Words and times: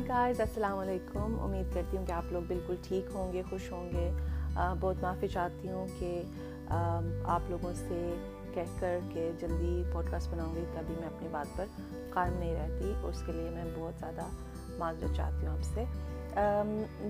High 0.00 0.08
guys 0.08 0.40
السلام 0.40 0.78
علیکم 0.78 1.40
امید 1.40 1.74
کرتی 1.74 1.96
ہوں 1.96 2.06
کہ 2.06 2.12
آپ 2.12 2.32
لوگ 2.32 2.42
بالکل 2.48 2.74
ٹھیک 2.82 3.10
ہوں 3.14 3.32
گے، 3.32 3.42
خوش 3.50 3.72
ہوں 3.72 3.90
گے۔ 3.92 4.10
بہت 4.80 5.02
معافی 5.02 5.28
چاہتی 5.28 5.70
ہوں 5.70 5.86
کہ 5.98 6.22
آپ 7.24 7.50
لوگوں 7.50 7.72
سے 7.74 8.14
کہہ 8.54 8.78
کر 8.80 8.98
کہ 9.12 9.30
جلدی 9.40 9.82
پوڈ 9.92 10.10
کاسٹ 10.10 10.30
بناؤں 10.30 10.54
گی 10.54 10.64
کبھی 10.74 10.94
میں 11.00 11.06
اپنی 11.06 11.28
بات 11.30 11.56
پر 11.56 11.64
قائم 12.10 12.32
نہیں 12.38 12.54
رہتی۔ 12.54 12.92
اس 13.02 13.22
کے 13.26 13.32
لیے 13.32 13.50
میں 13.50 13.64
بہت 13.78 13.94
زیادہ 14.00 14.26
معذرت 14.78 15.16
چاہتی 15.16 15.46
ہوں 15.46 15.52
آپ 15.52 15.64
سے۔ 15.74 15.84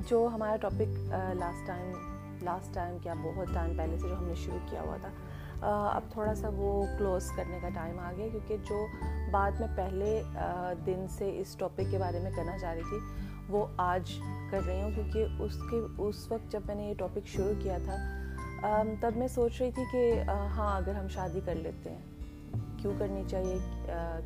جو 0.09 0.29
ہمارا 0.35 0.57
topic 0.57 1.15
last 1.35 1.67
time 1.67 1.93
last 2.43 2.75
time 2.75 2.99
کیا 3.03 3.15
بہت 3.23 3.55
ٹائم 3.55 3.77
پہلے 3.77 3.99
سے 3.99 4.09
جو 4.09 4.19
ہم 4.19 4.25
نے 4.25 4.35
شروع 4.35 4.59
کیا 4.71 4.81
ہوا 4.81 4.97
تھا 5.01 5.09
اب 5.63 6.11
تھوڑا 6.11 6.35
سا 6.35 6.49
وہ 6.57 6.85
کلوز 6.99 7.31
کرنے 7.37 7.59
کا 7.63 7.69
ٹائم 7.75 7.99
آ 7.99 8.11
گیا 8.17 8.27
کیونکہ 8.33 8.57
جو 8.69 8.87
بات 9.31 9.61
میں 9.61 9.69
پہلے 9.77 10.21
دن 10.87 11.07
سے 11.11 11.31
اس 11.41 11.55
ٹاپک 11.59 11.91
کے 11.91 11.99
بارے 11.99 12.21
میں 12.23 12.31
کرنا 12.37 12.59
چاہ 12.59 12.75
رہی 12.75 12.83
تھی، 12.91 12.99
وہ 13.49 13.67
آج 13.79 14.13
کر 14.51 14.61
رہی 14.67 14.81
ہوں 14.83 14.91
کیونکہ 14.95 15.43
اس 15.43 15.57
کے، 15.71 15.81
اس 15.99 16.31
وقت 16.31 16.53
جب 16.53 16.61
میں 16.67 16.75
نے 16.75 16.89
یہ 16.89 16.95
ٹاپک 16.99 17.27
شروع 17.29 17.53
کیا 17.63 17.79
تھا 17.85 17.97
تب 19.01 19.17
میں 19.17 19.29
سوچ 19.29 19.61
رہی 19.61 19.71
تھی 19.71 19.83
کہ 19.93 20.23
ہاں 20.29 20.77
اگر 20.77 20.95
ہم 20.95 21.09
شادی 21.09 21.41
کر 21.45 21.55
لیتے 21.55 21.91
ہیں، 21.91 22.79
کیوں 22.79 22.93
کرنی 22.99 23.23
چاہیے؟ 23.29 23.57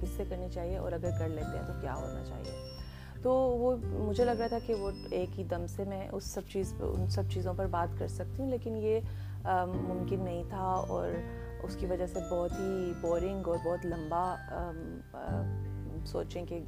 کس 0.01 0.17
سے 0.17 0.25
کرنی 0.29 0.49
چاہیے؟ 0.55 0.77
اور 0.77 0.93
اگر 0.93 1.11
کر 1.19 1.29
لیتے 1.29 1.59
ہیں 1.59 1.67
تو 1.67 1.81
کیا 1.81 1.95
ہونا 1.95 2.25
چاہیے؟ 2.25 2.63
تو 3.23 3.33
وہ 3.33 3.77
مجھے 4.07 4.25
لگ 4.25 4.31
رہا 4.31 4.47
تھا 4.47 4.59
کہ 4.67 4.75
وہ 4.75 4.91
ایک 5.11 5.39
ہی 5.39 5.45
دم 5.51 5.67
سے 5.67 5.85
میں 5.85 6.07
اس 6.13 6.25
سب 6.25 6.49
چیز، 6.49 6.75
ان 6.81 7.09
سب 7.11 7.31
چیزوں 7.31 7.55
پر 7.55 7.67
بات 7.71 7.99
کر 7.99 8.09
سکتی 8.09 8.43
ہوں، 8.43 8.51
لیکن 8.51 8.77
یہ 8.77 9.01
ممکن 9.89 10.25
نہیں 10.25 10.45
تھا 10.49 10.71
اور 10.89 11.09
اس 11.63 11.77
کی 11.77 11.87
وجہ 11.87 12.07
سے 12.07 12.21
بہت 12.31 12.51
ہی 12.59 12.93
بورنگ 13.01 13.49
اور 13.49 13.57
بہت 13.65 13.87
لمبا 13.87 14.35
سوچیں 16.07 16.47
کہ 16.47 16.61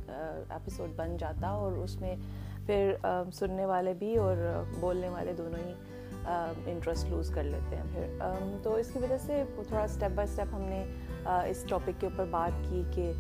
ایپیسوڈ 0.51 0.91
بن 0.97 1.17
جاتا 1.17 1.49
اور 1.49 1.73
اس 1.73 2.01
میں 2.01 2.17
پھر 2.67 2.95
سننے 3.33 3.67
والے 3.67 3.95
بھی 3.95 4.17
اور 4.17 4.37
بولنے 4.81 5.09
والے 5.09 5.33
دونوں 5.33 5.67
ہی 5.67 5.73
انٹرسٹ 6.67 7.11
لوز 7.11 7.31
کر 7.31 7.43
لیتے 7.43 7.77
ہیں 7.77 7.85
پھر۔ 7.95 8.25
تو 8.63 8.75
اس 8.75 8.91
کی 8.93 8.99
وجہ 8.99 9.17
سے 9.21 9.45
تھوڑا 9.69 9.85
اسٹیپ 9.85 10.11
بائی 10.15 10.29
اسٹیپ 10.31 10.55
ہم 10.55 10.61
نے 10.61 10.85
اس 11.49 11.65
ٹاپک 11.69 12.01
کے 12.01 12.07
اوپر 12.07 12.25
بات 12.31 12.71
کی 12.71 12.83
کہ 12.91 13.13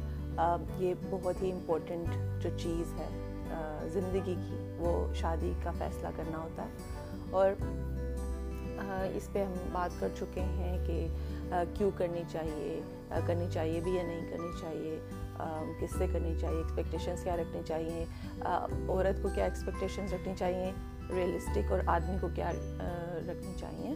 یہ 0.78 0.94
بہت 1.10 1.42
ہی 1.42 1.52
امپورٹنٹ 1.52 2.08
جو 2.42 2.50
چیز 2.58 2.94
ہے 3.00 3.08
زندگی 3.88 4.34
کی، 4.48 4.76
وہ 4.78 5.14
شادی 5.14 5.52
کا 5.62 5.70
فیصلہ 5.78 6.08
کرنا 6.16 6.38
ہوتا 6.38 6.62
ہے۔ 6.62 6.68
اور 7.30 7.50
اس 9.14 9.28
پہ 9.32 9.44
ہم 9.44 9.52
بات 9.72 10.00
کر 10.00 10.08
چکے 10.18 10.40
ہیں 10.40 10.86
کہ 10.86 11.06
کیوں 11.74 11.90
کرنی 11.96 12.22
چاہیے 12.28 12.80
کرنی 13.26 13.46
چاہیے 13.50 13.80
بھی 13.80 13.96
یا 13.96 14.02
نہیں 14.02 14.30
کرنی 14.30 14.60
چاہیے 14.60 14.98
کس 15.80 15.98
سے 15.98 16.06
کرنی 16.12 16.34
چاہیے 16.40 16.56
ایکسپیکٹیشنس 16.56 17.22
کیا 17.22 17.36
رکھنی 17.36 17.60
چاہیے 17.66 18.04
عورت 18.42 19.22
کو 19.22 19.28
کیا 19.34 19.44
ایکسپیکٹیشنس 19.44 20.12
رکھنی 20.12 20.34
چاہیے 20.38 20.72
ریئلسٹک 21.16 21.72
اور 21.72 21.80
آدمی 21.86 22.16
کو 22.20 22.28
کیا 22.34 22.52
رکھنی 23.28 23.54
چاہیے۔ 23.56 23.94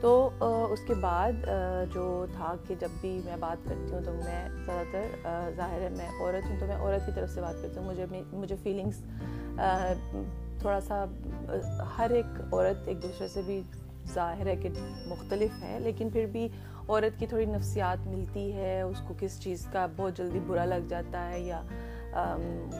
تو 0.00 0.30
اس 0.70 0.80
کے 0.86 0.94
بعد 0.94 1.46
جو 1.92 2.26
تھا 2.32 2.54
کہ 2.68 2.74
جب 2.80 2.88
بھی 3.00 3.20
میں 3.24 3.36
بات 3.36 3.68
کرتی 3.68 3.94
ہوں 3.94 4.00
تو 4.04 4.12
میں 4.12 4.48
زیادہ 4.66 4.82
تر 4.92 5.50
ظاہر 5.56 5.80
ہے 5.80 5.88
میں 5.88 6.08
عورت 6.20 6.50
ہوں 6.50 6.60
تو 6.60 6.66
میں 6.66 6.76
عورت 6.76 7.06
کی 7.06 7.12
طرف 7.14 7.30
سے 7.30 7.40
بات 7.40 7.62
کرتی 7.62 7.80
ہوں، 7.80 7.86
مجھے 7.86 8.06
مجھے 8.32 8.56
فیلنگس 8.62 9.02
تھوڑا 10.62 10.80
سا، 10.80 11.04
ہر 11.98 12.10
ایک 12.10 12.40
عورت 12.52 12.88
ایک 12.88 13.02
دوسرے 13.02 13.28
سے 13.28 13.40
بھی 13.46 13.62
ظاہر 14.14 14.46
ہے 14.46 14.56
کہ 14.56 14.68
مختلف 15.06 15.62
ہے 15.62 15.78
لیکن 15.80 16.10
پھر 16.10 16.26
بھی 16.26 16.48
عورت 16.88 17.18
کی 17.18 17.26
تھوڑی 17.26 17.44
نفسیات 17.46 18.06
ملتی 18.06 18.52
ہے، 18.52 18.80
اس 18.82 19.00
کو 19.08 19.14
کس 19.18 19.40
چیز 19.40 19.66
کا 19.72 19.86
بہت 19.96 20.16
جلدی 20.16 20.40
برا 20.46 20.64
لگ 20.64 20.88
جاتا 20.88 21.28
ہے 21.30 21.40
یا 21.40 21.62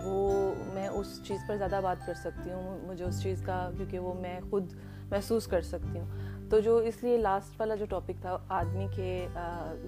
وہ 0.05 0.53
میں 0.75 0.89
اس 0.89 1.21
چیز 1.27 1.39
پر 1.49 1.57
زیادہ 1.57 1.81
بات 1.83 2.07
کر 2.07 2.15
سکتی 2.15 2.53
ہوں، 2.53 2.79
مجھے 2.87 3.05
اس 3.05 3.23
چیز 3.23 3.42
کا، 3.47 3.71
کیونکہ 3.77 3.98
وہ 3.98 4.15
میں 4.15 4.39
خود 4.51 4.73
محسوس 5.11 5.47
کر 5.47 5.63
سکتی 5.63 5.98
ہوں۔ 5.98 6.51
تو 6.51 6.59
جو 6.61 6.77
اس 6.79 7.03
لیے 7.03 7.17
لاسٹ 7.17 7.61
والا 7.61 7.75
جو 7.75 7.87
ٹاپک 7.91 8.21
تھا، 8.21 8.37
آدمی 8.48 8.87
کے 8.97 9.27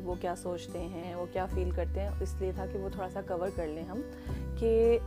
وہ 0.05 0.15
کیا 0.21 0.35
سوچتے 0.37 0.79
ہیں، 0.79 1.15
وہ 1.15 1.27
کیا 1.33 1.47
فیل 1.55 1.71
کرتے 1.71 2.01
ہیں، 2.01 2.11
اس 2.21 2.35
لیے 2.41 2.53
تھا 2.55 2.67
کہ 2.73 2.79
وہ 2.79 2.89
تھوڑا 2.89 3.09
سا 3.09 3.21
کور 3.29 3.49
کر 3.57 3.67
لیں 3.67 3.85
ہم 3.85 4.01
کہ 4.59 4.99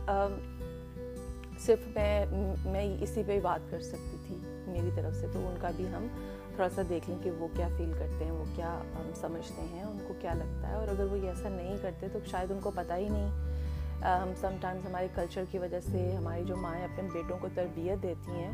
صرف 1.66 1.86
میں 1.94 2.26
میں 2.64 2.84
اسی 3.00 3.22
پہ 3.26 3.32
ہی 3.32 3.40
بات 3.40 3.70
کر 3.70 3.80
سکتی 3.80 4.16
تھی 4.26 4.36
میری 4.66 4.90
طرف 4.96 5.14
سے، 5.16 5.26
تو 5.32 5.46
ان 5.48 5.56
کا 5.60 5.70
بھی 5.76 5.86
ہم 5.88 6.06
تھوڑا 6.54 6.68
سا 6.68 6.82
دیکھ 6.88 7.10
لیں 7.10 7.18
کہ 7.22 7.30
وہ 7.30 7.48
کیا 7.56 7.68
فیل 7.76 7.92
کرتے 7.98 8.24
ہیں، 8.24 8.32
وہ 8.32 8.44
کیا 8.56 8.82
سمجھتے 9.20 9.62
ہیں، 9.62 9.82
ان 9.82 9.98
کو 10.08 10.14
کیا 10.20 10.34
لگتا 10.34 10.68
ہے۔ 10.68 10.74
اور 10.74 10.88
اگر 10.88 11.04
وہ 11.04 11.16
ایسا 11.26 11.48
نہیں 11.48 11.76
کرتے 11.82 12.08
تو 12.12 12.18
شاید 12.26 12.50
ان 12.50 12.58
کو 12.62 12.70
پتہ 12.74 12.92
ہی 12.92 13.08
نہیں۔ 13.08 13.30
ہم 14.02 14.32
سم 14.40 14.56
ٹائمز 14.60 14.86
ہمارے 14.86 15.06
کلچر 15.14 15.44
کی 15.50 15.58
وجہ 15.58 15.80
سے 15.80 16.10
ہماری 16.16 16.44
جو 16.44 16.56
مائیں 16.56 16.84
اپنے 16.84 17.08
بیٹوں 17.12 17.38
کو 17.38 17.48
تربیت 17.54 18.02
دیتی 18.02 18.32
ہیں 18.32 18.50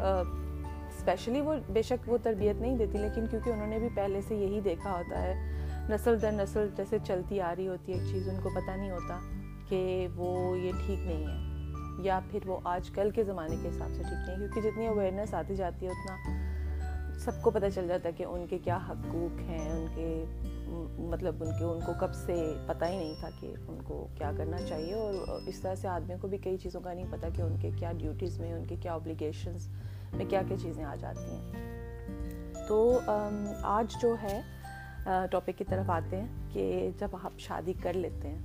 اسپیشلی 0.00 1.40
وہ 1.40 1.54
بے 1.68 1.82
شک 1.82 2.08
وہ 2.08 2.18
تربیت 2.22 2.60
نہیں 2.60 2.76
دیتی، 2.76 2.98
لیکن 2.98 3.26
کیونکہ 3.26 3.50
انہوں 3.50 3.66
نے 3.66 3.78
بھی 3.78 3.88
پہلے 3.94 4.20
سے 4.28 4.34
یہی 4.34 4.60
دیکھا 4.60 4.92
ہوتا 4.92 5.22
ہے، 5.22 5.34
نسل 5.88 6.22
در 6.22 6.32
نسل 6.32 6.68
جیسے 6.76 6.98
چلتی 7.04 7.40
آ 7.40 7.54
رہی 7.54 7.68
ہوتی 7.68 7.92
ہے 7.92 7.98
ایک 7.98 8.08
چیز، 8.12 8.28
ان 8.28 8.40
کو 8.42 8.50
پتہ 8.54 8.70
نہیں 8.70 8.90
ہوتا 8.90 9.18
کہ 9.68 10.08
وہ 10.14 10.58
یہ 10.58 10.72
ٹھیک 10.86 10.98
نہیں 10.98 11.26
ہے۔ 11.26 11.45
یا 11.98 12.20
پھر 12.30 12.40
وہ 12.46 12.60
آج 12.64 12.90
کل 12.90 13.10
کے 13.10 13.24
زمانے 13.24 13.56
کے 13.62 13.68
حساب 13.68 13.88
سے 13.94 14.02
ٹھیک 14.02 14.28
نہیں 14.28 14.38
کیونکہ 14.38 14.60
جتنی 14.60 14.86
اویئرنیس 14.86 15.34
آتی 15.34 15.56
جاتی 15.56 15.86
ہے، 15.86 15.90
اتنا 15.90 16.16
سب 17.18 17.42
کو 17.42 17.50
پتہ 17.50 17.66
چل 17.74 17.88
جاتا 17.88 18.08
ہے 18.08 18.12
کہ 18.12 18.22
ان 18.22 18.46
کے 18.46 18.58
کیا 18.58 18.78
حقوق 18.88 19.40
ہیں، 19.40 19.72
ان 19.72 19.86
کے 19.94 20.24
مطلب 20.98 21.44
ان 21.44 21.50
کے، 21.58 21.64
ان 21.64 21.80
کو 21.86 21.92
کب 22.00 22.14
سے 22.14 22.54
پتہ 22.66 22.84
ہی 22.84 22.96
نہیں 22.96 23.14
تھا 23.20 23.28
کہ 23.40 23.54
ان 23.68 23.78
کو 23.84 24.06
کیا 24.14 24.32
کرنا 24.36 24.56
چاہیے۔ 24.58 24.94
اور 24.94 25.14
اس 25.46 25.60
طرح 25.60 25.74
سے 25.74 25.88
آدمیوں 25.88 26.18
کو 26.18 26.28
بھی 26.28 26.38
کئی 26.38 26.56
چیزوں 26.56 26.80
کا 26.80 26.92
نہیں 26.94 27.06
پتہ 27.10 27.26
کہ 27.34 27.42
ان 27.42 27.56
کے 27.60 27.70
کیا 27.76 27.92
ڈیوٹیز 27.92 28.38
میں، 28.40 28.52
ان 28.52 28.64
کے 28.64 28.76
کیا 28.76 28.92
اوبلیگیشنز 28.92 29.68
میں 30.12 30.24
کیا 30.28 30.42
کیا 30.48 30.56
چیزیں 30.56 30.84
آ 30.84 30.94
جاتی 30.94 31.30
ہیں۔ 31.30 31.52
تو 32.68 33.00
آج 33.62 33.94
جو 34.02 34.14
ہے 34.22 34.40
ٹاپک 35.30 35.58
کی 35.58 35.64
طرف 35.64 35.90
آتے 35.90 36.16
ہیں 36.16 36.26
کہ 36.52 36.90
جب 36.98 37.16
آپ 37.22 37.38
شادی 37.38 37.72
کر 37.82 37.92
لیتے 37.92 38.28
ہیں، 38.28 38.38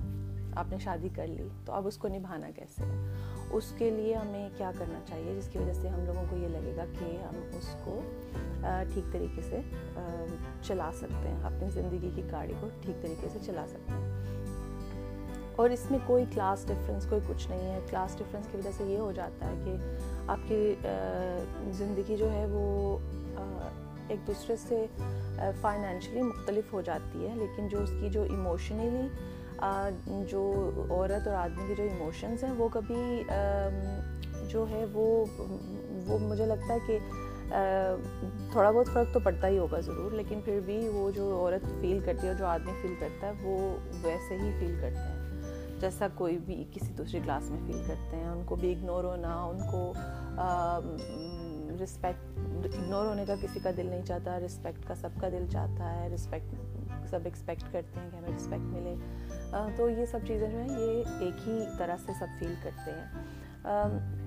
آپ 0.55 0.65
نے 0.69 0.77
شادی 0.77 1.09
کر 1.15 1.27
لی، 1.27 1.47
تو 1.65 1.73
اب 1.73 1.87
اس 1.87 1.97
کو 1.97 2.07
نبھانا 2.07 2.49
کیسے 2.55 2.83
ہے؟ 2.83 3.30
اس 3.49 3.73
کے 3.77 3.89
لیے 3.89 4.15
ہمیں 4.15 4.49
کیا 4.57 4.71
کرنا 4.77 4.99
چاہیے 5.05 5.35
جس 5.35 5.49
کی 5.51 5.59
وجہ 5.59 5.73
سے 5.73 5.87
ہم 5.87 6.05
لوگوں 6.05 6.23
کو 6.29 6.35
یہ 6.35 6.47
لگے 6.47 6.73
گا 6.77 6.85
کہ 6.99 7.05
ہم 7.05 7.57
اس 7.57 7.75
کو 7.83 8.01
ٹھیک 8.93 9.13
طریقے 9.13 9.41
سے 9.41 9.59
چلا 10.61 10.89
سکتے 10.93 11.29
ہیں، 11.29 11.43
اپنی 11.43 11.69
زندگی 11.69 12.09
کی 12.15 12.21
گاڑی 12.31 12.53
کو 12.59 12.67
ٹھیک 12.81 13.01
طریقے 13.01 13.27
سے 13.33 13.39
چلا 13.41 13.65
سکتے 13.67 13.93
ہیں۔ 13.93 14.21
اور 15.55 15.69
اس 15.69 15.91
میں 15.91 15.99
کوئی 16.05 16.25
کلاس 16.33 16.65
ڈفرینس 16.67 17.05
کوئی 17.09 17.21
کچھ 17.27 17.49
نہیں 17.49 17.71
ہے۔ 17.71 17.79
کلاس 17.89 18.17
ڈفرینس 18.17 18.47
کی 18.51 18.57
وجہ 18.57 18.69
سے 18.77 18.83
یہ 18.83 18.97
ہو 18.97 19.11
جاتا 19.11 19.45
ہے 19.45 19.53
کہ 19.65 19.75
آپ 20.27 20.37
کی 20.47 20.75
زندگی 21.71 22.15
جو 22.17 22.31
ہے 22.31 22.45
وہ 22.49 22.97
ایک 24.07 24.27
دوسرے 24.27 24.55
سے 24.55 24.85
فائنینشلی 25.61 26.21
مختلف 26.21 26.73
ہو 26.73 26.81
جاتی 26.81 27.27
ہے، 27.27 27.35
لیکن 27.35 27.67
جو 27.67 27.81
اس 27.81 27.91
کی 28.01 28.09
جو 28.09 28.23
ایموشنلی 28.23 29.07
جو 30.29 30.41
عورت 30.89 31.27
اور 31.27 31.35
آدمی 31.35 31.63
کے 31.67 31.75
جو 31.75 31.83
ایموشنز 31.83 32.43
ہیں، 32.43 32.51
وہ 32.57 32.67
کبھی 32.73 33.23
جو 34.49 34.65
ہے 34.69 34.83
وہ 34.93 35.25
وہ 36.07 36.17
مجھے 36.19 36.45
لگتا 36.45 36.73
ہے 36.73 36.79
کہ 36.87 36.97
تھوڑا 38.51 38.69
بہت 38.71 38.87
فرق 38.93 39.13
تو 39.13 39.19
پڑتا 39.19 39.47
ہی 39.47 39.57
ہوگا 39.57 39.79
ضرور، 39.79 40.11
لیکن 40.11 40.41
پھر 40.45 40.59
بھی 40.65 40.77
وہ 40.89 41.09
جو 41.11 41.25
عورت 41.37 41.65
فیل 41.81 41.99
کرتی 42.05 42.23
ہے 42.23 42.31
اور 42.31 42.37
جو 42.39 42.45
آدمی 42.45 42.71
فیل 42.81 42.93
کرتا 42.99 43.27
ہے، 43.27 43.33
وہ 43.41 43.57
ویسے 44.03 44.37
ہی 44.37 44.51
فیل 44.59 44.75
کرتے 44.81 44.99
ہیں۔ 44.99 45.79
جیسا 45.81 46.07
کوئی 46.15 46.37
بھی 46.37 46.63
کسی 46.71 46.93
دوسری 46.93 47.19
کلاس 47.23 47.49
میں 47.49 47.59
فیل 47.67 47.81
کرتے 47.87 48.17
ہیں، 48.17 48.29
ان 48.29 48.43
کو 48.45 48.55
بھی 48.55 48.71
اگنور 48.71 49.03
ہونا، 49.03 49.35
ان 49.43 49.59
کو 49.71 49.93
رسپیکٹ 51.83 52.39
اگنور 52.65 53.05
ہونے 53.05 53.25
کا 53.25 53.35
کسی 53.41 53.59
کا 53.63 53.71
دل 53.77 53.85
نہیں 53.85 54.05
چاہتا 54.05 54.39
رسپیکٹ 54.39 54.87
کا 54.87 54.95
سب 54.95 55.19
کا 55.21 55.29
دل 55.29 55.45
چاہتا 55.51 55.95
ہے 55.95 56.07
رسپیکٹ 56.13 56.55
سب 57.09 57.19
ایکسپیکٹ 57.23 57.63
کرتے 57.71 57.99
ہیں 57.99 58.09
کہ 58.11 58.15
ہمیں 58.15 58.35
رسپیکٹ 58.35 58.73
ملے۔ 58.73 58.95
تو 59.75 59.89
یہ 59.89 60.05
سب 60.05 60.19
چیزیں 60.27 60.49
جو 60.49 60.59
ہیں 60.59 60.69
یہ 60.69 61.03
ایک 61.19 61.47
ہی 61.47 61.63
طرح 61.77 61.95
سے 62.05 62.11
سب 62.19 62.27
فیل 62.39 62.53
کرتے 62.63 62.91
ہیں۔ 62.91 64.21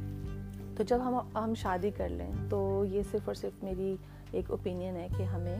تو 0.76 0.82
جب 0.82 0.98
ہم 1.04 1.38
ہم 1.38 1.54
شادی 1.54 1.90
کر 1.90 2.08
لیں 2.08 2.32
تو 2.50 2.84
یہ 2.90 3.02
صرف 3.10 3.20
اور 3.24 3.34
صرف 3.34 3.64
میری 3.64 3.96
ایک 4.30 4.50
اوپینین 4.50 4.96
ہے 4.96 5.08
کہ 5.18 5.22
ہمیں 5.22 5.58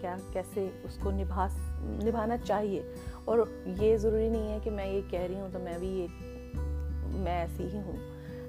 کیا 0.00 0.16
کیسے 0.32 0.68
اس 0.84 0.98
کو 1.02 1.10
نبھا 1.10 1.48
نبھانا 1.82 2.36
چاہیے۔ 2.36 2.94
اور 3.24 3.38
یہ 3.80 3.96
ضروری 3.96 4.28
نہیں 4.28 4.52
ہے 4.52 4.58
کہ 4.62 4.70
میں 4.70 4.86
یہ 4.86 5.00
کہہ 5.10 5.20
رہی 5.20 5.40
ہوں 5.40 5.48
تو 5.52 5.58
میں 5.58 5.78
بھی 5.78 5.88
یہ 5.88 6.06
میں 7.04 7.40
ایسی 7.40 7.68
ہی 7.72 7.78
ہوں۔ 7.78 7.96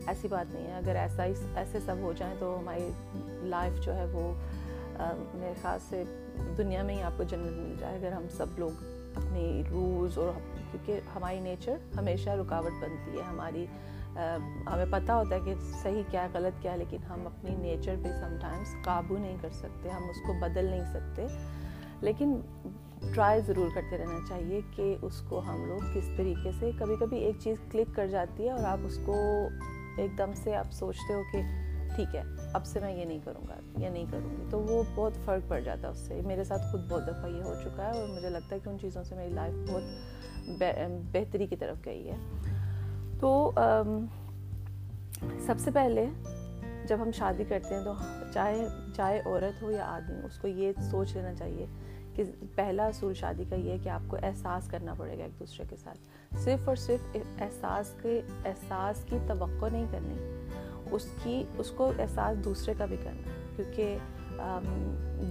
ایسی 0.07 0.27
بات 0.27 0.53
نہیں 0.53 0.67
ہے۔ 0.67 0.73
اگر 0.73 0.95
ایسا 0.95 1.25
ہی 1.25 1.33
ایسے 1.55 1.79
سب 1.85 1.95
ہو 2.01 2.13
جائیں 2.17 2.35
تو 2.39 2.59
ہماری 2.59 2.89
لائف 3.43 3.85
جو 3.85 3.95
ہے 3.95 4.05
وہ 4.05 4.33
میرے 5.33 5.53
خیال 5.61 5.79
سے 5.89 6.03
دنیا 6.57 6.83
میں 6.83 6.95
ہی 6.95 7.01
آپ 7.01 7.11
کو 7.17 7.23
جنت 7.23 7.57
مل 7.57 7.75
جائے۔ 7.79 7.97
اگر 7.97 8.11
ہم 8.11 8.23
سب 8.37 8.45
لوگ 8.57 8.96
اپنے 9.17 9.63
رولز 9.71 10.17
اور 10.17 10.31
کیونکہ 10.71 10.99
ہماری 11.15 11.39
نیچر 11.39 11.77
ہمیشہ 11.97 12.29
رکاوٹ 12.29 12.71
بنتی 12.81 13.17
ہے، 13.17 13.23
ہماری 13.23 13.65
ہمیں 14.67 14.85
پتہ 14.91 15.11
ہوتا 15.11 15.35
ہے 15.35 15.39
کہ 15.45 15.53
صحیح 15.83 16.03
کیا 16.11 16.23
ہے، 16.23 16.27
غلط 16.33 16.61
کیا 16.61 16.71
ہے، 16.71 16.77
لیکن 16.77 16.97
ہم 17.09 17.27
اپنی 17.27 17.55
نیچر 17.55 17.95
پہ 18.03 18.09
سم 18.09 18.37
ٹائمس 18.41 18.75
قابو 18.83 19.17
نہیں 19.17 19.37
کر 19.41 19.49
سکتے، 19.49 19.89
ہم 19.89 20.03
اس 20.03 20.17
کو 20.27 20.33
بدل 20.41 20.65
نہیں 20.65 20.85
سکتے۔ 20.93 21.27
لیکن 22.01 22.39
ٹرائی 23.15 23.41
ضرور 23.41 23.69
کرتے 23.75 23.97
رہنا 23.97 24.19
چاہیے 24.29 24.61
کہ 24.75 24.95
اس 25.01 25.21
کو 25.29 25.39
ہم 25.39 25.65
لوگ 25.65 25.79
کس 25.93 26.09
طریقے 26.17 26.51
سے 26.59 26.71
کبھی 26.79 26.95
کبھی 26.99 27.17
ایک 27.17 27.35
چیز 27.39 27.57
کلک 27.71 27.95
کر 27.95 28.07
جاتی 28.07 28.45
ہے 28.45 28.51
اور 28.51 28.63
آپ 28.63 28.77
اس 28.83 28.99
کو 29.05 29.15
ایک 29.97 30.17
دم 30.17 30.31
سے 30.35 30.55
آپ 30.55 30.71
سوچتے 30.71 31.13
ہو 31.13 31.21
کہ 31.31 31.41
ٹھیک 31.95 32.15
ہے۔ 32.15 32.23
اب 32.57 32.65
سے 32.65 32.79
میں 32.79 32.95
یہ 32.95 33.05
نہیں 33.05 33.19
کروں 33.23 33.47
گا 33.47 33.55
یا 33.77 33.89
نہیں 33.89 34.05
کروں 34.11 34.29
گی۔ 34.29 34.43
تو 34.49 34.59
وہ 34.59 34.83
بہت 34.95 35.13
فرق 35.25 35.49
پڑ 35.49 35.59
جاتا 35.59 35.81
ہے 35.81 35.91
اس 35.91 35.97
سے۔ 35.97 36.21
میرے 36.25 36.43
ساتھ 36.43 36.61
خود 36.71 36.81
بہت 36.89 37.07
دفعہ 37.07 37.29
یہ 37.29 37.43
ہو 37.43 37.53
چکا 37.63 37.85
ہے 37.85 37.99
اور 37.99 38.07
مجھے 38.07 38.29
لگتا 38.29 38.55
ہے 38.55 38.59
کہ 38.63 38.69
ان 38.69 38.77
چیزوں 38.81 39.03
سے 39.03 39.15
میری 39.15 39.33
لائف 39.33 39.53
بہت 39.71 39.83
بہتری 41.11 41.47
کی 41.47 41.55
طرف 41.55 41.77
گئی 41.85 42.11
ہے۔ 42.11 42.15
تو 43.19 43.51
سب 45.39 45.55
سے 45.59 45.71
پہلے 45.73 46.05
جب 46.87 46.97
ہم 47.01 47.11
شادی 47.11 47.43
کرتے 47.43 47.75
ہیں 47.75 47.83
تو 47.83 47.93
چاہے 48.33 48.67
چاہے 48.95 49.21
عورت 49.25 49.61
ہو 49.61 49.71
یا 49.71 49.85
آدمی، 49.85 50.25
اس 50.25 50.39
کو 50.39 50.47
یہ 50.47 50.71
سوچ 50.91 51.15
لینا 51.15 51.33
چاہیے 51.33 51.65
کہ 52.13 52.23
پہلا 52.55 52.85
اصول 52.85 53.13
شادی 53.13 53.43
کا 53.49 53.55
یہ 53.55 53.71
ہے 53.71 53.77
کہ 53.77 53.89
آپ 53.89 54.01
کو 54.07 54.17
احساس 54.23 54.67
کرنا 54.67 54.93
پڑے 54.93 55.17
گا 55.17 55.23
ایک 55.23 55.39
دوسرے 55.39 55.65
کے 55.69 55.75
ساتھ۔ 55.75 55.97
صرف 56.39 56.67
اور 56.67 56.75
صرف 56.75 57.17
احساس 57.41 57.93
کے، 58.01 58.21
احساس 58.45 59.05
کی 59.09 59.17
توقع 59.27 59.65
نہیں 59.71 59.85
کرنی۔ 59.91 60.46
اس 60.91 61.07
کی، 61.23 61.43
اس 61.57 61.71
کو 61.71 61.91
احساس 61.99 62.43
دوسرے 62.45 62.73
کا 62.77 62.85
بھی 62.85 62.97
کرنا۔ 63.03 63.31
کیونکہ 63.55 63.97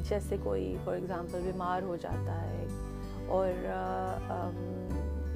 جیسے 0.08 0.36
کوئی 0.44 0.76
فار 0.84 0.94
ایگزامپل 0.94 1.40
بیمار 1.44 1.82
ہو 1.82 1.96
جاتا 1.96 2.40
ہے 2.42 2.64
اور 3.26 3.68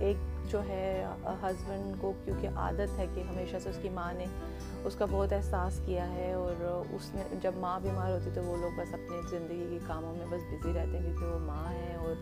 ایک 0.00 0.16
جو 0.50 0.60
ہے 0.68 1.04
ہسبینڈ 1.42 1.94
کو 2.00 2.12
کیونکہ 2.24 2.48
عادت 2.56 2.98
ہے 2.98 3.06
کہ 3.14 3.22
ہمیشہ 3.30 3.56
سے 3.62 3.68
اس 3.70 3.78
کی 3.82 3.88
ماں 3.88 4.12
نے 4.12 4.24
اس 4.84 4.94
کا 4.94 5.06
بہت 5.10 5.32
احساس 5.32 5.80
کیا 5.86 6.08
ہے 6.10 6.32
اور 6.32 6.84
اس 6.90 7.14
نے، 7.14 7.22
جب 7.42 7.56
ماں 7.56 7.78
بیمار 7.80 8.10
ہوتی 8.10 8.30
تو 8.34 8.42
وہ 8.44 8.56
لوگ 8.56 8.78
بس 8.78 8.94
اپنی 8.94 9.20
زندگی 9.30 9.66
کے 9.70 9.78
کاموں 9.86 10.14
میں 10.14 10.26
بس 10.26 10.42
بزی 10.50 10.72
رہتے 10.72 10.98
ہیں 10.98 11.04
کیونکہ 11.04 11.26
وہ 11.26 11.38
ماں 11.38 11.72
ہیں 11.72 11.94
اور 11.96 12.14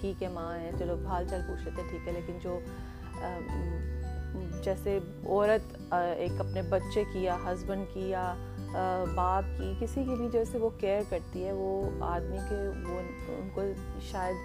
ٹھیک 0.00 0.22
ہے 0.22 0.28
ماں 0.28 0.52
ہے 0.58 0.70
چلو 0.78 0.96
حال 1.06 1.24
چال 1.30 1.40
پوچھ 1.48 1.64
لیتے 1.64 1.82
ہیں، 1.82 1.88
ٹھیک 1.90 2.08
ہے، 2.08 2.12
لیکن 2.12 2.38
جو 2.42 2.58
جیسے 4.62 4.98
عورت 5.26 5.76
ایک 5.92 6.40
اپنے 6.40 6.62
بچے 6.62 7.04
کی 7.12 7.24
یا 7.24 7.36
ہسبینڈ 7.46 7.84
کی 7.94 8.10
یا 8.10 8.34
باپ 9.14 9.44
کی، 9.58 9.72
کسی 9.80 10.04
کی 10.04 10.14
بھی 10.14 10.28
جیسے 10.32 10.58
وہ 10.58 10.70
کیئر 10.78 11.00
کرتی 11.08 11.44
ہے، 11.44 11.52
وہ 11.52 11.90
آدمی 12.00 12.38
کے، 12.48 12.56
وہ 12.88 12.98
ان 13.28 13.48
کو 13.54 13.62
شاید 14.10 14.36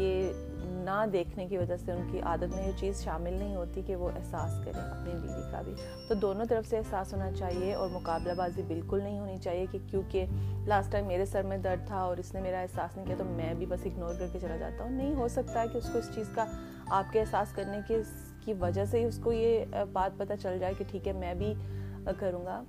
یہ 0.00 0.32
نہ 0.64 1.04
دیکھنے 1.12 1.46
کی 1.46 1.58
وجہ 1.58 1.76
سے 1.76 1.92
ان 1.92 2.08
کی 2.12 2.20
عادت 2.20 2.54
میں 2.54 2.66
یہ 2.66 2.72
چیز 2.76 3.02
شامل 3.04 3.32
نہیں 3.32 3.54
ہوتی 3.54 3.82
کہ 3.82 3.96
وہ 3.96 4.10
احساس 4.10 4.64
کریں 4.64 4.80
اپنی 4.80 5.12
بیوی 5.12 5.42
کا 5.52 5.62
بھی۔ 5.62 5.74
تو 6.08 6.14
دونوں 6.14 6.44
طرف 6.44 6.68
سے 6.68 6.78
احساس 6.78 7.12
ہونا 7.12 7.30
چاہیے 7.32 7.74
اور 7.74 7.88
مقابلہ 7.88 8.32
بازی 8.36 8.62
بالکل 8.62 9.02
نہیں 9.02 9.18
ہونی 9.18 9.36
چاہیے 9.36 9.66
کہ 9.70 9.78
کیونکہ 9.90 10.26
لاسٹ 10.66 10.92
ٹائم 10.92 11.06
میرے 11.06 11.24
سر 11.24 11.42
میں 11.42 11.58
درد 11.58 11.86
تھا 11.86 11.98
اور 11.98 12.16
اس 12.16 12.34
نے 12.34 12.40
میرا 12.40 12.60
احساس 12.60 12.96
نہیں 12.96 13.06
کیا 13.06 13.16
تو 13.18 13.24
میں 13.24 13.54
بھی 13.54 13.66
بس 13.66 13.80
اگنور 13.84 14.14
کر 14.18 14.26
کے 14.32 14.38
چلا 14.40 14.56
جاتا 14.56 14.84
ہوں۔ 14.84 14.90
نہیں، 14.90 15.14
ہو 15.14 15.28
سکتا 15.28 15.62
ہے 15.62 15.68
کہ 15.72 15.78
اس 15.78 15.90
کو 15.92 15.98
اس 15.98 16.14
چیز 16.14 16.26
کا 16.34 16.44
آپ 16.90 17.12
کے 17.12 17.20
احساس 17.20 17.52
کرنے 17.52 17.78
کے 17.88 18.02
کی 18.44 18.52
وجہ 18.60 18.84
سے 18.84 18.98
ہی 18.98 19.04
اس 19.04 19.18
کو 19.22 19.32
یہ 19.32 19.64
بات 19.92 20.18
پتہ 20.18 20.32
چل 20.40 20.58
جائے 20.60 20.74
کہ 20.78 20.84
ٹھیک 20.90 21.08
ہے 21.08 21.12
میں 21.12 21.34
بھی 21.34 21.52
کروں 22.18 22.44
گا۔ 22.46 22.62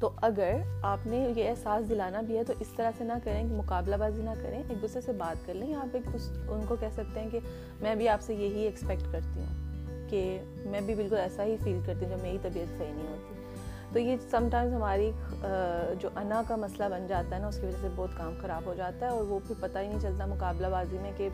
تو 0.00 0.10
اگر 0.22 0.56
آپ 0.82 1.06
نے 1.06 1.32
یہ 1.36 1.48
احساس 1.50 1.88
دلانا 1.88 2.20
بھی 2.20 2.36
ہے 2.36 2.44
تو 2.44 2.52
اس 2.60 2.68
طرح 2.76 2.90
سے 2.98 3.04
نہ 3.04 3.12
کریں 3.24 3.48
کہ 3.48 3.54
مقابلہ 3.54 3.96
بازی 3.96 4.22
نہ 4.22 4.30
کریں، 4.42 4.62
ایک 4.68 4.82
دوسرے 4.82 5.00
سے 5.00 5.12
بات 5.12 5.46
کر 5.46 5.54
لیں۔ 5.54 5.74
آپ 5.74 5.96
ایک 5.96 6.16
ان 6.48 6.64
کو 6.68 6.76
کہہ 6.80 6.92
سکتے 6.94 7.20
ہیں 7.20 7.30
کہ 7.30 7.38
میں 7.80 7.94
بھی 7.94 8.08
آپ 8.08 8.22
سے 8.22 8.34
یہی 8.34 8.64
ایکسپیکٹ 8.64 9.12
کرتی 9.12 9.40
ہوں 9.40 10.08
کہ 10.10 10.40
میں 10.64 10.80
بھی 10.80 10.94
بالکل 10.94 11.16
ایسا 11.16 11.44
ہی 11.44 11.56
فیل 11.64 11.80
کرتی 11.86 12.04
ہوں 12.04 12.10
جب 12.10 12.22
میری 12.22 12.38
طبیعت 12.42 12.78
صحیح 12.78 12.92
نہیں 12.92 13.08
ہوتی۔ 13.08 13.34
تو 13.92 13.98
یہ 13.98 14.16
سم 14.30 14.48
ٹائمز 14.50 14.72
ہماری 14.72 15.10
جو 16.00 16.08
انا 16.16 16.42
کا 16.48 16.56
مسئلہ 16.56 16.88
بن 16.92 17.06
جاتا 17.06 17.36
ہے 17.36 17.40
نا، 17.40 17.48
اس 17.48 17.58
کی 17.60 17.66
وجہ 17.66 17.76
سے 17.80 17.88
بہت 17.96 18.16
کام 18.16 18.34
خراب 18.42 18.66
ہو 18.66 18.74
جاتا 18.76 19.06
ہے 19.06 19.10
اور 19.10 19.24
وہ 19.24 19.38
پھر 19.46 19.54
پتہ 19.60 19.78
ہی 19.78 19.88
نہیں 19.88 20.00
چلتا 20.00 20.26
مقابلہ 20.26 20.66
بازی 20.66 20.98
میں 21.02 21.12
کہ 21.16 21.28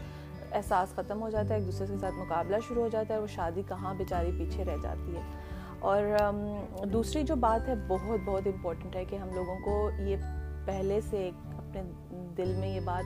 احساس 0.52 0.94
ختم 0.94 1.22
ہو 1.22 1.30
جاتا 1.30 1.48
ہے، 1.48 1.54
ایک 1.54 1.66
دوسرے 1.66 1.86
کے 1.86 1.98
ساتھ 2.00 2.14
مقابلہ 2.14 2.56
شروع 2.68 2.82
ہو 2.82 2.88
جاتا 2.88 3.14
ہے 3.14 3.18
وہ 3.18 3.26
شادی 3.26 3.62
کہاں 3.68 3.94
بیچاری 3.94 4.30
پیچھے 4.38 4.64
رہ 4.64 4.76
جاتی 4.82 5.16
ہے۔ 5.16 5.22
اور 5.78 6.02
دوسری 6.86 7.22
جو 7.22 7.36
بات 7.36 7.68
ہے، 7.68 7.74
بہت 7.88 8.20
بہت 8.24 8.46
امپورٹنٹ 8.46 8.96
ہے 8.96 9.04
کہ 9.04 9.16
ہم 9.16 9.28
لوگوں 9.34 9.56
کو 9.64 9.90
یہ 9.98 10.16
پہلے 10.64 11.00
سے 11.10 11.30
اپنے 11.58 11.82
دل 12.36 12.54
میں 12.54 12.68
یہ 12.68 12.80
بات 12.80 13.04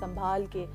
سنبھال 0.00 0.46
کے 0.50 0.66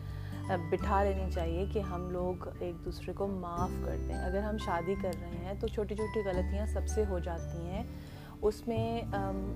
بٹھا 0.69 1.03
لینی 1.03 1.31
چاہیے 1.31 1.65
کہ 1.65 1.79
ہم 1.79 2.09
لوگ 2.09 2.47
ایک 2.59 2.85
دوسرے 2.85 3.13
کو 3.13 3.27
معاف 3.27 3.69
کر 3.85 3.95
دیں۔ 4.07 4.15
اگر 4.15 4.39
ہم 4.39 4.57
شادی 4.57 4.95
کر 5.01 5.11
رہے 5.21 5.45
ہیں 5.45 5.53
تو 5.59 5.67
چھوٹی 5.67 5.95
چھوٹی 5.95 6.19
غلطیاں 6.29 6.65
سب 6.65 6.87
سے 6.87 7.03
ہو 7.09 7.19
جاتی 7.19 7.65
ہیں۔ 7.65 7.83
اس 8.41 8.67
میں 8.67 9.01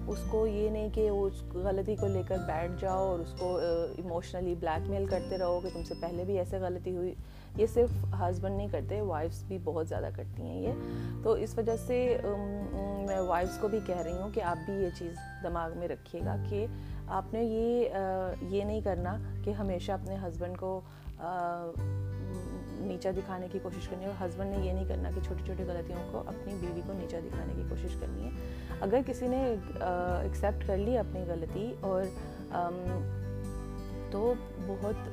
اس 0.07 0.17
کو 0.29 0.47
یہ 0.47 0.69
نہیں 0.69 0.89
کہ 0.93 1.09
اس 1.09 1.43
غلطی 1.53 1.95
کو 1.95 2.07
لے 2.07 2.21
کر 2.27 2.37
بیٹھ 2.37 2.71
جاؤ 2.79 3.07
اور 3.07 3.19
اس 3.19 3.33
کو 3.39 3.57
ایموشنلی 3.97 4.55
بلیک 4.59 4.89
میل 4.89 5.05
کرتے 5.05 5.37
رہو 5.37 5.59
کہ 5.63 5.69
تم 5.73 5.83
سے 5.83 5.93
پہلے 6.01 6.23
بھی 6.23 6.37
ایسے 6.39 6.59
غلطی 6.59 6.95
ہوئی۔ 6.95 7.13
یہ 7.57 7.65
صرف 7.65 7.89
ہسبینڈ 8.21 8.57
نہیں 8.57 8.67
کرتے 8.71 9.01
وائفس 9.01 9.43
بھی 9.43 9.57
بہت 9.63 9.87
زیادہ 9.89 10.09
کرتی 10.15 10.41
ہیں 10.41 10.61
یہ۔ 10.61 10.71
تو 11.23 11.31
اس 11.31 11.57
وجہ 11.57 11.75
سے 11.85 12.17
میں 13.07 13.19
وائفس 13.19 13.57
کو 13.57 13.67
بھی 13.67 13.79
کہہ 13.85 14.01
رہی 14.01 14.17
ہوں 14.17 14.29
کہ 14.33 14.41
آپ 14.41 14.57
بھی 14.65 14.73
یہ 14.73 14.89
چیز 14.99 15.15
دماغ 15.43 15.77
میں 15.77 15.87
رکھیے 15.87 16.21
گا 16.25 16.35
کہ 16.49 16.65
آپ 17.07 17.33
نے 17.33 17.43
یہ 17.43 17.89
یہ 18.41 18.63
نہیں 18.63 18.81
کرنا 18.81 19.17
کہ 19.43 19.51
ہمیشہ 19.51 19.91
اپنے 19.91 20.15
ہسبینڈ 20.27 20.57
کو 20.57 20.81
نیچا 22.83 23.09
دکھانے 23.17 23.47
کی 23.51 23.59
کوشش 23.63 23.87
کرنی 23.87 24.03
ہے 24.03 24.09
اور 24.09 24.25
ہسبینڈ 24.25 24.55
نے 24.55 24.65
یہ 24.65 24.73
نہیں 24.73 24.87
کرنا 24.89 25.09
کہ 25.15 25.21
چھوٹی 25.23 25.45
چھوٹی 25.45 25.63
غلطیوں 25.63 26.03
کو 26.11 26.23
اپنی 26.27 26.55
بیوی 26.61 26.81
کو 26.87 26.93
نیچا 26.93 27.19
دکھانے 27.25 27.53
کی 27.55 27.63
کوشش 27.69 27.95
کرنی 27.99 28.25
ہے۔ 28.25 28.29
اگر 28.81 28.99
کسی 29.05 29.27
نے 29.27 29.43
ایکسیپٹ 29.79 30.67
کر 30.67 30.77
لی 30.77 30.97
اپنی 30.97 31.23
غلطی 31.27 31.73
اور 31.81 32.03
تو 34.11 34.33
بہت 34.67 35.09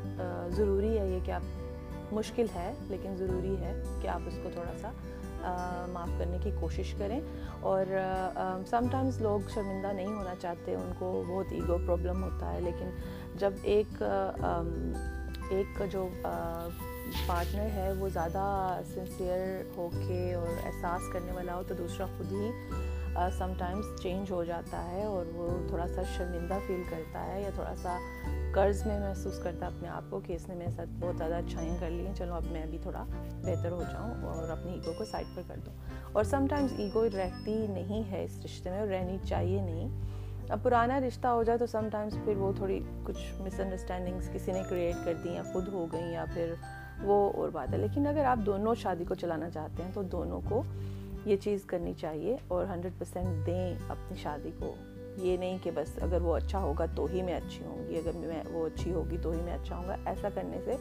ضروری 0.52 0.98
ہے 0.98 1.06
یہ 1.08 1.18
کہ 1.24 1.30
آپ، 1.30 2.12
مشکل 2.12 2.46
ہے 2.54 2.72
لیکن 2.88 3.14
ضروری 3.16 3.56
ہے 3.56 3.72
کہ 4.02 4.08
آپ 4.08 4.20
اس 4.26 4.38
کو 4.42 4.48
تھوڑا 4.52 4.72
سا 4.80 4.90
معاف 5.92 6.08
کرنے 6.18 6.38
کی 6.42 6.50
کوشش 6.60 6.94
کریں۔ 6.98 7.20
اور 7.60 7.86
سم 8.70 8.86
ٹائمز 8.90 9.20
لوگ 9.22 9.48
شرمندہ 9.54 9.92
نہیں 9.92 10.06
ہونا 10.06 10.34
چاہتے، 10.40 10.74
ان 10.74 10.92
کو 10.98 11.22
بہت 11.28 11.52
ایگو 11.52 11.78
پرابلم 11.86 12.22
ہوتا 12.22 12.52
ہے، 12.52 12.60
لیکن 12.60 12.90
جب 13.34 13.52
ایک 13.62 14.02
ایک 15.50 15.82
جو 15.92 16.08
پارٹنر 17.26 17.68
ہے، 17.74 17.92
وہ 17.92 18.08
زیادہ 18.08 18.80
سنسیئر 18.94 19.62
ہو 19.76 19.88
کے 20.08 20.34
اور 20.34 20.46
احساس 20.66 21.12
کرنے 21.12 21.32
والا 21.32 21.54
ہو 21.54 21.62
تو 21.68 21.74
دوسرا 21.74 22.06
خود 22.18 22.32
ہی 22.32 22.50
سم 23.38 23.52
ٹائمز 23.58 23.84
چینج 24.02 24.30
ہو 24.30 24.44
جاتا 24.44 24.90
ہے 24.90 25.04
اور 25.04 25.26
وہ 25.26 25.68
تھوڑا 25.68 25.86
سا 25.86 26.02
شرمندہ 26.16 26.58
فیل 26.66 26.82
کرتا 26.90 27.26
ہے 27.26 27.42
یا 27.42 27.50
تھوڑا 27.54 27.74
سا 27.82 27.98
قرض 28.54 28.86
میں 28.86 28.98
محسوس 29.00 29.38
کرتا 29.42 29.66
ہے 29.66 29.70
اپنے 29.70 29.88
آپ 29.88 30.04
کو 30.10 30.20
کہ 30.20 30.32
اس 30.32 30.48
نے 30.48 30.54
میرے 30.54 30.70
ساتھ 30.70 30.88
بہت 31.00 31.16
زیادہ 31.16 31.34
اچھائیاں 31.34 31.76
کر 31.80 31.90
لی 31.90 32.06
ہیں، 32.06 32.14
چلو 32.14 32.34
اب 32.34 32.44
میں 32.50 32.66
بھی 32.66 32.78
تھوڑا 32.82 33.04
بہتر 33.44 33.70
ہو 33.70 33.82
جاؤں 33.92 34.24
اور 34.24 34.48
اپنی 34.48 34.72
ایگو 34.72 34.92
کو 34.98 35.04
سائڈ 35.04 35.36
پر 35.36 35.42
کر 35.48 35.56
دوں۔ 35.66 35.72
اور 36.12 36.24
سم 36.24 36.46
ٹائمز 36.50 36.72
ایگو 36.78 37.04
رہتی 37.04 37.66
نہیں 37.66 38.10
ہے 38.10 38.24
اس 38.24 38.38
رشتے 38.44 38.70
میں 38.70 38.80
اور 38.80 38.88
رہنی 38.88 39.18
چاہیے 39.28 39.62
نہیں۔ 39.62 39.88
اب 40.48 40.58
پرانا 40.62 41.00
رشتہ 41.00 41.26
ہو 41.26 41.42
جائے 41.42 41.58
تو 41.58 41.66
سم 41.66 41.88
ٹائمز 41.92 42.14
پھر 42.24 42.36
وہ 42.36 42.52
تھوڑی 42.56 42.80
کچھ 43.04 43.42
مس 43.42 43.60
انڈرسٹینڈنگس 43.60 44.30
کسی 44.32 44.52
نے 44.52 44.62
کریٹ 44.70 45.04
کر 45.04 45.14
دی 45.24 45.30
یا 45.30 45.42
خود 45.52 45.68
ہو 45.68 45.86
گئیں 45.92 46.12
یا 46.12 46.24
پھر 46.34 46.54
وہ 47.02 47.32
اور 47.32 47.48
بات 47.48 47.72
ہے۔ 47.72 47.78
لیکن 47.78 48.06
اگر 48.06 48.24
آپ 48.24 48.38
دونوں 48.46 48.74
شادی 48.74 49.04
کو 49.04 49.14
چلانا 49.14 49.50
چاہتے 49.50 49.82
ہیں 49.82 49.90
تو 49.94 50.02
دونوں 50.02 50.40
کو 50.48 50.62
یہ 51.24 51.36
چیز 51.36 51.64
کرنی 51.64 51.92
چاہیے 51.94 52.36
اور 52.48 52.66
ہنڈریڈ 52.66 52.92
پرسینٹ 52.98 53.46
دیں 53.46 53.74
اپنی 53.88 54.16
شادی 54.16 54.50
کو۔ 54.58 54.74
یہ 55.16 55.36
نہیں 55.36 55.58
کہ 55.62 55.70
بس 55.70 56.02
اگر 56.02 56.22
وہ 56.22 56.36
اچھا 56.36 56.58
ہوگا 56.58 56.86
تو 56.96 57.06
ہی 57.12 57.22
میں 57.22 57.34
اچھی 57.34 57.64
ہوں 57.64 57.88
گی، 57.88 57.98
اگر 57.98 58.10
میں 58.14 58.42
وہ 58.52 58.66
اچھی 58.66 58.92
ہوگی 58.92 59.16
تو 59.22 59.30
ہی 59.30 59.42
میں 59.42 59.54
اچھا 59.54 59.76
ہوں 59.76 59.88
گا۔ 59.88 59.96
ایسا 60.04 60.28
کرنے 60.34 60.58
سے 60.64 60.76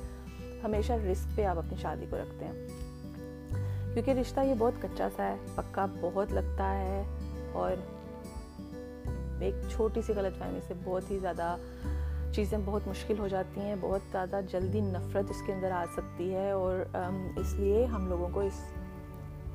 ہمیشہ 0.64 0.94
رسک 0.94 1.38
پہ 1.38 1.46
آپ 1.46 1.58
اپنی 1.58 1.76
شادی 1.76 2.06
کو 2.10 2.18
رکھتے 2.18 2.46
ہیں۔ 2.46 2.68
کیونکہ 3.94 4.12
رشتہ 4.12 4.40
یہ 4.40 4.54
بہت 4.58 4.74
کچا 4.82 5.08
سا 5.16 5.24
ہے، 5.24 5.36
پکا 5.56 5.86
بہت 6.02 6.34
لگتا 6.34 6.78
ہے 6.78 7.04
اور 7.54 7.72
ایک 9.40 9.56
چھوٹی 9.70 10.02
سی 10.02 10.14
غلط 10.14 10.40
فہمی 10.40 10.60
سے 10.68 10.74
بہت 10.84 11.12
ہی 11.12 11.20
زیادہ 11.20 11.56
چیزیں 12.34 12.58
بہت 12.66 12.88
مشکل 12.88 13.20
ہو 13.20 13.28
جاتی 13.28 13.62
ہیں، 13.62 13.76
بہت 13.82 14.02
زیادہ 14.12 14.40
جلدی 14.50 14.82
نفرت 14.82 15.30
اس 15.30 15.42
کے 15.46 15.54
اندر 15.54 15.72
آ 15.72 15.86
سکتی 15.96 16.36
ہے 16.36 16.52
اور 16.52 16.98
اس 17.36 17.54
لیے 17.54 17.86
ہم 17.86 18.08
لوگوں 18.08 18.30
کو 18.34 18.40
اس 18.40 18.64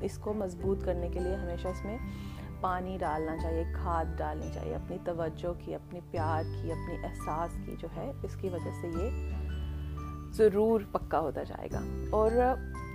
اس 0.01 0.17
کو 0.17 0.33
مضبوط 0.33 0.85
کرنے 0.85 1.09
کے 1.09 1.19
لیے 1.19 1.35
ہمیشہ 1.35 1.67
اس 1.67 1.85
میں 1.85 1.97
پانی 2.61 2.97
ڈالنا 2.99 3.37
چاہیے، 3.37 3.63
کھاد 3.73 4.05
ڈالنی 4.17 4.51
چاہیے، 4.53 4.75
اپنی 4.75 4.97
توجہ 5.03 5.53
کی، 5.59 5.75
اپنی 5.75 5.99
پیار 6.11 6.43
کی، 6.43 6.71
اپنی 6.71 6.95
احساس 7.03 7.57
کی 7.65 7.75
جو 7.79 7.87
ہے، 7.95 8.11
اس 8.23 8.35
کی 8.35 8.49
وجہ 8.49 8.69
سے 8.81 8.87
یہ 8.87 9.09
ضرور 10.31 10.81
پکا 10.91 11.19
ہوتا 11.19 11.43
جائے 11.43 11.67
گا۔ 11.71 11.81
اور 12.09 12.31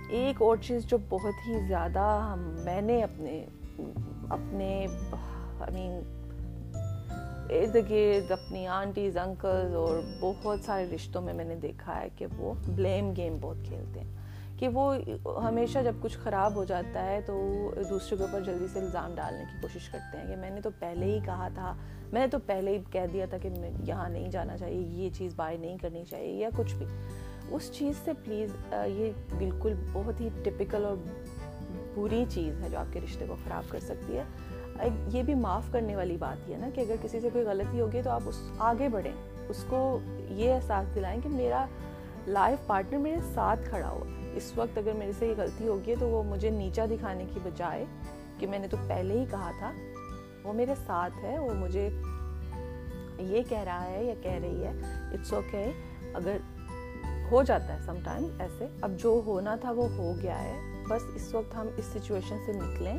ایک 0.09 0.41
اور 0.41 0.57
چیز 0.57 0.85
جو 0.85 0.97
بہت 1.09 1.47
ہی 1.47 1.67
زیادہ 1.67 2.35
میں 2.37 2.81
نے 2.81 3.03
اپنے 3.03 3.45
اپنے 4.29 4.85
آئی 5.59 5.73
مین 5.73 6.20
ارد 7.51 7.75
گرد 7.89 8.31
اپنی 8.31 8.67
آنٹیز، 8.67 9.17
انکلز 9.17 9.75
اور 9.75 9.99
بہت 10.19 10.59
سارے 10.59 10.85
رشتوں 10.95 11.21
میں 11.21 11.33
میں 11.33 11.45
نے 11.45 11.55
دیکھا 11.55 12.01
ہے 12.01 12.07
کہ 12.15 12.25
وہ 12.37 12.53
بلیم 12.67 13.13
گیم 13.17 13.37
بہت 13.41 13.57
کھیلتے 13.63 13.99
ہیں۔ 13.99 14.09
کہ 14.59 14.67
وہ 14.67 14.95
ہمیشہ 15.43 15.79
جب 15.83 15.93
کچھ 16.01 16.17
خراب 16.17 16.55
ہو 16.55 16.63
جاتا 16.63 17.05
ہے 17.05 17.21
تو 17.25 17.41
دوسرے 17.89 18.17
کے 18.17 18.23
اوپر 18.23 18.41
جلدی 18.41 18.65
سے 18.73 18.79
الزام 18.79 19.15
ڈالنے 19.15 19.43
کی 19.51 19.61
کوشش 19.61 19.89
کرتے 19.89 20.17
ہیں۔ 20.17 20.27
کہ 20.27 20.35
میں 20.35 20.49
نے 20.49 20.61
تو 20.61 20.69
پہلے 20.79 21.05
ہی 21.05 21.19
کہا 21.25 21.47
تھا، 21.53 21.75
میں 22.11 22.21
نے 22.21 22.27
تو 22.27 22.37
پہلے 22.45 22.71
ہی 22.71 22.83
کہہ 22.91 23.07
دیا 23.13 23.25
تھا 23.25 23.37
کہ 23.37 23.49
یہاں 23.83 24.09
نہیں 24.09 24.31
جانا 24.31 24.57
چاہیے، 24.57 24.81
یہ 24.81 25.09
چیز 25.17 25.33
بائی 25.35 25.57
نہیں 25.57 25.77
کرنی 25.77 26.03
چاہیے 26.09 26.33
یا 26.33 26.49
کچھ 26.57 26.75
بھی۔ 26.75 26.85
اس 27.51 27.71
چیز 27.71 27.95
سے 28.05 28.11
پلیز 28.23 28.55
یہ 28.87 29.11
بالکل 29.37 29.73
بہت 29.93 30.21
ہی 30.21 30.29
ٹپکل 30.43 30.85
اور 30.85 30.95
بری 31.95 32.25
چیز 32.29 32.61
ہے 32.63 32.69
جو 32.69 32.79
آپ 32.79 32.93
کے 32.93 32.99
رشتے 33.01 33.25
کو 33.27 33.35
خراب 33.43 33.63
کر 33.69 33.79
سکتی 33.79 34.17
ہے۔ 34.17 34.23
یہ 35.07 35.23
بھی 35.23 35.33
معاف 35.33 35.63
کرنے 35.71 35.95
والی 35.95 36.17
بات 36.17 36.47
ہی 36.47 36.53
ہے 36.53 36.57
نا 36.57 36.69
کہ 36.73 36.81
اگر 36.81 36.95
کسی 37.01 37.19
سے 37.19 37.29
کوئی 37.33 37.45
غلطی 37.45 37.81
ہوگی 37.81 38.01
تو 38.01 38.09
آپ 38.09 38.21
اس 38.25 38.41
آگے 38.57 38.89
بڑھیں۔ 38.89 39.11
اس 39.49 39.65
کو 39.69 39.99
یہ 40.29 40.53
احساس 40.53 40.95
دلائیں 40.95 41.21
کہ 41.21 41.29
میرا 41.29 41.65
لائف 42.27 42.67
پارٹنر 42.67 42.97
میرے 42.97 43.17
ساتھ 43.33 43.69
کھڑا 43.69 43.89
ہوا 43.89 44.05
اس 44.33 44.51
وقت 44.55 44.77
اگر 44.77 44.91
میرے 44.93 45.11
سے 45.19 45.27
یہ 45.27 45.33
غلطی 45.37 45.67
ہوگی 45.67 45.95
تو 45.99 46.07
وہ 46.07 46.23
مجھے 46.23 46.49
نیچا 46.49 46.85
دکھانے 46.85 47.25
کی 47.33 47.39
بجائے 47.43 47.85
کہ 48.37 48.47
میں 48.47 48.59
نے 48.59 48.67
تو 48.67 48.77
پہلے 48.87 49.19
ہی 49.19 49.25
کہا 49.31 49.51
تھا، 49.59 49.71
وہ 50.43 50.53
میرے 50.53 50.75
ساتھ 50.85 51.13
ہے، 51.23 51.39
وہ 51.39 51.53
مجھے 51.53 51.89
یہ 53.19 53.41
کہہ 53.49 53.63
رہا 53.65 53.85
ہے 53.85 54.03
یا 54.03 54.13
کہہ 54.21 54.31
رہی 54.31 54.63
ہے 54.63 54.71
اٹس 55.13 55.33
اوکے 55.33 55.71
اگر 56.13 56.37
ہو 57.31 57.43
جاتا 57.43 57.73
ہے 57.73 57.79
سم 57.85 57.95
ٹائم 58.03 58.27
ایسے۔ 58.39 58.67
اب 58.81 58.91
جو 58.97 59.21
ہونا 59.25 59.55
تھا 59.55 59.71
وہ 59.71 59.89
ہو 59.89 60.13
گیا 60.21 60.43
ہے۔ 60.43 60.83
بس 60.89 61.01
اس 61.15 61.35
وقت 61.35 61.55
ہم 61.55 61.67
اس 61.77 61.85
سچویشن 61.85 62.37
سے 62.45 62.53
نکلیں۔ 62.53 62.97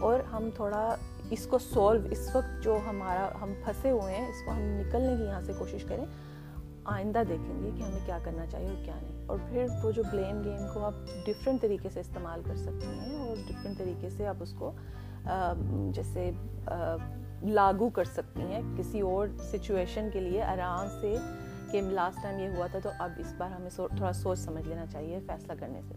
اور 0.00 0.20
ہم 0.20 0.48
تھوڑا 0.54 0.96
اس 1.30 1.46
کو 1.46 1.58
سولو 1.58 2.08
اس 2.10 2.30
وقت 2.34 2.64
جو 2.64 2.78
ہمارا، 2.88 3.28
ہم 3.40 3.52
پھنسے 3.64 3.90
ہوئے 3.90 4.14
ہیں، 4.14 4.28
اس 4.28 4.44
کو 4.44 4.50
ہم 4.52 4.58
نکلنے 4.58 5.16
کی 5.16 5.24
یہاں 5.24 5.40
سے 5.40 5.52
کوشش 5.58 5.84
کریں، 5.84 6.04
آئندہ 6.84 7.22
دیکھیں 7.28 7.62
گے 7.62 7.70
کہ 7.76 7.82
ہمیں 7.82 8.06
کیا 8.06 8.18
کرنا 8.22 8.46
چاہیے 8.46 8.68
اور 8.68 8.84
کیا 8.84 8.94
نہیں۔ 9.02 9.26
اور 9.26 9.38
پھر 9.50 9.66
وہ 9.82 9.92
جو 9.92 10.02
بلیم 10.12 10.42
گیم 10.44 10.66
کو 10.74 10.84
آپ 10.84 10.94
ڈفرینٹ 11.26 11.60
طریقے 11.60 11.88
سے 11.88 12.00
استعمال 12.00 12.42
کر 12.46 12.56
سکتے 12.56 12.86
ہیں 12.86 13.28
اور 13.28 13.36
ڈفرینٹ 13.48 13.78
طریقے 13.78 14.10
سے 14.10 14.26
آپ 14.26 14.36
اس 14.40 14.54
کو 14.58 14.72
جیسے 15.90 16.30
لاگو 17.42 17.88
کر 17.88 18.04
سکتی 18.04 18.42
ہیں 18.42 18.62
کسی 18.78 19.00
اور 19.00 19.28
سچویشن 19.52 20.08
کے 20.12 20.20
لیے 20.20 20.42
آرام 20.42 21.00
سے 21.00 21.14
کہ 21.72 21.80
لاسٹ 21.80 22.22
ٹائم 22.22 22.38
یہ 22.38 22.48
ہوا 22.56 22.66
تھا 22.66 22.78
تو 22.82 22.90
اب 22.98 23.10
اس 23.18 23.34
بار 23.38 23.50
ہمیں 23.50 23.70
تھوڑا 23.76 24.12
سوچ 24.12 24.38
سمجھ 24.38 24.68
لینا 24.68 24.86
چاہیے، 24.86 25.18
فیصلہ 25.26 25.52
کرنے 25.60 25.80
سے۔ 25.88 25.94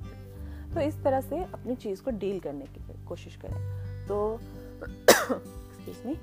تو 0.73 0.79
اس 0.79 0.95
طرح 1.03 1.19
سے 1.29 1.35
اپنی 1.51 1.75
چیز 1.75 2.01
کو 2.01 2.11
ڈیل 2.11 2.39
کرنے 2.39 2.65
کی 2.73 2.79
کوشش 3.03 3.37
کریں۔ 3.37 3.88
تو 4.09 4.39
ایکسکیوز 5.87 6.05
می 6.05 6.17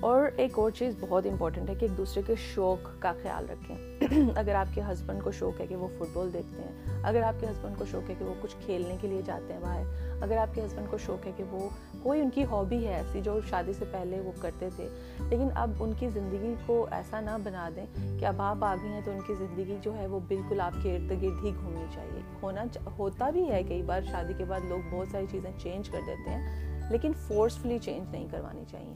اور 0.00 0.26
ایک 0.36 0.58
اور 0.58 0.70
چیز 0.70 0.94
بہت 1.00 1.26
امپورٹنٹ 1.26 1.70
ہے 1.70 1.74
کہ 1.74 1.84
ایک 1.84 1.96
دوسرے 1.96 2.22
کے 2.26 2.34
شوق 2.54 2.78
کا 2.98 3.12
خیال 3.22 3.50
رکھیں۔ 3.50 3.76
اگر 4.36 4.54
آپ 4.54 4.66
کے 4.74 4.80
ہسبینڈ 4.80 5.22
کو 5.22 5.30
شوق 5.30 5.60
ہے 5.60 5.66
کہ 5.66 5.76
وہ 5.76 5.88
فٹ 5.98 6.16
بال 6.16 6.32
دیکھتے 6.32 6.62
ہیں، 6.62 7.00
اگر 7.02 7.22
آپ 7.22 7.34
کے 7.40 7.46
ہسبینڈ 7.46 7.78
کو 7.78 7.84
شوق 7.84 8.10
ہے 8.10 8.14
کہ 8.18 8.24
وہ 8.24 8.34
کچھ 8.40 8.56
کھیلنے 8.60 8.96
کے 9.00 9.08
لیے 9.08 9.22
جاتے 9.24 9.52
ہیں 9.52 9.60
باہر، 9.60 9.82
اگر 10.20 10.36
آپ 10.36 10.54
کے 10.54 10.64
ہسبینڈ 10.64 10.90
کو 10.90 10.98
شوق 10.98 11.26
ہے 11.26 11.32
کہ 11.36 11.44
وہ 11.50 11.68
کوئی 12.02 12.20
ان 12.20 12.30
کی 12.30 12.44
ہابی 12.44 12.86
ہے 12.86 12.94
ایسی 12.94 13.20
جو 13.20 13.40
شادی 13.48 13.72
سے 13.72 13.84
پہلے 13.90 14.20
وہ 14.20 14.32
کرتے 14.40 14.68
تھے، 14.76 14.88
لیکن 15.28 15.48
اب 15.54 15.70
ان 15.80 15.92
کی 15.98 16.08
زندگی 16.08 16.54
کو 16.66 16.86
ایسا 16.90 17.20
نہ 17.20 17.30
بنا 17.44 17.68
دیں 17.76 17.86
کہ 18.20 18.24
اب 18.24 18.42
آپ 18.42 18.64
آ 18.64 18.74
گئی 18.82 18.92
ہیں 18.92 19.00
تو 19.04 19.10
ان 19.10 19.20
کی 19.26 19.34
زندگی 19.34 19.76
جو 19.82 19.96
ہے 19.96 20.06
وہ 20.06 20.20
بالکل 20.28 20.60
آپ 20.60 20.72
کے 20.82 20.96
ارد 20.96 21.10
گرد 21.10 21.44
ہی 21.44 21.50
گھومنی 21.62 21.84
چاہیے۔ 21.94 22.20
ہونا 22.42 22.64
ہوتا 22.98 23.30
بھی 23.30 23.50
ہے 23.50 23.62
کئی 23.62 23.82
بار 23.82 24.00
شادی 24.10 24.32
کے 24.38 24.44
بعد 24.44 24.60
لوگ 24.68 24.78
بہت 24.90 25.08
ساری 25.12 25.26
چیزیں 25.30 25.50
چینج 25.58 25.88
کر 25.88 26.00
دیتے 26.06 26.30
ہیں 26.30 26.75
لیکن 26.90 27.12
فورسفلی 27.26 27.78
چینج 27.78 28.10
نہیں 28.10 28.26
کروانی 28.30 28.64
چاہیے۔ 28.70 28.94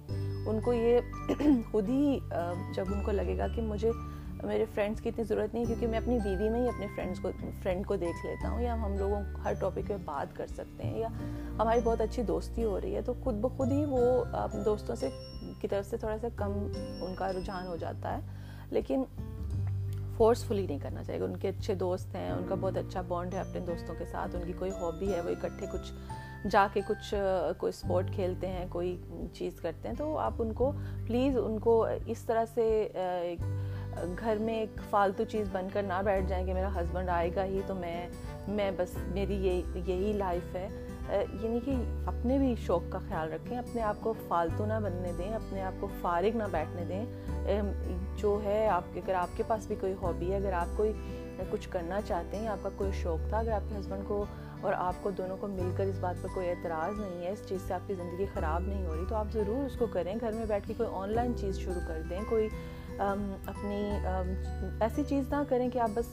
ان 0.50 0.60
کو 0.60 0.72
یہ 0.72 1.00
خود 1.70 1.88
ہی 1.88 2.18
جب 2.74 2.84
ان 2.92 3.02
کو 3.02 3.10
لگے 3.10 3.38
گا 3.38 3.46
کہ 3.48 3.62
مجھے 3.62 3.90
میرے 4.42 4.64
فرینڈس 4.74 5.00
کی 5.00 5.08
اتنی 5.08 5.24
ضرورت 5.24 5.54
نہیں 5.54 5.64
کیونکہ 5.64 5.86
میں 5.86 5.98
اپنی 5.98 6.18
بیوی 6.24 6.48
میں 6.48 6.60
ہی 6.60 6.68
اپنے 6.68 6.86
فرینڈس 6.96 7.20
کو 7.20 7.30
فرینڈ 7.62 7.86
کو 7.86 7.96
دیکھ 7.96 8.26
لیتا 8.26 8.50
ہوں، 8.50 8.60
یا 8.60 8.74
ہم 8.74 8.98
لوگوں 8.98 9.22
ہر 9.44 9.52
ٹاپک 9.52 9.88
پہ 9.88 9.96
بات 10.04 10.36
کر 10.36 10.46
سکتے 10.46 10.84
ہیں، 10.84 10.98
یا 10.98 11.08
ہماری 11.58 11.80
بہت 11.84 12.00
اچھی 12.00 12.22
دوستی 12.22 12.64
ہو 12.64 12.80
رہی 12.80 12.94
ہے، 12.94 13.02
تو 13.02 13.14
خود 13.24 13.34
بخود 13.34 13.72
ہی 13.72 13.84
وہ 13.84 14.24
اپنے 14.32 14.64
دوستوں 14.64 14.94
سے 14.94 15.08
کی 15.60 15.68
طرف 15.68 15.90
سے 15.90 15.96
تھوڑا 15.96 16.18
سا 16.18 16.28
کم 16.36 16.52
ان 17.00 17.14
کا 17.14 17.32
رجحان 17.32 17.66
ہو 17.66 17.76
جاتا 17.76 18.18
ہے۔ 18.18 18.20
لیکن 18.70 19.04
فورسفلی 20.16 20.66
نہیں 20.66 20.78
کرنا 20.78 21.04
چاہیے۔ 21.04 21.24
ان 21.24 21.36
کے 21.36 21.48
اچھے 21.48 21.74
دوست 21.74 22.14
ہیں، 22.14 22.30
ان 22.30 22.44
کا 22.48 22.54
بہت 22.60 22.76
اچھا 22.76 23.00
بانڈ 23.00 23.34
ہے 23.34 23.40
اپنے 23.40 23.60
دوستوں 23.60 23.94
کے 23.98 24.04
ساتھ، 24.06 24.36
ان 24.36 24.42
کی 24.46 24.52
کوئی 24.58 24.70
ہابی 24.70 25.14
ہے، 25.14 25.20
وہ 25.20 25.30
اکٹھے 25.30 25.66
کچھ 25.72 25.92
جا 26.48 26.66
کے 26.72 26.80
کچھ، 26.88 27.14
کوئی 27.58 27.72
اسپورٹ 27.76 28.12
کھیلتے 28.12 28.46
ہیں، 28.46 28.66
کوئی 28.68 28.96
چیز 29.32 29.60
کرتے 29.60 29.88
ہیں، 29.88 29.94
تو 29.94 30.18
آپ 30.18 30.32
ان 30.38 30.52
کو 30.52 30.72
پلیز 31.06 31.38
ان 31.38 31.58
کو 31.58 31.86
اس 32.06 32.22
طرح 32.22 32.44
سے 32.54 32.88
گھر 34.20 34.36
میں 34.40 34.54
ایک 34.54 34.80
فالتو 34.90 35.24
چیز 35.24 35.48
بن 35.52 35.68
کر 35.72 35.82
نہ 35.82 36.02
بیٹھ 36.04 36.26
جائیں 36.28 36.46
کہ 36.46 36.54
میرا 36.54 36.68
ہسبینڈ 36.80 37.08
آئے 37.08 37.30
گا 37.36 37.44
ہی 37.44 37.60
تو 37.66 37.74
میں 37.74 38.08
میں 38.48 38.70
بس 38.76 38.88
میری 39.08 39.34
یہی 39.34 39.62
یہی 39.74 40.12
لائف 40.12 40.54
ہے۔ 40.54 40.68
یعنی 41.42 41.60
کہ 41.64 41.74
اپنے 42.06 42.38
بھی 42.38 42.54
شوق 42.66 42.82
کا 42.90 42.98
خیال 43.08 43.32
رکھیں، 43.32 43.58
اپنے 43.58 43.82
آپ 43.82 43.96
کو 44.00 44.14
فالتو 44.28 44.66
نہ 44.66 44.80
بننے 44.82 45.12
دیں، 45.18 45.34
اپنے 45.34 45.62
آپ 45.62 45.72
کو 45.80 45.88
فارغ 46.00 46.36
نہ 46.36 46.44
بیٹھنے 46.50 46.84
دیں۔ 46.84 47.06
جو 48.16 48.40
ہے 48.44 48.68
آپ 48.68 48.84
کے، 48.92 49.00
اگر 49.00 49.14
آپ 49.14 49.36
کے 49.36 49.42
پاس 49.46 49.66
بھی 49.66 49.76
کوئی 49.80 49.94
ہابی 50.02 50.30
ہے، 50.30 50.36
اگر 50.36 50.52
آپ 50.52 50.76
کوئی 50.76 50.92
کچھ 51.50 51.68
کرنا 51.68 52.00
چاہتے 52.00 52.36
ہیں، 52.36 52.48
آپ 52.48 52.58
کا 52.62 52.68
کوئی 52.76 52.90
شوق 52.92 53.28
تھا، 53.28 53.38
اگر 53.38 53.52
آپ 53.52 53.60
کے 53.68 53.78
ہسبینڈ 53.80 54.04
کو 54.08 54.24
اور 54.60 54.72
آپ 54.72 54.94
کو 55.02 55.10
دونوں 55.10 55.36
کو 55.40 55.46
مل 55.46 55.70
کر 55.76 55.84
اس 55.84 55.98
بات 56.00 56.22
پر 56.22 56.28
کوئی 56.34 56.50
اعتراض 56.50 56.98
نہیں 56.98 57.26
ہے، 57.26 57.32
اس 57.32 57.42
چیز 57.48 57.60
سے 57.68 57.74
آپ 57.74 57.88
کی 57.88 57.94
زندگی 57.94 58.26
خراب 58.34 58.62
نہیں 58.62 58.86
ہو 58.86 58.96
رہی، 58.96 59.04
تو 59.08 59.16
آپ 59.16 59.26
ضرور 59.32 59.66
اس 59.66 59.76
کو 59.78 59.86
کریں۔ 59.92 60.14
گھر 60.20 60.32
میں 60.32 60.46
بیٹھ 60.46 60.68
کے 60.68 60.74
کوئی 60.76 60.88
آن 60.92 61.12
لائن 61.14 61.36
چیز 61.36 61.58
شروع 61.58 61.80
کر 61.86 62.02
دیں، 62.10 62.20
کوئی 62.28 62.48
اپنی 62.98 63.90
ایسی 64.80 65.02
چیز 65.08 65.24
نہ 65.30 65.42
کریں 65.48 65.70
کہ 65.70 65.78
آپ 65.78 65.90
بس 65.94 66.06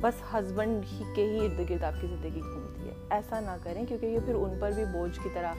بس 0.00 0.14
ہسبینڈ 0.34 0.84
ہی 0.92 1.02
کے 1.14 1.24
ہی 1.24 1.46
ارد 1.46 1.70
گرد 1.70 1.84
آپ 1.84 2.00
کی 2.00 2.06
زندگی 2.06 2.40
گھومتی 2.40 2.88
ہے۔ 2.88 2.94
ایسا 3.10 3.40
نہ 3.40 3.56
کریں، 3.62 3.86
کیونکہ 3.86 4.06
یہ 4.06 4.18
پھر 4.24 4.34
ان 4.34 4.56
پر 4.60 4.70
بھی 4.70 4.84
بوجھ 4.84 5.20
کی 5.22 5.28
طرح 5.34 5.52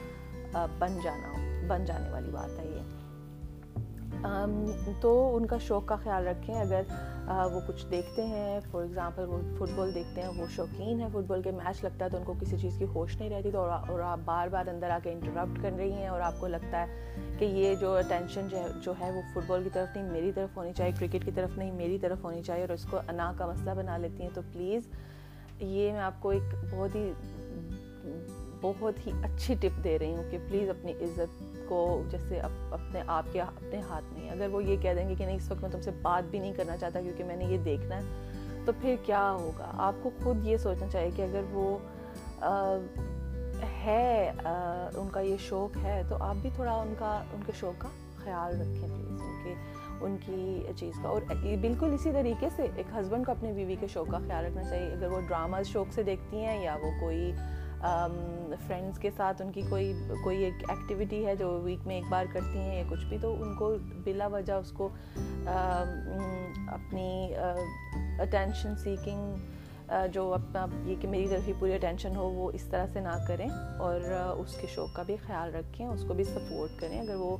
بن 0.78 0.98
جانا، 1.04 1.32
بن 1.68 1.84
جانے 1.84 2.10
والی 2.10 2.30
بات 2.30 2.58
ہے 2.58 2.66
یہ۔ 2.66 2.82
تو 5.00 5.36
ان 5.36 5.46
کا 5.46 5.58
شوق 5.58 5.86
کا 5.86 5.96
خیال 5.96 6.26
رکھیں۔ 6.26 6.60
اگر 6.60 6.82
وہ 7.26 7.60
کچھ 7.66 7.86
دیکھتے 7.90 8.24
ہیں 8.26 8.58
فار 8.70 8.82
ایگزامپل 8.82 9.24
وہ 9.28 9.38
فٹ 9.58 9.70
بال 9.74 9.94
دیکھتے 9.94 10.22
ہیں، 10.22 10.28
وہ 10.28 10.46
شوقین 10.50 11.00
ہیں 11.00 11.08
فٹ 11.08 11.26
بال 11.26 11.42
کے، 11.42 11.50
میچ 11.50 11.82
لگتا 11.84 12.04
ہے 12.04 12.10
تو 12.10 12.16
ان 12.16 12.24
کو 12.24 12.34
کسی 12.40 12.56
چیز 12.60 12.76
کی 12.78 12.84
ہوش 12.94 13.16
نہیں 13.18 13.30
رہتی 13.30 13.50
تو 13.50 13.60
اور 13.60 14.00
آپ 14.00 14.18
بار 14.24 14.48
بار 14.48 14.66
اندر 14.66 14.90
آ 14.90 14.98
کے 15.02 15.12
انٹرپٹ 15.12 15.62
کر 15.62 15.70
رہی 15.76 15.92
ہیں 15.92 16.08
اور 16.08 16.20
آپ 16.20 16.40
کو 16.40 16.48
لگتا 16.48 16.80
ہے 16.80 17.36
کہ 17.38 17.44
یہ 17.44 17.74
جو 17.74 17.94
اٹینشن 17.96 18.48
جو 18.82 18.92
ہے 19.00 19.10
وہ 19.10 19.22
فٹ 19.32 19.46
بال 19.46 19.64
کی 19.64 19.70
طرف 19.72 19.96
نہیں، 19.96 20.10
میری 20.12 20.32
طرف 20.32 20.56
ہونی 20.56 20.72
چاہیے 20.72 20.92
کرکٹ 20.98 21.24
کی 21.24 21.30
طرف 21.34 21.56
نہیں، 21.58 21.72
میری 21.72 21.98
طرف 21.98 22.24
ہونی 22.24 22.42
چاہیے 22.42 22.64
اور 22.64 22.72
اس 22.72 22.86
کو 22.90 23.00
انا 23.08 23.32
کا 23.38 23.46
مسئلہ 23.46 23.70
بنا 23.76 23.96
لیتی 23.98 24.22
ہیں 24.22 24.30
تو 24.34 24.40
پلیز 24.52 24.88
یہ 25.60 25.92
میں 25.92 26.00
آپ 26.00 26.20
کو 26.20 26.30
ایک 26.30 26.54
بہت 26.70 26.94
ہی 26.94 27.10
بہت 28.64 29.06
ہی 29.06 29.12
اچھی 29.22 29.54
ٹپ 29.54 29.82
دے 29.84 29.98
رہی 29.98 30.14
ہوں 30.14 30.30
کہ 30.30 30.38
پلیز 30.48 30.68
اپنی 30.70 30.92
عزت 31.00 31.42
کو 31.68 32.02
جیسے 32.10 32.40
اپنے 32.40 33.02
آپ 33.06 33.32
کے 33.32 33.40
اپنے 33.40 33.80
ہاتھ 33.88 34.12
میں 34.12 34.30
اگر 34.30 34.48
وہ 34.52 34.62
یہ 34.64 34.76
کہہ 34.82 34.94
دیں 34.94 35.08
گے 35.08 35.14
کہ 35.14 35.26
نہیں، 35.26 35.36
اس 35.36 35.50
وقت 35.50 35.62
میں 35.62 35.70
تم 35.70 35.80
سے 35.80 35.90
بات 36.02 36.30
بھی 36.30 36.38
نہیں 36.38 36.52
کرنا 36.52 36.76
چاہتا 36.76 37.00
کیونکہ 37.00 37.24
میں 37.24 37.36
نے 37.36 37.44
یہ 37.44 37.58
دیکھنا 37.64 37.96
ہے، 37.96 38.62
تو 38.64 38.72
پھر 38.80 38.94
کیا 39.04 39.30
ہوگا؟ 39.32 39.70
آپ 39.86 40.02
کو 40.02 40.10
خود 40.22 40.46
یہ 40.46 40.56
سوچنا 40.56 40.88
چاہیے 40.88 41.10
کہ 41.16 41.22
اگر 41.22 41.42
وہ 41.52 41.78
ہے 43.84 44.30
ان 44.38 45.08
کا 45.12 45.20
یہ 45.20 45.36
شوق 45.40 45.76
ہے، 45.82 46.02
تو 46.08 46.16
آپ 46.22 46.36
بھی 46.42 46.50
تھوڑا 46.54 46.72
ان 46.72 46.94
کا 46.98 47.12
ان 47.32 47.40
کے 47.46 47.52
شوق 47.60 47.80
کا 47.80 47.88
خیال 48.16 48.60
رکھیں 48.60 48.88
پلیز، 48.88 49.20
ان 49.22 49.42
کے 49.44 49.54
ان 50.00 50.16
کی 50.26 50.62
چیز 50.76 50.94
کا۔ 51.02 51.08
اور 51.08 51.22
بالکل 51.60 51.92
اسی 51.94 52.12
طریقے 52.12 52.48
سے 52.56 52.66
ایک 52.76 52.86
ہسبینڈ 53.00 53.26
کو 53.26 53.32
اپنی 53.32 53.52
بیوی 53.52 53.76
کے 53.80 53.86
شوق 53.92 54.10
کا 54.10 54.18
خیال 54.26 54.44
رکھنا 54.44 54.62
چاہیے۔ 54.62 54.92
اگر 54.92 55.12
وہ 55.12 55.20
ڈراماز 55.28 55.66
شوق 55.66 55.92
سے 55.94 56.02
دیکھتی 56.02 56.44
ہیں 56.44 56.62
یا 56.62 56.76
وہ 56.82 56.90
کوئی 57.00 57.32
فرینڈس 58.66 58.98
کے 58.98 59.10
ساتھ 59.16 59.42
ان 59.42 59.50
کی 59.52 59.62
کوئی 59.70 59.92
کوئی 60.22 60.42
ایک 60.44 60.64
ایکٹیویٹی 60.68 61.24
ہے 61.26 61.34
جو 61.36 61.48
ویک 61.62 61.86
میں 61.86 61.94
ایک 61.96 62.04
بار 62.10 62.24
کرتی 62.32 62.58
ہیں 62.58 62.76
یا 62.76 62.84
کچھ 62.90 63.04
بھی، 63.06 63.18
تو 63.22 63.34
ان 63.42 63.54
کو 63.56 63.74
بلا 64.04 64.26
وجہ 64.32 64.52
اس 64.52 64.72
کو 64.72 64.88
اپنی 66.68 67.34
اٹینشن 68.20 68.76
سیکنگ 68.76 69.92
جو 70.12 70.32
اپنا، 70.34 70.66
یہ 70.84 70.94
کہ 71.00 71.08
میری 71.08 71.28
طرف 71.28 71.48
ہی 71.48 71.52
پوری 71.58 71.74
اٹینشن 71.74 72.16
ہو، 72.16 72.28
وہ 72.32 72.50
اس 72.54 72.64
طرح 72.70 72.86
سے 72.92 73.00
نہ 73.00 73.16
کریں 73.28 73.48
اور 73.48 74.00
اس 74.38 74.56
کے 74.60 74.66
شوق 74.74 74.94
کا 74.96 75.02
بھی 75.06 75.16
خیال 75.26 75.54
رکھیں، 75.54 75.86
اس 75.86 76.04
کو 76.08 76.14
بھی 76.14 76.24
سپورٹ 76.24 76.80
کریں، 76.80 77.00
اگر 77.00 77.16
وہ 77.16 77.36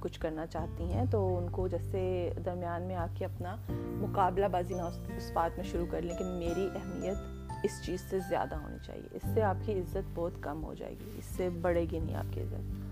کچھ 0.00 0.18
کرنا 0.20 0.46
چاہتی 0.46 0.84
ہیں، 0.84 1.04
تو 1.10 1.36
ان 1.36 1.48
کو 1.50 1.68
جیسے 1.68 2.02
درمیان 2.44 2.82
میں 2.82 2.96
آ 2.96 3.06
کے 3.14 3.24
اپنا 3.24 3.56
مقابلہ 4.00 4.46
بازی 4.52 4.74
نہ 4.74 4.82
اس 5.16 5.30
بات 5.34 5.56
میں 5.56 5.64
شروع 5.64 5.86
کر 5.90 6.02
لیں 6.02 6.16
کہ 6.18 6.24
میری 6.24 6.68
اہمیت 6.74 7.41
اس 7.62 7.82
چیز 7.84 8.00
سے 8.10 8.18
زیادہ 8.18 8.54
ہونی 8.54 8.76
چاہیے۔ 8.86 9.08
اس 9.10 9.22
سے 9.34 9.42
آپ 9.42 9.56
کی 9.64 9.72
عزت 9.72 10.10
بہت 10.14 10.32
کم 10.40 10.64
ہو 10.64 10.74
جائے 10.74 10.92
گی، 10.92 11.10
اس 11.18 11.24
سے 11.24 11.48
بڑھے 11.48 11.86
گی 11.90 11.98
نہیں 11.98 12.16
آپ 12.16 12.34
کی 12.34 12.42
عزت۔ 12.42 12.82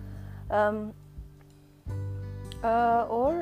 اور 3.09 3.35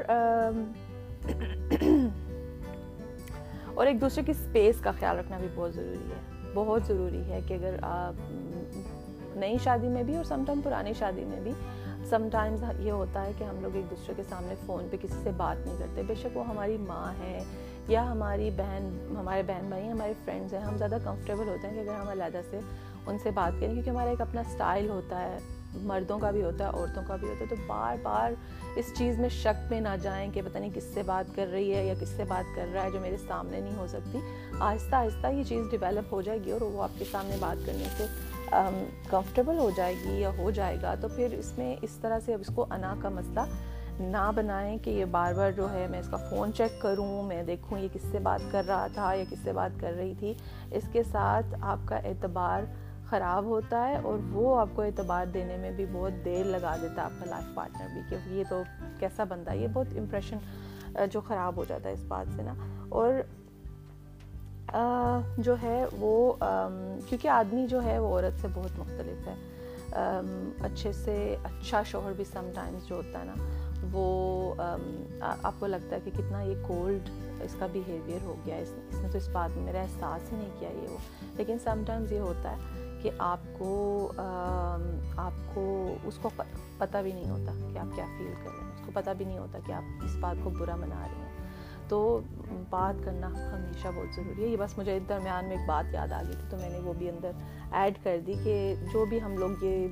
اور 3.75 3.87
ایک 3.87 4.01
دوسرے 4.01 4.25
کی 4.25 4.31
اسپیس 4.31 4.81
کا 4.81 4.91
خیال 4.91 5.19
رکھنا 5.19 5.37
بھی 5.39 5.49
بہت 5.55 5.75
ضروری 5.75 6.11
ہے۔ 6.11 6.51
بہت 6.55 6.83
ضروری 6.87 7.23
ہے 7.25 7.41
کہ 7.47 7.55
اگر 7.55 7.77
آپ 7.83 8.15
نئی 9.37 9.59
شادی 9.65 9.89
میں 9.89 10.03
بھی 10.03 10.17
اور 10.17 10.25
سم 10.25 10.43
ٹائم 10.47 10.61
پرانی 10.65 10.93
شادی 10.93 11.25
میں 11.25 11.41
بھی 11.41 11.53
سم 12.09 12.29
ٹائمز 12.33 12.65
یہ 12.79 12.91
ہوتا 12.91 13.25
ہے 13.25 13.33
کہ 13.39 13.45
ہم 13.45 13.61
لوگ 13.61 13.77
ایک 13.77 13.91
دوسرے 13.91 14.15
کے 14.17 14.23
سامنے 14.29 14.55
فون 14.67 14.87
پہ 14.91 14.97
کسی 15.01 15.21
سے 15.23 15.31
بات 15.37 15.67
نہیں 15.67 15.79
کرتے۔ 15.79 16.03
بے 16.07 16.15
شک 16.15 16.37
وہ 16.37 16.49
ہماری 16.49 16.77
ماں 16.77 17.13
ہے 17.19 17.39
یا 17.89 18.03
ہماری 18.11 18.51
بہن، 18.57 18.89
ہمارے 19.19 19.43
بہن 19.47 19.69
بھائی 19.69 19.91
ہمارے 19.91 20.13
فرینڈس 20.25 20.53
ہیں، 20.55 20.61
ہم 20.61 20.77
زیادہ 20.77 20.97
کمفرٹیبل 21.05 21.49
ہوتے 21.49 21.69
ہیں 21.69 21.75
کہ 21.75 21.81
اگر 21.81 22.01
ہم 22.01 22.09
علیحدہ 22.09 22.41
سے 22.51 22.61
ان 23.07 23.19
سے 23.23 23.31
بات 23.31 23.61
کریں، 23.61 23.73
کیونکہ 23.73 23.91
ہمارا 23.91 24.11
ایک 24.11 24.21
اپنا 24.21 24.41
اسٹائل 24.41 24.89
ہوتا 24.91 25.23
ہے، 25.23 25.37
مردوں 25.83 26.19
کا 26.19 26.31
بھی 26.31 26.43
ہوتا 26.43 26.65
ہے، 26.65 26.71
عورتوں 26.71 27.03
کا 27.07 27.17
بھی 27.17 27.29
ہوتا 27.29 27.41
ہے، 27.41 27.49
تو 27.49 27.57
بار 27.67 27.97
بار 28.03 28.33
اس 28.77 28.93
چیز 28.97 29.19
میں 29.19 29.29
شک 29.29 29.71
میں 29.71 29.81
نہ 29.81 29.95
جائیں 30.03 30.31
کہ 30.33 30.43
پتہ 30.47 30.59
نہیں 30.59 30.71
کس 30.75 30.85
سے 30.95 31.03
بات 31.07 31.35
کر 31.37 31.47
رہی 31.53 31.75
ہے 31.75 31.85
یا 31.87 31.95
کس 32.01 32.09
سے 32.09 32.25
بات 32.29 32.55
کر 32.57 32.67
رہا 32.73 32.85
ہے 32.85 32.91
جو 32.91 33.01
میرے 33.01 33.17
سامنے 33.27 33.61
نہیں 33.61 33.77
ہو 33.77 33.87
سکتی۔ 33.87 34.19
آہستہ 34.59 34.95
آہستہ 34.95 35.27
یہ 35.27 35.43
چیز 35.45 35.71
ڈیولپ 35.71 36.13
ہو 36.13 36.21
جائے 36.23 36.39
گی 36.45 36.51
اور 36.51 36.61
وہ 36.61 36.83
آپ 36.83 36.99
کے 36.99 37.05
سامنے 37.11 37.37
بات 37.41 37.67
کرنے 37.67 37.89
سے 37.97 38.07
کمفرٹیبل 39.11 39.59
ہو 39.59 39.71
جائے 39.77 39.95
گی 40.05 40.21
یا 40.21 40.31
ہو 40.39 40.51
جائے 40.51 40.77
گا، 40.83 40.95
تو 41.01 41.09
پھر 41.09 41.35
اس 41.39 41.57
میں 41.59 41.75
اس 41.83 41.97
طرح 42.01 42.19
سے 42.27 42.35
اب 42.35 42.41
اس 42.41 42.55
کو 42.55 42.67
انا 42.71 42.95
کا 43.03 43.09
مسئلہ 43.09 43.41
نہ 44.01 44.31
بنائیں 44.35 44.79
کہ 44.83 44.91
یہ 44.91 45.05
بار 45.05 45.33
بار 45.33 45.51
جو 45.51 45.73
ہے 45.73 45.87
میں 45.91 45.99
اس 45.99 46.09
کا 46.09 46.17
فون 46.17 46.53
چیک 46.53 46.81
کروں، 46.81 47.23
میں 47.23 47.43
دیکھوں 47.43 47.79
یہ 47.79 47.89
کس 47.93 48.01
سے 48.11 48.19
بات 48.19 48.53
کر 48.53 48.63
رہا 48.69 48.87
تھا 48.95 49.15
یا 49.15 49.25
کس 49.31 49.39
سے 49.45 49.53
بات 49.53 49.81
کر 49.81 49.93
رہی 49.93 50.15
تھی۔ 50.19 50.35
اس 50.71 50.83
کے 50.93 51.03
ساتھ 51.03 51.47
آپ 51.61 51.79
کا 51.85 51.97
اعتبار 51.97 52.63
خراب 53.07 53.45
ہوتا 53.45 53.89
ہے 53.89 53.97
اور 53.97 54.19
وہ 54.33 54.61
آپ 54.61 54.69
کو 54.75 54.83
اعتبار 54.83 55.27
دینے 55.27 55.57
میں 55.57 55.71
بھی 55.71 55.87
بہت 55.93 56.25
دیر 56.25 56.45
لگا 56.45 56.77
دیتا 56.83 56.95
ہے 56.95 57.07
آپ 57.07 57.11
کا 57.19 57.31
لائف 57.31 57.55
پارٹنر 57.55 57.87
بھی 57.93 58.01
کہ 58.09 58.17
یہ 58.29 58.45
تو 58.51 58.63
کیسا 58.99 59.25
بندہ 59.25 59.51
ہے؟ 59.51 59.59
یہ 59.59 59.69
بہت 59.73 59.87
امپریشن 59.99 60.37
جو 61.11 61.21
خراب 61.21 61.57
ہو 61.57 61.65
جاتا 61.69 61.89
ہے 61.89 61.95
اس 61.95 62.05
بات 62.09 62.27
سے 62.37 62.43
نا۔ 62.43 62.55
اور 62.89 63.13
جو 65.39 65.55
ہے 65.63 65.85
وہ 65.93 66.33
کیونکہ 67.09 67.29
آدمی 67.29 67.67
جو 67.67 67.85
ہے 67.85 67.99
وہ 67.99 68.07
عورت 68.07 68.41
سے 68.41 68.49
بہت 68.55 68.79
مختلف 68.79 69.29
ہے۔ 69.29 69.35
اچھے 70.61 70.93
سے 70.93 71.37
اچھا 71.45 71.83
شوہر 71.83 72.13
بھی 72.13 72.25
سم 72.25 72.51
ٹائمز 72.55 72.89
جو 72.89 72.97
ہوتا 72.97 73.19
ہے 73.19 73.25
نا۔ 73.25 73.58
وہ 73.93 74.55
آپ 75.21 75.55
کو 75.59 75.67
لگتا 75.67 75.97
ہے 75.97 76.01
کہ 76.05 76.11
کتنا 76.11 76.43
یہ 76.43 76.55
کولڈ 76.63 77.11
اس 77.41 77.55
کا 77.59 77.67
بیہیویئر 77.73 78.23
ہو 78.23 78.35
گیا، 78.47 78.57
اس 78.57 78.73
اس 78.89 78.99
نے 78.99 79.09
تو 79.13 79.19
اس 79.19 79.29
بات 79.29 79.57
میں 79.57 79.65
میرا 79.65 79.81
احساس 79.81 80.33
ہی 80.33 80.37
نہیں 80.37 80.51
کیا 80.59 80.69
یہ 80.69 80.89
وہ۔ 80.89 80.99
لیکن 81.37 81.59
سم 81.59 81.83
ٹائمز 81.87 82.13
یہ 82.13 82.19
ہوتا 82.19 82.53
ہے 82.53 82.99
کہ 83.03 83.11
آپ 83.19 83.39
کو 83.59 84.13
آپ 85.17 85.55
کو 85.55 85.95
اس 86.05 86.19
کو 86.23 86.31
پتہ 86.79 86.99
بھی 87.03 87.13
نہیں 87.13 87.31
ہوتا 87.31 87.53
کہ 87.73 87.79
آپ 87.79 87.95
کیا 87.97 88.05
فیل 88.19 88.33
کر 88.45 88.51
رہے 88.51 88.65
ہیں، 88.65 88.73
اس 88.75 88.87
کو 88.87 88.93
پتہ 88.95 89.11
بھی 89.19 89.25
نہیں 89.25 89.39
ہوتا 89.39 89.59
کہ 89.67 89.73
آپ 89.73 90.05
اس 90.05 90.17
بات 90.21 90.37
کو 90.45 90.51
برا 90.51 90.77
منا 90.77 91.01
رہے 91.01 91.21
ہیں۔ 91.21 91.27
تو 91.89 92.21
بات 92.71 93.05
کرنا 93.05 93.27
ہمیشہ 93.27 93.89
بہت 93.89 94.15
ضروری 94.17 94.43
ہے۔ 94.43 94.49
یہ 94.49 94.57
بس 94.57 94.79
مجھے 94.79 94.97
اس 94.97 95.09
درمیان 95.09 95.45
میں 95.45 95.57
ایک 95.57 95.69
بات 95.69 95.95
یاد 95.95 96.13
آ 96.13 96.23
گئی 96.23 96.33
تھی 96.33 96.49
تو 96.51 96.57
میں 96.57 96.71
نے 96.71 96.79
وہ 96.79 96.93
بھی 96.93 97.09
اندر 97.09 97.31
ایڈ 97.73 97.99
کر 98.03 98.19
دی 98.27 98.35
کہ 98.45 98.75
جو 98.93 99.05
بھی 99.05 99.21
ہم 99.23 99.37
لوگ 99.39 99.65
یہ 99.65 99.87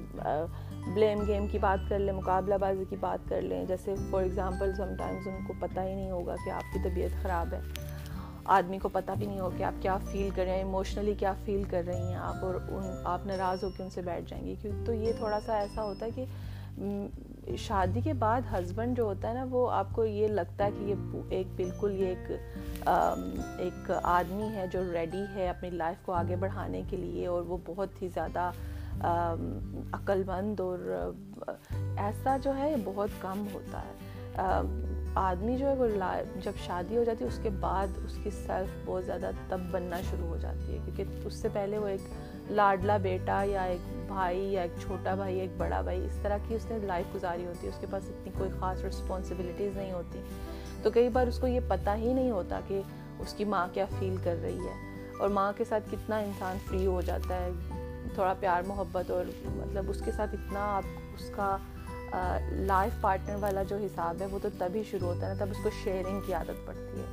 بلیم 0.95 1.23
گیم 1.27 1.47
کی 1.47 1.59
بات 1.59 1.89
کر 1.89 1.99
لیں، 1.99 2.13
مقابلہ 2.13 2.55
بازی 2.61 2.85
کی 2.91 2.97
بات 3.01 3.29
کر 3.29 3.43
لیں۔ 3.43 3.65
جیسے 3.65 3.95
فار 4.11 4.23
ایگزامپل 4.23 4.75
سم 4.77 4.95
ٹائمز 4.99 5.29
ان 5.29 5.45
کو 5.47 5.53
پتہ 5.59 5.81
ہی 5.81 5.95
نہیں 5.95 6.11
ہوگا 6.11 6.35
کہ 6.45 6.51
آپ 6.51 6.73
کی 6.73 6.79
طبیعت 6.85 7.23
خراب 7.23 7.55
ہے۔ 7.55 7.61
آدمی 8.45 8.79
کو 8.79 8.89
پتہ 8.89 9.13
بھی 9.19 9.27
نہیں 9.27 9.41
ہوگا 9.41 9.57
کہ 9.57 9.65
آپ 9.65 9.83
کیا 9.83 9.97
فیل 10.13 10.29
کر 10.35 10.43
رہے 10.43 10.51
ہیں 10.51 10.59
ایموشنلی 10.59 11.15
کیا 11.19 11.33
فیل 11.45 11.63
کر 11.63 11.83
رہی 11.87 12.01
ہیں 12.01 12.15
آپ 12.15 12.45
اور 12.45 12.55
ان، 12.55 12.91
آپ 13.05 13.27
ناراض 13.27 13.65
ہو 13.65 13.71
کے 13.77 13.83
ان 13.83 13.91
سے 13.91 14.03
بیٹھ 14.03 14.31
جائیں 14.31 14.47
گے۔ 14.47 14.55
کیوں؟ 14.63 14.85
تو 14.87 14.93
یہ 14.93 15.13
تھوڑا 15.19 15.39
سا 15.47 15.57
ایسا 15.57 15.83
ہوتا 15.83 16.07
ہے 16.07 16.11
کہ 16.11 16.25
شادی 17.57 18.01
کے 18.01 18.13
بعد 18.13 18.41
ہسبینڈ 18.53 18.97
جو 18.97 19.05
ہوتا 19.05 19.29
ہے 19.29 19.35
نا، 19.35 19.47
وہ 19.51 19.71
آپ 19.71 19.87
کو 19.93 20.05
یہ 20.05 20.29
لگتا 20.29 20.65
ہے 20.65 20.71
کہ 20.79 20.85
یہ 20.85 21.21
ایک 21.29 21.47
بالکل 21.57 21.93
یہ 21.93 22.07
ایک 22.07 22.31
ایک 23.59 23.91
آدمی 24.03 24.49
ہے 24.55 24.67
جو 24.73 24.83
ریڈی 24.93 25.23
ہے 25.35 25.49
اپنی 25.49 25.71
لائف 25.71 26.05
کو 26.07 26.13
آگے 26.13 26.37
بڑھانے 26.37 26.83
کے 26.91 26.97
لیے 26.97 27.27
اور 27.27 27.43
وہ 27.43 27.59
بہت 27.67 28.03
ہی 28.03 28.09
زیادہ 28.15 28.51
عقل 29.93 30.23
مند 30.27 30.61
اور 30.61 31.11
ایسا 31.97 32.37
جو 32.43 32.57
ہے 32.57 32.75
بہت 32.85 33.09
کم 33.21 33.47
ہوتا 33.55 33.83
ہے۔ 33.83 33.93
آدمی 35.15 35.57
جو 35.57 35.69
ہے 35.69 35.75
وہ 35.75 35.87
جب 36.43 36.53
شادی 36.67 36.97
ہو 36.97 37.05
جاتی 37.05 37.25
ہے، 37.25 37.29
اس 37.29 37.41
کے 37.43 37.51
بعد 37.51 37.87
اس 38.05 38.19
کی 38.23 38.31
سیلف 38.31 38.69
بہت 38.85 39.05
زیادہ 39.05 39.31
تب 39.49 39.61
بننا 39.71 40.01
شروع 40.11 40.27
ہو 40.27 40.37
جاتی 40.37 40.73
ہے، 40.73 40.79
کیونکہ 40.85 41.05
اس 41.25 41.35
سے 41.35 41.49
پہلے 41.53 41.79
وہ 41.79 41.89
ایک 41.89 42.01
لاڈلا 42.51 42.97
بیٹا 42.97 43.43
یا 43.43 43.63
ایک 43.63 44.05
بھائی 44.09 44.39
یا 44.39 44.63
ایک 44.63 44.71
چھوٹا 44.81 45.15
بھائی 45.15 45.41
ایک 45.41 45.51
بڑا 45.59 45.81
بھائی، 45.81 46.05
اس 46.05 46.19
طرح 46.23 46.39
کی 46.49 46.55
اس 46.55 46.67
نے 46.71 46.79
لائف 46.79 47.15
گزاری 47.15 47.47
ہوتی 47.47 47.67
ہے۔ 47.67 47.73
اس 47.73 47.81
کے 47.81 47.87
پاس 47.91 48.03
اتنی 48.09 48.33
کوئی 48.39 48.51
خاص 48.61 48.85
رسپانسبلٹیز 48.85 49.77
نہیں 49.77 49.93
ہوتی۔ 49.93 50.21
تو 50.83 50.91
کئی 50.91 51.09
بار 51.09 51.27
اس 51.27 51.39
کو 51.39 51.47
یہ 51.47 51.61
پتہ 51.69 51.91
ہی 51.97 52.13
نہیں 52.13 52.31
ہوتا 52.31 52.61
کہ 52.69 52.81
اس 53.19 53.35
کی 53.35 53.45
ماں 53.45 53.69
کیا 53.73 53.85
فیل 53.99 54.17
کر 54.25 54.37
رہی 54.43 54.59
ہے۔ 54.59 54.97
اور 55.19 55.29
ماں 55.29 55.53
کے 55.57 55.65
ساتھ 55.65 55.85
کتنا 55.93 56.19
انسان 56.19 56.57
فری 56.69 56.87
ہو 56.87 57.01
جاتا 57.01 57.37
ہے۔ 57.37 57.51
تھوڑا 58.15 58.35
پیار، 58.41 58.63
محبت 58.67 59.11
اور 59.11 59.25
مطلب 59.47 59.91
اس 59.91 60.03
کے 60.05 60.13
ساتھ 60.13 60.35
اتنا 60.35 60.65
آپ، 60.77 60.85
اس 61.15 61.31
کا 61.37 61.57
لائف 62.67 63.01
پارٹنر 63.01 63.37
والا 63.41 63.63
جو 63.63 63.77
حساب 63.77 64.21
ہے 64.21 64.27
وہ 64.27 64.39
تو 64.43 64.49
تبھی 64.59 64.83
شروع 64.91 65.09
ہوتا 65.09 65.27
ہے 65.27 65.33
نا، 65.33 65.45
تب 65.45 65.51
اس 65.51 65.63
کو 65.63 65.71
شیئرنگ 65.85 66.21
کی 66.27 66.35
عادت 66.35 66.67
پڑتی 66.67 67.01
ہے۔ 67.01 67.07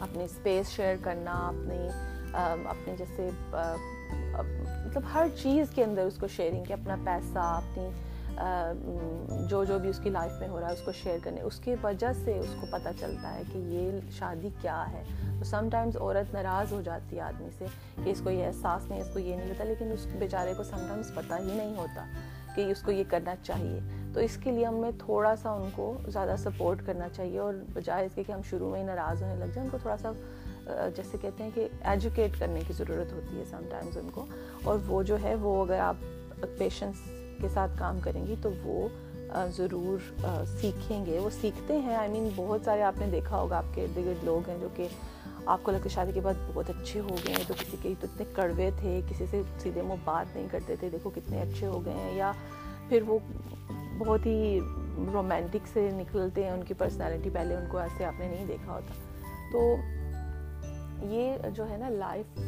اپنی 0.00 0.24
اسپیس 0.24 0.70
شیئر 0.70 0.96
کرنا، 1.02 1.32
اپنی 1.48 1.88
اپنے 2.34 2.94
جیسے 2.98 3.28
مطلب 3.52 5.02
ہر 5.14 5.26
چیز 5.42 5.70
کے 5.74 5.84
اندر 5.84 6.02
اس 6.02 6.16
کو 6.20 6.28
شیئرنگ 6.28 6.64
کی، 6.64 6.72
اپنا 6.72 6.96
پیسہ، 7.04 7.38
اپنی 7.38 7.88
جو 9.48 9.64
جو 9.64 9.78
بھی 9.78 9.88
اس 9.88 10.00
کی 10.02 10.10
لائف 10.10 10.32
میں 10.40 10.48
ہو 10.48 10.60
رہا 10.60 10.68
ہے، 10.68 10.72
اس 10.72 10.80
کو 10.80 10.92
شیئر 10.92 11.18
کرنے۔ 11.22 11.40
اس 11.40 11.60
کی 11.60 11.74
وجہ 11.82 12.12
سے 12.24 12.38
اس 12.38 12.54
کو 12.60 12.66
پتہ 12.70 12.88
چلتا 13.00 13.34
ہے 13.34 13.42
کہ 13.52 13.58
یہ 13.58 13.90
شادی 14.10 14.48
کیا 14.60 14.90
ہے۔ 14.92 15.02
تو 15.38 15.44
سم 15.44 15.68
ٹائمز 15.72 15.96
عورت 15.96 16.34
ناراض 16.34 16.72
ہو 16.72 16.80
جاتی 16.82 17.16
ہے 17.16 17.20
آدمی 17.20 17.48
سے 17.58 17.66
کہ 18.04 18.10
اس 18.10 18.20
کو 18.24 18.30
یہ 18.30 18.46
احساس 18.46 18.90
نہیں، 18.90 19.00
اس 19.00 19.08
کو 19.12 19.18
یہ 19.18 19.36
نہیں 19.36 19.48
ہوتا، 19.48 19.64
لیکن 19.64 19.92
اس 19.92 20.06
بیچارے 20.18 20.54
کو 20.54 20.62
سم 20.62 20.76
ٹائمز 20.88 21.14
پتہ 21.14 21.34
ہی 21.34 21.54
نہیں 21.54 21.76
ہوتا 21.76 22.04
کہ 22.54 22.60
اس 22.60 22.82
کو 22.82 22.90
یہ 22.90 23.04
کرنا 23.08 23.34
چاہیے۔ 23.42 23.80
تو 24.14 24.20
اس 24.20 24.38
کے 24.42 24.50
لیے 24.50 24.64
ہمیں 24.64 24.90
تھوڑا 24.98 25.36
سا 25.36 25.50
ان 25.50 25.68
کو 25.74 25.94
زیادہ 26.06 26.34
سپورٹ 26.38 26.86
کرنا 26.86 27.08
چاہیے 27.08 27.38
اور 27.38 27.54
بجائے 27.72 28.06
اس 28.06 28.12
کے 28.14 28.22
کہ 28.22 28.32
ہم 28.32 28.40
شروع 28.50 28.70
میں 28.70 28.80
ہی 28.80 28.84
ناراض 28.84 29.22
ہونے 29.22 29.34
لگ 29.34 29.44
جائیں، 29.44 29.62
ان 29.62 29.68
کو 29.68 29.78
تھوڑا 29.82 29.96
سا 29.96 30.12
جیسے 30.96 31.18
کہتے 31.20 31.42
ہیں 31.42 31.50
کہ 31.54 31.68
ایجوکیٹ 31.80 32.38
کرنے 32.38 32.60
کی 32.66 32.72
ضرورت 32.72 33.12
ہوتی 33.12 33.38
ہے 33.38 33.44
سم 33.50 33.62
ٹائمز 33.70 33.98
ان 33.98 34.08
کو۔ 34.12 34.26
اور 34.64 34.78
وہ 34.86 35.02
جو 35.02 35.16
ہے، 35.22 35.34
وہ 35.34 35.64
اگر 35.64 35.78
آپ 35.78 35.96
پیشنس 36.58 36.96
کے 37.40 37.48
ساتھ 37.54 37.78
کام 37.78 37.98
کریں 38.00 38.26
گی 38.26 38.34
تو 38.42 38.50
وہ 38.62 38.88
ضرور 39.56 39.98
سیکھیں 40.60 41.04
گے۔ 41.06 41.18
وہ 41.18 41.30
سیکھتے 41.40 41.78
ہیں 41.80 41.94
آئی 41.96 42.10
مین 42.10 42.28
بہت 42.36 42.60
سارے 42.64 42.82
آپ 42.82 42.98
نے 42.98 43.06
دیکھا 43.12 43.40
ہوگا 43.40 43.56
آپ 43.56 43.74
کے 43.74 43.84
ارد 43.84 43.96
گرد 43.96 44.24
لوگ 44.24 44.48
ہیں 44.48 44.56
جو 44.60 44.68
کہ 44.76 44.88
آپ 45.46 45.62
کو 45.62 45.72
لگتا 45.72 45.84
ہے 45.84 45.94
شادی 45.94 46.12
کے 46.14 46.20
بعد 46.20 46.34
بہت 46.52 46.70
اچھے 46.70 47.00
ہو 47.00 47.16
گئے 47.24 47.34
ہیں، 47.34 47.44
تو 47.46 47.54
کسی 47.58 47.76
کے 47.82 47.94
تو 48.00 48.06
اتنے 48.12 48.24
کڑوے 48.34 48.70
تھے، 48.80 49.00
کسی 49.08 49.24
سے 49.30 49.42
سیدھے 49.58 49.82
منہ 49.82 50.00
بات 50.04 50.34
نہیں 50.36 50.46
کرتے 50.50 50.76
تھے، 50.80 50.88
دیکھو 50.92 51.10
کتنے 51.14 51.40
اچھے 51.40 51.66
ہو 51.66 51.84
گئے 51.84 51.92
ہیں، 51.94 52.14
یا 52.16 52.30
پھر 52.88 53.02
وہ 53.06 53.18
بہت 53.98 54.26
ہی 54.26 54.58
رومانٹک 55.12 55.66
سے 55.72 55.88
نکلتے 55.92 56.44
ہیں، 56.44 56.50
ان 56.50 56.62
کی 56.64 56.74
پرسنالٹی 56.78 57.30
پہلے 57.34 57.54
ان 57.56 57.66
کو 57.70 57.78
ایسے 57.78 58.04
آپ 58.04 58.20
نے 58.20 58.28
نہیں 58.28 58.46
دیکھا 58.46 58.72
ہوتا۔ 58.72 58.94
تو 59.52 59.74
یہ 61.10 61.48
جو 61.54 61.68
ہے 61.70 61.76
نا 61.76 61.88
لائف 61.88 62.38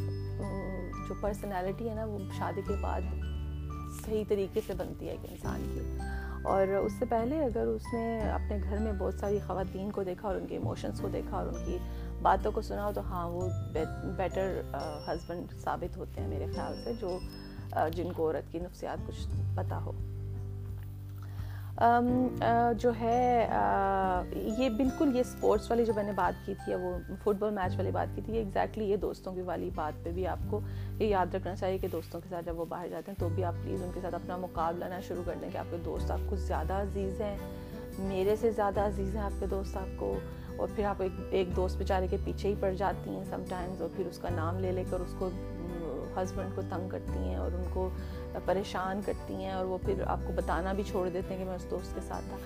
جو 1.08 1.14
پرسنالٹی 1.20 1.88
ہے 1.88 1.94
نا، 1.94 2.04
وہ 2.04 2.18
شادی 2.38 2.62
کے 2.68 2.74
بعد 2.80 3.00
صحیح 4.06 4.24
طریقے 4.28 4.60
سے 4.66 4.72
بنتی 4.76 5.06
ہے 5.06 5.10
ایک 5.10 5.30
انسان 5.30 5.62
کی 5.74 5.80
اور 6.42 6.68
اس 6.68 6.92
سے 6.98 7.04
پہلے 7.08 7.44
اگر 7.44 7.66
اس 7.66 7.82
نے 7.92 8.20
اپنے 8.30 8.58
گھر 8.70 8.78
میں 8.78 8.92
بہت 8.92 9.14
ساری 9.14 9.38
خواتین 9.46 9.90
کو 9.90 10.02
دیکھا 10.02 10.28
اور 10.28 10.36
ان 10.36 10.46
کے 10.46 10.54
ایموشنس 10.54 11.00
کو 11.00 11.08
دیکھا 11.08 11.36
اور 11.36 11.46
ان 11.46 11.64
کی 11.66 11.78
باتوں 12.22 12.52
کو 12.52 12.62
سنا 12.62 12.86
ہو 12.86 12.92
تو 12.94 13.00
ہاں 13.00 13.28
وہ 13.28 13.48
بیٹر 14.16 14.60
ہسبینڈ 15.08 15.52
ثابت 15.64 15.96
ہوتے 15.96 16.20
ہیں 16.20 16.28
میرے 16.28 16.46
خیال 16.54 16.80
سے 16.84 16.92
جو 17.00 17.18
جن 17.94 18.12
کو 18.12 18.26
عورت 18.26 18.52
کی 18.52 18.58
نفسیات 18.58 19.08
کچھ 19.08 19.26
پتہ 19.56 19.74
ہو۔ 19.74 19.92
جو 22.78 22.90
ہے 23.00 23.46
یہ 24.58 24.68
بالکل 24.76 25.14
یہ 25.14 25.20
اسپورٹس 25.20 25.70
والی 25.70 25.84
جو 25.84 25.92
میں 25.94 26.02
نے 26.04 26.12
بات 26.16 26.46
کی 26.46 26.54
تھی 26.64 26.74
وہ 26.74 26.92
فٹ 27.24 27.36
بال 27.38 27.50
میچ 27.54 27.76
والی 27.76 27.90
بات 27.92 28.14
کی 28.14 28.20
تھی، 28.20 28.34
یہ 28.34 28.38
ایگزیکٹلی 28.38 28.84
یہ 28.90 28.96
دوستوں 28.96 29.34
کی 29.34 29.42
والی 29.42 29.70
بات 29.74 30.02
پہ 30.04 30.12
بھی 30.12 30.26
آپ 30.26 30.50
کو 30.50 30.60
یہ 30.98 31.06
یاد 31.06 31.34
رکھنا 31.34 31.54
چاہیے 31.56 31.78
کہ 31.78 31.88
دوستوں 31.92 32.20
کے 32.20 32.28
ساتھ 32.30 32.46
جب 32.46 32.60
وہ 32.60 32.64
باہر 32.68 32.88
جاتے 32.88 33.10
ہیں 33.12 33.18
تو 33.20 33.28
بھی 33.34 33.44
آپ 33.44 33.54
پلیز 33.62 33.82
ان 33.82 33.90
کے 33.94 34.00
ساتھ 34.02 34.14
اپنا 34.14 34.36
مقابلہ 34.46 34.84
نہ 34.94 35.00
شروع 35.08 35.22
کر 35.26 35.34
دیں 35.40 35.50
کہ 35.52 35.58
آپ 35.58 35.70
کے 35.70 35.76
دوست 35.84 36.10
آپ 36.10 36.28
کو 36.30 36.36
زیادہ 36.36 36.80
عزیز 36.82 37.20
ہیں، 37.20 37.36
میرے 37.98 38.36
سے 38.36 38.50
زیادہ 38.50 38.80
عزیز 38.86 39.14
ہیں 39.16 39.22
آپ 39.22 39.40
کے 39.40 39.46
دوست 39.46 39.76
آپ 39.76 39.98
کو، 39.98 40.12
اور 40.56 40.68
پھر 40.76 40.84
آپ 40.84 41.02
ایک 41.02 41.12
ایک 41.30 41.54
دوست 41.56 41.78
بیچارے 41.78 42.06
کے 42.06 42.16
پیچھے 42.24 42.48
ہی 42.48 42.54
پڑ 42.60 42.72
جاتی 42.74 43.10
ہیں 43.10 43.24
سم 43.30 43.42
ٹائمز 43.48 43.82
اور 43.82 43.90
پھر 43.96 44.06
اس 44.06 44.18
کا 44.18 44.28
نام 44.36 44.58
لے 44.60 44.72
لے 44.72 44.84
کر 44.90 45.00
اس 45.00 45.14
کو 45.18 45.28
ہسبینڈ 46.16 46.54
کو 46.54 46.62
تنگ 46.68 46.88
کرتی 46.88 47.18
ہیں، 47.18 47.36
اور 47.36 47.52
ان 47.52 47.64
کو 47.72 47.88
پریشان 48.44 49.00
کرتی 49.06 49.34
ہیں 49.34 49.52
اور 49.52 49.64
وہ 49.64 49.78
پھر 49.82 50.02
آپ 50.06 50.18
کو 50.26 50.32
بتانا 50.36 50.72
بھی 50.72 50.82
چھوڑ 50.82 51.08
دیتے 51.08 51.34
ہیں 51.34 51.44
کہ 51.44 51.48
میں 51.48 51.56
اس 51.56 51.70
دوست 51.70 51.94
کے 51.94 52.00
ساتھ 52.00 52.24
تھا۔ 52.28 52.36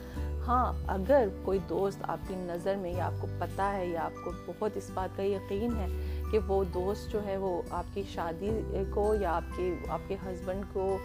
ہاں 0.46 0.72
اگر 0.87 1.29
کوئی 1.42 1.59
دوست 1.68 1.98
آپ 2.03 2.18
کی 2.29 2.35
نظر 2.35 2.76
میں 2.76 2.92
یا 2.92 3.07
آپ 3.07 3.12
کو 3.20 3.26
پتہ 3.38 3.62
ہے 3.62 3.87
یا 3.87 4.05
آپ 4.05 4.24
کو 4.24 4.31
بہت 4.46 4.76
اس 4.76 4.90
بات 4.94 5.16
کا 5.16 5.22
یقین 5.22 5.72
ہے 5.76 5.87
کہ 6.31 6.38
وہ 6.46 6.64
دوست 6.64 7.12
جو 7.12 7.26
ہے 7.26 7.37
وہ 7.37 7.62
آپ 7.70 7.85
کی 7.94 8.03
شادی 8.14 8.50
کو 8.90 9.14
یا 9.14 9.37
آپ 9.37 9.57
کے 9.57 9.74
آپ 9.88 10.00
کے 10.09 10.16
ہسبینڈ 10.26 10.64
کو 10.72 10.98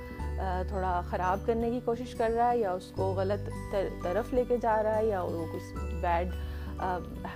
تھوڑا 0.67 1.02
خراب 1.10 1.39
کرنے 1.45 1.71
کی 1.71 1.80
کوشش 1.86 2.15
کر 2.15 2.30
رہا 2.36 2.52
ہے 2.52 2.58
یا 2.58 2.71
اس 2.71 2.91
کو 2.95 3.13
غلط 3.13 3.50
طرف 4.04 4.34
لے 4.34 4.43
کے 4.48 4.58
جا 4.62 4.84
رہا 4.84 4.98
ہے 4.98 5.06
یا 5.06 5.21
وہ 5.21 5.45
کچھ 5.54 5.95
بیڈ 6.02 6.28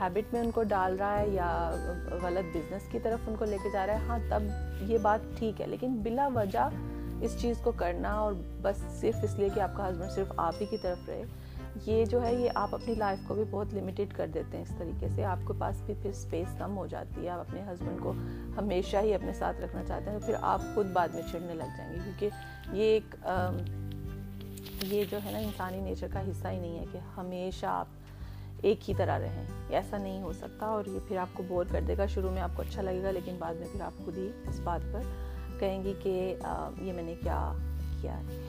ہیبٹ 0.01 0.33
میں 0.33 0.41
ان 0.41 0.51
کو 0.51 0.63
ڈال 0.63 0.95
رہا 0.95 1.19
ہے 1.19 1.27
یا 1.27 1.75
غلط 2.21 2.57
بزنس 2.57 2.81
کی 2.91 2.99
طرف 2.99 3.19
ان 3.27 3.35
کو 3.39 3.45
لے 3.45 3.57
کے 3.63 3.69
جا 3.73 3.87
رہا 3.87 3.93
ہے 3.93 3.99
ہاں 4.07 4.19
تب 4.29 4.43
یہ 4.81 4.97
بات 4.97 5.19
ٹھیک 5.37 5.61
ہے۔ 5.61 5.67
لیکن 5.67 5.99
بلا 6.03 6.27
وجہ 6.35 6.69
اس 7.21 7.35
چیز 7.39 7.61
کو 7.63 7.71
کرنا 7.71 8.13
اور 8.13 8.33
بس 8.61 8.83
صرف 8.99 9.23
اس 9.23 9.35
لیے 9.35 9.49
کہ 9.55 9.59
آپ 9.59 9.75
کا 9.75 9.89
ہسبینڈ 9.89 10.11
صرف 10.11 10.31
آپ 10.37 10.53
ہی 10.61 10.65
کی 10.65 10.77
طرف 10.77 11.09
رہے، 11.09 11.23
یہ 11.85 12.05
جو 12.05 12.21
ہے، 12.23 12.33
یہ 12.33 12.49
آپ 12.55 12.75
اپنی 12.75 12.95
لائف 12.95 13.19
کو 13.27 13.33
بھی 13.33 13.43
بہت 13.49 13.73
لمیٹیڈ 13.73 14.13
کر 14.13 14.27
دیتے 14.27 14.57
ہیں 14.57 14.63
اس 14.63 14.73
طریقے 14.77 15.07
سے۔ 15.15 15.25
آپ 15.25 15.47
کے 15.47 15.53
پاس 15.59 15.81
بھی 15.81 15.93
پھر 16.01 16.09
اسپیس 16.09 16.47
کم 16.59 16.77
ہو 16.77 16.87
جاتی 16.87 17.23
ہے، 17.23 17.29
آپ 17.29 17.39
اپنے 17.39 17.61
ہسبینڈ 17.61 18.01
کو 18.01 18.13
ہمیشہ 18.57 18.97
ہی 18.97 19.13
اپنے 19.13 19.33
ساتھ 19.33 19.61
رکھنا 19.61 19.83
چاہتے 19.83 20.11
ہیں 20.11 20.19
تو 20.19 20.25
پھر 20.25 20.35
آپ 20.41 20.61
خود 20.75 20.91
بعد 20.93 21.07
میں 21.07 21.21
چڑھنے 21.31 21.53
لگ 21.53 21.77
جائیں 21.77 21.93
گے۔ 21.93 21.99
کیونکہ 22.03 22.75
یہ 22.75 22.83
ایک 22.83 23.15
یہ 24.83 25.03
جو 25.09 25.17
ہے 25.25 25.31
نا 25.31 25.37
انسانی 25.37 25.79
نیچر 25.81 26.07
کا 26.13 26.21
حصہ 26.21 26.47
ہی 26.47 26.59
نہیں 26.59 26.79
ہے 26.79 26.85
کہ 26.91 26.97
ہمیشہ 27.17 27.65
آپ 27.65 27.87
ایک 28.61 28.89
ہی 28.89 28.93
طرح 28.93 29.19
رہیں۔ 29.19 29.45
ایسا 29.69 29.97
نہیں 29.97 30.21
ہو 30.21 30.33
سکتا 30.33 30.65
اور 30.65 30.85
یہ 30.85 30.99
پھر 31.07 31.17
آپ 31.17 31.27
کو 31.33 31.43
بور 31.47 31.65
کر 31.71 31.81
دے 31.87 31.97
گا، 31.97 32.05
شروع 32.05 32.31
میں 32.31 32.41
آپ 32.41 32.49
کو 32.55 32.61
اچھا 32.61 32.81
لگے 32.81 33.03
گا، 33.03 33.11
لیکن 33.11 33.35
بعد 33.39 33.53
میں 33.53 33.67
پھر 33.71 33.81
آپ 33.81 34.05
خود 34.05 34.17
ہی 34.17 34.29
اس 34.47 34.59
بات 34.59 34.93
پر 34.93 35.01
کہیں 35.59 35.83
گی 35.83 35.93
کہ 35.99 36.35
یہ 36.81 36.93
میں 36.93 37.03
نے 37.03 37.15
کیا 37.23 37.53
کیا 38.01 38.17
ہے۔ 38.17 38.45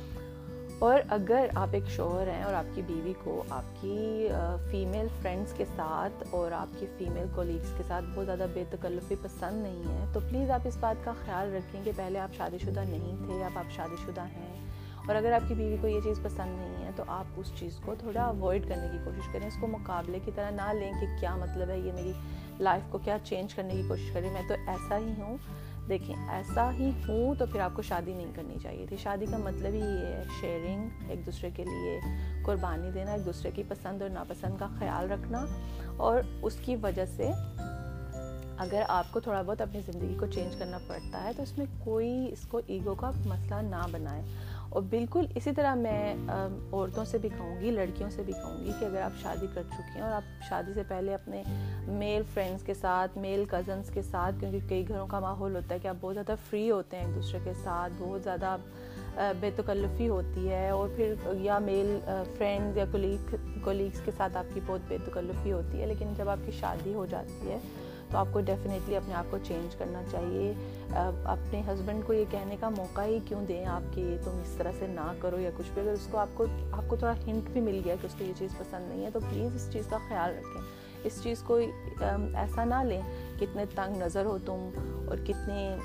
اور 0.78 1.00
اگر 1.08 1.46
آپ 1.54 1.68
ایک 1.72 1.86
شوہر 1.86 2.26
ہیں 2.26 2.42
اور 2.42 2.54
آپ 2.54 2.64
کی 2.74 2.82
بیوی 2.82 3.12
کو 3.24 3.42
آپ 3.50 3.62
کی 3.80 4.28
فیمیل 4.70 5.06
فرینڈس 5.22 5.52
کے 5.52 5.64
ساتھ 5.76 6.24
اور 6.30 6.52
آپ 6.52 6.80
کی 6.80 6.86
فیمیل 6.98 7.26
کولیگس 7.34 7.72
کے 7.78 7.82
ساتھ 7.88 8.04
بہت 8.14 8.26
زیادہ 8.26 8.46
بے 8.54 8.64
تکلفی 8.70 9.14
پسند 9.22 9.62
نہیں 9.62 9.82
ہے، 9.88 10.04
تو 10.12 10.20
پلیز 10.20 10.50
آپ 10.50 10.60
اس 10.64 10.76
بات 10.80 11.04
کا 11.04 11.12
خیال 11.24 11.54
رکھیں 11.54 11.80
کہ 11.84 11.92
پہلے 11.96 12.18
آپ 12.18 12.34
شادی 12.34 12.58
شدہ 12.58 12.80
نہیں 12.88 13.16
تھے، 13.26 13.44
اب 13.44 13.58
آپ 13.58 13.72
شادی 13.72 13.96
شدہ 14.06 14.20
ہیں۔ 14.20 14.60
اور 15.06 15.14
اگر 15.14 15.32
آپ 15.32 15.48
کی 15.48 15.54
بیوی 15.54 15.76
کو 15.80 15.88
یہ 15.88 16.00
چیز 16.04 16.20
پسند 16.22 16.58
نہیں 16.58 16.84
ہے، 16.84 16.90
تو 16.96 17.02
آپ 17.06 17.24
اس 17.36 17.52
چیز 17.56 17.80
کو 17.84 17.94
تھوڑا 17.98 18.24
اوائڈ 18.24 18.68
کرنے 18.68 18.88
کی 18.92 18.98
کوشش 19.04 19.32
کریں۔ 19.32 19.46
اس 19.46 19.56
کو 19.60 19.66
مقابلے 19.66 20.18
کی 20.24 20.30
طرح 20.34 20.50
نہ 20.50 20.72
لیں 20.72 20.92
کہ 21.00 21.06
کیا 21.20 21.36
مطلب 21.36 21.68
ہے، 21.68 21.78
یہ 21.78 21.92
میری 21.92 22.12
لائف 22.60 22.82
کو 22.92 22.98
کیا 22.98 23.16
چینج 23.24 23.54
کرنے 23.54 23.74
کی 23.74 23.82
کوشش 23.88 24.10
کریں 24.14 24.32
میں 24.32 24.42
تو 24.48 24.54
ایسا 24.66 24.98
ہی 24.98 25.12
ہوں۔ 25.18 25.36
دیکھیں، 25.88 26.16
ایسا 26.28 26.72
ہی 26.72 26.90
ہوں 27.08 27.34
تو 27.34 27.46
پھر 27.46 27.60
آپ 27.60 27.70
کو 27.74 27.82
شادی 27.82 28.12
نہیں 28.12 28.32
کرنی 28.34 28.56
چاہیے 28.62 28.86
تھی۔ 28.86 28.96
شادی 28.96 29.26
کا 29.30 29.36
مطلب 29.36 29.72
ہی 29.72 29.78
یہ 29.78 30.06
ہے 30.06 30.24
شیئرنگ 30.40 30.88
ایک 31.08 31.26
دوسرے 31.26 31.50
کے 31.56 31.64
لیے 31.64 32.00
قربانی 32.44 32.90
دینا، 32.94 33.12
ایک 33.12 33.26
دوسرے 33.26 33.50
کی 33.50 33.62
پسند 33.68 34.02
اور 34.02 34.10
ناپسند 34.10 34.58
کا 34.58 34.66
خیال 34.78 35.10
رکھنا۔ 35.10 35.46
اور 35.96 36.22
اس 36.42 36.56
کی 36.62 36.76
وجہ 36.76 37.04
سے 37.16 37.30
اگر 38.58 38.82
آپ 38.88 39.04
کو 39.10 39.20
تھوڑا 39.20 39.42
بہت 39.42 39.60
اپنی 39.60 39.80
زندگی 39.92 40.16
کو 40.20 40.26
چینج 40.26 40.56
کرنا 40.56 40.78
پڑتا 40.86 41.24
ہے 41.24 41.30
تو 41.36 41.42
اس 41.42 41.58
میں 41.58 41.66
کوئی 41.84 42.32
اس 42.32 42.46
کو 42.48 42.60
ایگو 42.66 42.94
کا 42.94 43.10
مسئلہ 43.24 43.54
نہ 43.54 43.86
بنائے 43.90 44.22
اور 44.70 44.82
بالکل 44.90 45.26
اسی 45.34 45.52
طرح 45.52 45.74
میں 45.74 46.14
عورتوں 46.28 47.04
سے 47.04 47.18
بھی 47.18 47.28
کہوں 47.28 47.60
گی، 47.60 47.70
لڑکیوں 47.70 48.10
سے 48.10 48.22
بھی 48.22 48.32
کہوں 48.32 48.64
گی 48.64 48.72
کہ 48.80 48.84
اگر 48.84 49.00
آپ 49.02 49.20
شادی 49.22 49.46
کر 49.54 49.62
چکی 49.70 49.94
ہیں 49.94 50.02
اور 50.02 50.12
آپ 50.12 50.42
شادی 50.48 50.74
سے 50.74 50.82
پہلے 50.88 51.14
اپنے 51.14 51.42
میل 51.86 52.22
فرینڈس 52.34 52.62
کے 52.62 52.74
ساتھ 52.74 53.18
میل 53.18 53.44
کزنس 53.50 53.90
کے 53.94 54.02
ساتھ، 54.10 54.40
کیونکہ 54.40 54.68
کئی 54.68 54.88
گھروں 54.88 55.06
کا 55.06 55.20
ماحول 55.20 55.56
ہوتا 55.56 55.74
ہے 55.74 55.78
کہ 55.78 55.88
آپ 55.88 55.96
بہت 56.00 56.14
زیادہ 56.14 56.34
فری 56.50 56.70
ہوتے 56.70 56.96
ہیں 56.96 57.04
ایک 57.04 57.14
دوسرے 57.14 57.38
کے 57.44 57.52
ساتھ، 57.62 57.92
بہت 57.98 58.22
زیادہ 58.24 58.56
بے 59.40 59.50
تکلفی 59.56 60.08
ہوتی 60.08 60.48
ہے 60.48 60.68
اور 60.70 60.88
پھر 60.96 61.14
یا 61.40 61.58
میل 61.58 61.98
فرینڈز 62.38 62.76
یا 62.78 62.84
کولیگ 62.92 63.34
کولیگس 63.64 64.00
کے 64.04 64.10
ساتھ 64.16 64.36
آپ 64.36 64.54
کی 64.54 64.60
بہت 64.66 64.80
بے 64.88 64.98
تکلفی 65.06 65.52
ہوتی 65.52 65.80
ہے، 65.80 65.86
لیکن 65.86 66.12
جب 66.16 66.28
آپ 66.28 66.46
کی 66.46 66.52
شادی 66.60 66.94
ہو 66.94 67.06
جاتی 67.10 67.50
ہے 67.50 67.58
تو 68.10 68.18
آپ 68.18 68.26
کو 68.32 68.40
ڈیفینیٹلی 68.40 68.96
اپنے 68.96 69.14
آپ 69.14 69.24
کو 69.30 69.38
چینج 69.42 69.74
کرنا 69.74 70.02
چاہیے۔ 70.10 70.52
اپنے 71.24 71.62
ہسبینڈ 71.68 72.06
کو 72.06 72.12
یہ 72.12 72.24
کہنے 72.30 72.56
کا 72.60 72.68
موقع 72.68 73.00
ہی 73.00 73.18
کیوں 73.24 73.44
دیں 73.46 73.64
آپ 73.66 73.94
کہ 73.94 74.16
تم 74.24 74.30
اس 74.30 74.54
طرح 74.58 74.72
سے 74.78 74.86
نہ 74.86 75.12
کرو 75.20 75.40
یا 75.40 75.50
کچھ 75.56 75.66
بھی۔ 75.74 75.82
اگر 75.82 75.92
اس 75.92 76.06
کو 76.10 76.18
آپ 76.18 76.28
کو 76.34 76.46
آپ 76.72 76.82
کو 76.88 76.96
تھوڑا 76.96 77.12
ہنٹ 77.26 77.48
بھی 77.50 77.60
مل 77.60 77.80
گیا 77.84 77.94
کہ 78.02 78.06
اس 78.06 78.14
کو 78.18 78.24
یہ 78.24 78.32
چیز 78.38 78.50
پسند 78.58 78.88
نہیں 78.88 79.04
ہے، 79.04 79.10
تو 79.10 79.20
پلیز 79.20 79.54
اس 79.54 79.72
چیز 79.72 79.86
کا 79.90 79.98
خیال 80.08 80.30
رکھیں۔ 80.30 80.62
اس 81.04 81.22
چیز 81.22 81.42
کو 81.42 81.58
ایسا 82.34 82.64
نہ 82.64 82.82
لیں 82.84 83.00
کتنے 83.40 83.64
تنگ 83.74 84.02
نظر 84.02 84.24
ہو 84.24 84.38
تم 84.46 84.68
اور 85.08 85.16
کتنے 85.26 85.76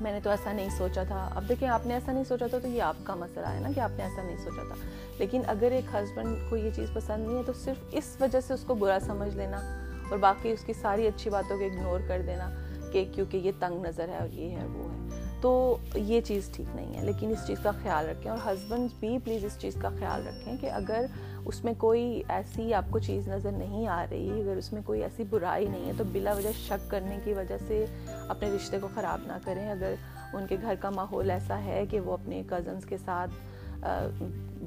میں 0.00 0.12
نے 0.12 0.20
تو 0.22 0.30
ایسا 0.30 0.52
نہیں 0.52 0.68
سوچا 0.78 1.02
تھا۔ 1.02 1.30
اب 1.34 1.48
دیکھیں، 1.48 1.68
آپ 1.68 1.86
نے 1.86 1.94
ایسا 1.94 2.12
نہیں 2.12 2.24
سوچا 2.24 2.46
تھا 2.46 2.58
تو 2.58 2.68
یہ 2.68 2.82
آپ 2.82 2.96
کا 3.04 3.14
مسئلہ 3.14 3.46
ہے 3.46 3.60
نا 3.60 3.68
کہ 3.74 3.80
آپ 3.80 3.90
نے 3.96 4.02
ایسا 4.02 4.22
نہیں 4.22 4.36
سوچا 4.44 4.62
تھا۔ 4.68 4.74
لیکن 5.18 5.42
اگر 5.46 5.70
ایک 5.70 5.94
ہسبینڈ 5.94 6.50
کو 6.50 6.56
یہ 6.56 6.70
چیز 6.76 6.88
پسند 6.94 7.26
نہیں 7.26 7.38
ہے 7.38 7.42
تو 7.46 7.52
صرف 7.52 7.76
اس 7.92 8.16
وجہ 8.20 8.40
سے 8.40 8.54
اس 8.54 8.64
کو 8.66 8.74
برا 8.74 8.98
سمجھ 9.06 9.36
لینا۔ 9.36 9.85
اور 10.10 10.18
باقی 10.18 10.50
اس 10.50 10.64
کی 10.64 10.72
ساری 10.72 11.06
اچھی 11.06 11.30
باتوں 11.30 11.58
کو 11.58 11.64
اگنور 11.64 12.00
کر 12.08 12.22
دینا 12.26 12.50
کہ 12.92 13.04
کیونکہ 13.14 13.36
یہ 13.36 13.52
تنگ 13.58 13.86
نظر 13.86 14.08
ہے 14.08 14.16
اور 14.16 14.28
یہ 14.32 14.50
ہے، 14.50 14.66
وہ 14.66 14.92
ہے۔ 14.92 14.96
تو 15.40 15.76
یہ 15.94 16.20
چیز 16.20 16.50
ٹھیک 16.52 16.76
نہیں 16.76 16.94
ہے، 16.94 17.04
لیکن 17.04 17.30
اس 17.30 17.46
چیز 17.46 17.58
کا 17.62 17.70
خیال 17.82 18.08
رکھیں 18.08 18.30
اور 18.30 18.38
ہسبینڈ 18.46 18.90
بھی 19.00 19.18
پلیز 19.24 19.44
اس 19.44 19.58
چیز 19.58 19.74
کا 19.82 19.88
خیال 19.88 20.26
رکھیں 20.26 20.56
کہ 20.60 20.70
اگر 20.70 21.06
اس 21.44 21.64
میں 21.64 21.72
کوئی 21.78 22.22
ایسی 22.28 22.74
آپ 22.74 22.84
کو 22.90 22.98
چیز 22.98 23.28
نظر 23.28 23.52
نہیں 23.52 23.86
آ 23.86 24.04
رہی، 24.10 24.40
اگر 24.40 24.56
اس 24.56 24.72
میں 24.72 24.82
کوئی 24.84 25.02
ایسی 25.02 25.24
برائی 25.30 25.66
نہیں 25.66 25.86
ہے، 25.86 25.92
تو 25.96 26.04
بلا 26.12 26.32
وجہ 26.32 26.52
شک 26.52 26.90
کرنے 26.90 27.18
کی 27.24 27.32
وجہ 27.32 27.56
سے 27.66 27.84
اپنے 28.28 28.50
رشتے 28.50 28.78
کو 28.80 28.88
خراب 28.94 29.20
نہ 29.26 29.32
کریں۔ 29.44 29.70
اگر 29.70 29.94
ان 30.32 30.46
کے 30.46 30.56
گھر 30.62 30.74
کا 30.80 30.90
ماحول 30.90 31.30
ایسا 31.30 31.64
ہے 31.64 31.84
کہ 31.90 32.00
وہ 32.00 32.12
اپنے 32.12 32.42
کزنس 32.46 32.84
کے 32.84 32.96
ساتھ 33.04 33.30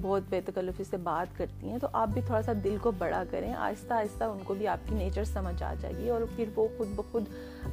بہت 0.01 0.23
بے 0.29 0.39
تکلفی 0.45 0.83
سے 0.83 0.97
بات 1.03 1.37
کرتی 1.37 1.69
ہیں، 1.69 1.77
تو 1.77 1.87
آپ 1.93 2.09
بھی 2.13 2.21
تھوڑا 2.25 2.41
سا 2.41 2.51
دل 2.63 2.77
کو 2.81 2.91
بڑا 2.97 3.23
کریں، 3.31 3.53
آہستہ 3.53 3.93
آہستہ 3.93 4.23
ان 4.23 4.37
کو 4.43 4.53
بھی 4.53 4.67
آپ 4.67 4.87
کی 4.87 4.95
نیچر 4.95 5.23
سمجھ 5.23 5.61
آ 5.63 5.73
جائے 5.81 5.93
گی 5.97 6.09
اور 6.09 6.21
پھر 6.35 6.49
وہ 6.55 6.67
خود 6.77 6.87
بخود 6.95 7.23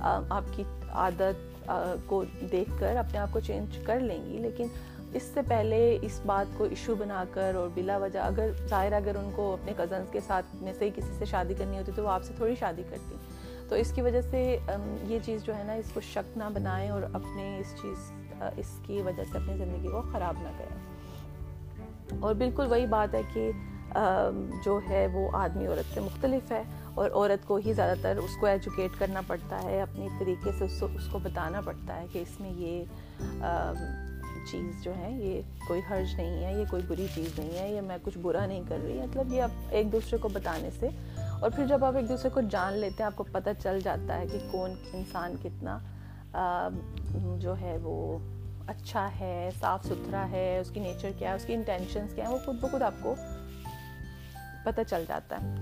آپ 0.03 0.45
کی 0.53 0.63
عادت 0.91 1.69
کو 2.07 2.23
دیکھ 2.53 2.71
کر 2.81 2.97
اپنے 2.97 3.19
آپ 3.19 3.33
کو 3.33 3.41
چینج 3.41 3.79
کر 3.87 4.01
لیں 4.01 4.23
گی، 4.25 4.39
لیکن 4.39 4.67
اس 5.15 5.23
سے 5.35 5.41
پہلے 5.49 5.99
اس 6.03 6.21
بات 6.27 6.57
کو 6.57 6.65
ایشو 6.65 6.95
بنا 6.99 7.23
کر 7.33 7.55
اور 7.57 7.69
بلا 7.75 7.97
وجہ 7.99 8.19
اگر 8.19 8.51
ظاہر 8.69 8.93
اگر 8.93 9.17
ان 9.17 9.31
کو 9.37 9.53
اپنے 9.53 9.73
کزنس 9.77 10.11
کے 10.13 10.21
ساتھ 10.27 10.57
میں 10.63 10.73
سے 10.79 10.91
کسی 10.95 11.19
سے 11.19 11.25
شادی 11.25 11.55
کرنی 11.59 11.79
ہوتی 11.79 11.93
تو 11.97 12.05
وہ 12.05 12.11
آپ 12.11 12.25
سے 12.25 12.35
تھوڑی 12.37 12.55
شادی 12.61 12.83
کرتی۔ 12.91 13.17
تو 13.69 13.75
اس 13.75 13.93
کی 13.93 14.03
وجہ 14.03 14.21
سے 14.31 14.41
یہ 15.03 15.19
چیز 15.25 15.45
جو 15.45 15.57
ہے 15.57 15.63
نا، 15.67 15.73
اس 15.73 15.91
کو 15.95 16.01
شک 16.11 16.37
نہ 16.39 16.49
بنائیں 16.55 16.89
اور 16.91 17.03
اپنے 17.13 17.57
اس 17.59 17.75
چیز 17.83 18.11
اس 18.57 18.79
کی 18.87 19.01
وجہ 19.03 19.25
سے 19.33 19.39
اپنی 19.39 19.57
زندگی 19.59 19.89
کو 19.89 20.03
خراب 20.13 20.43
نہ 20.43 20.49
کریں۔ 20.59 20.77
اور 22.21 22.35
بالکل 22.35 22.67
وہی 22.71 22.87
بات 22.87 23.15
ہے 23.15 23.23
کہ 23.33 23.51
جو 24.65 24.79
ہے 24.89 25.07
وہ 25.13 25.29
آدمی 25.33 25.67
عورت 25.67 25.95
سے 25.95 26.01
مختلف 26.01 26.51
ہے 26.53 26.63
اور 26.95 27.11
عورت 27.11 27.47
کو 27.47 27.57
ہی 27.57 27.73
زیادہ 27.73 27.95
تر 28.03 28.17
اس 28.17 28.37
کو 28.41 28.47
ایجوکیٹ 28.47 28.99
کرنا 28.99 29.21
پڑتا 29.27 29.63
ہے، 29.63 29.81
اپنی 29.83 30.09
طریقے 30.19 30.51
سے 30.59 30.65
اس 30.65 31.09
کو 31.13 31.19
بتانا 31.23 31.61
پڑتا 31.61 32.01
ہے 32.01 32.07
کہ 32.13 32.19
اس 32.19 32.41
میں 32.41 32.51
یہ 32.51 32.85
چیز 34.51 34.83
جو 34.85 34.93
ہے 34.97 35.11
یہ 35.13 35.41
کوئی 35.67 35.81
حرج 35.91 36.15
نہیں 36.17 36.45
ہے، 36.45 36.53
یہ 36.55 36.65
کوئی 36.71 36.83
بری 36.89 37.07
چیز 37.15 37.39
نہیں 37.39 37.59
ہے 37.59 37.71
یہ 37.73 37.81
میں 37.81 37.97
کچھ 38.03 38.19
برا 38.19 38.45
نہیں 38.47 38.63
کر 38.69 38.79
رہی 38.83 39.01
مطلب 39.03 39.33
یہ 39.33 39.43
اب 39.43 39.51
ایک 39.71 39.93
دوسرے 39.93 40.19
کو 40.19 40.29
بتانے 40.29 40.71
سے۔ 40.79 40.89
اور 41.41 41.51
پھر 41.51 41.67
جب 41.67 41.85
آپ 41.85 41.97
ایک 41.97 42.09
دوسرے 42.09 42.31
کو 42.31 42.41
جان 42.51 42.73
لیتے 42.73 43.03
ہیں، 43.03 43.07
آپ 43.07 43.17
کو 43.17 43.25
پتہ 43.33 43.51
چل 43.63 43.81
جاتا 43.85 44.19
ہے 44.19 44.27
کہ 44.33 44.39
کون 44.51 44.75
انسان 44.93 45.35
کتنا 45.43 45.79
جو 47.41 47.55
ہے 47.61 47.77
وہ 47.83 48.19
اچھا 48.67 49.11
ہے، 49.21 49.51
صاف 49.61 49.85
ستھرا 49.85 50.29
ہے، 50.31 50.59
اس 50.59 50.71
کی 50.71 50.81
نیچر 50.81 51.11
کیا 51.19 51.31
ہے، 51.31 51.35
اس 51.35 51.45
کی 51.45 51.55
انٹینشنس 51.55 52.15
کیا 52.15 52.25
ہیں، 52.25 52.33
وہ 52.33 52.39
خود 52.45 52.61
بخود 52.61 52.83
آپ 52.83 52.95
کو 53.03 53.15
پتہ 54.65 54.81
چل 54.89 55.05
جاتا 55.09 55.41
ہے۔ 55.43 55.55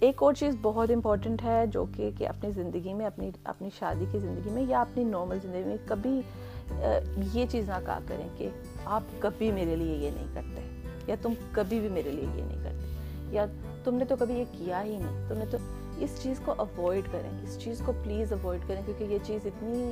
ایک 0.00 0.22
اور 0.22 0.34
چیز 0.34 0.54
بہت 0.62 0.90
امپورٹنٹ 0.90 1.42
ہے 1.42 1.66
جو 1.66 1.84
کہ 1.96 2.10
کہ 2.18 2.28
اپنی 2.28 2.50
زندگی 2.50 2.94
میں، 2.94 3.06
اپنی 3.06 3.30
اپنی 3.44 3.68
شادی 3.78 4.04
کی 4.12 4.18
زندگی 4.18 4.50
میں 4.50 4.62
یا 4.62 4.80
اپنی 4.80 5.04
نارمل 5.04 5.38
زندگی 5.42 5.64
میں 5.64 5.76
کبھی 5.84 6.20
یہ 7.32 7.46
چیز 7.50 7.68
نہ 7.68 7.78
کہا 7.86 7.98
کریں 8.08 8.28
کہ 8.36 8.48
آپ 8.84 9.02
کبھی 9.18 9.52
میرے 9.52 9.76
لیے 9.76 9.96
یہ 9.96 10.10
نہیں 10.10 10.26
کرتے 10.34 10.62
یا 11.06 11.16
تم 11.22 11.32
کبھی 11.52 11.80
بھی 11.80 11.88
میرے 11.88 12.10
لیے 12.10 12.24
یہ 12.24 12.42
نہیں 12.42 12.64
کرتے۔ 12.64 13.34
یا 13.34 13.46
تم 13.84 13.94
نے 13.94 14.04
تو 14.04 14.16
کبھی 14.16 14.34
یہ 14.34 14.44
کیا 14.52 14.82
ہی 14.82 14.96
نہیں، 14.96 15.28
تم 15.28 15.38
نے 15.38 15.44
تو 15.50 15.58
اس 16.04 16.18
چیز 16.22 16.40
کو 16.44 16.54
اوائڈ 16.58 17.04
کریں، 17.12 17.30
اس 17.42 17.58
چیز 17.58 17.80
کو 17.86 17.92
پلیز 18.02 18.32
اوائڈ 18.32 18.68
کریں، 18.68 18.80
کیونکہ 18.86 19.04
یہ 19.04 19.18
چیز 19.22 19.46
اتنی 19.46 19.90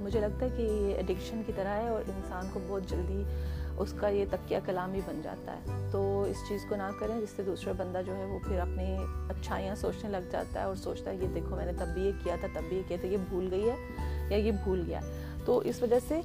مجھے 0.00 0.20
لگتا 0.20 0.44
ہے 0.44 0.50
کہ 0.56 0.62
یہ 0.62 0.94
ایڈکشن 0.94 1.42
کی 1.46 1.52
طرح 1.56 1.76
ہے 1.76 1.88
اور 1.88 2.08
انسان 2.08 2.48
کو 2.52 2.60
بہت 2.68 2.90
جلدی 2.90 3.22
اس 3.78 3.92
کا 3.96 4.08
یہ 4.08 4.24
تکیہ 4.30 4.58
کلام 4.66 4.92
ہی 4.94 5.00
بن 5.06 5.20
جاتا 5.24 5.56
ہے۔ 5.56 5.76
تو 5.92 6.22
اس 6.22 6.36
چیز 6.48 6.64
کو 6.68 6.76
نہ 6.76 6.90
کریں، 7.00 7.20
جس 7.20 7.30
سے 7.36 7.42
دوسرا 7.42 7.72
بندہ 7.76 8.00
جو 8.06 8.16
ہے 8.16 8.24
وہ 8.24 8.38
پھر 8.46 8.58
اپنی 8.60 8.96
اچھائیاں 9.28 9.74
سوچنے 9.74 10.10
لگ 10.10 10.30
جاتا 10.30 10.60
ہے 10.60 10.64
اور 10.64 10.74
سوچتا 10.74 11.10
ہے 11.10 11.16
یہ 11.16 11.34
دیکھو 11.34 11.56
میں 11.56 11.66
نے 11.66 11.72
تب 11.78 11.94
بھی 11.94 12.06
یہ 12.06 12.12
کیا 12.24 12.36
تھا، 12.40 12.48
تب 12.54 12.68
بھی 12.68 12.76
یہ 12.76 12.88
کیا 12.88 12.96
تھا، 13.00 13.08
یہ 13.08 13.16
بھول 13.28 13.48
گئی 13.50 13.68
ہے 13.70 13.76
یا 14.30 14.36
یہ 14.36 14.52
بھول 14.64 14.82
گیا۔ 14.86 15.00
تو 15.44 15.58
اس 15.58 15.82
وجہ 15.82 15.98
سے 16.08 16.20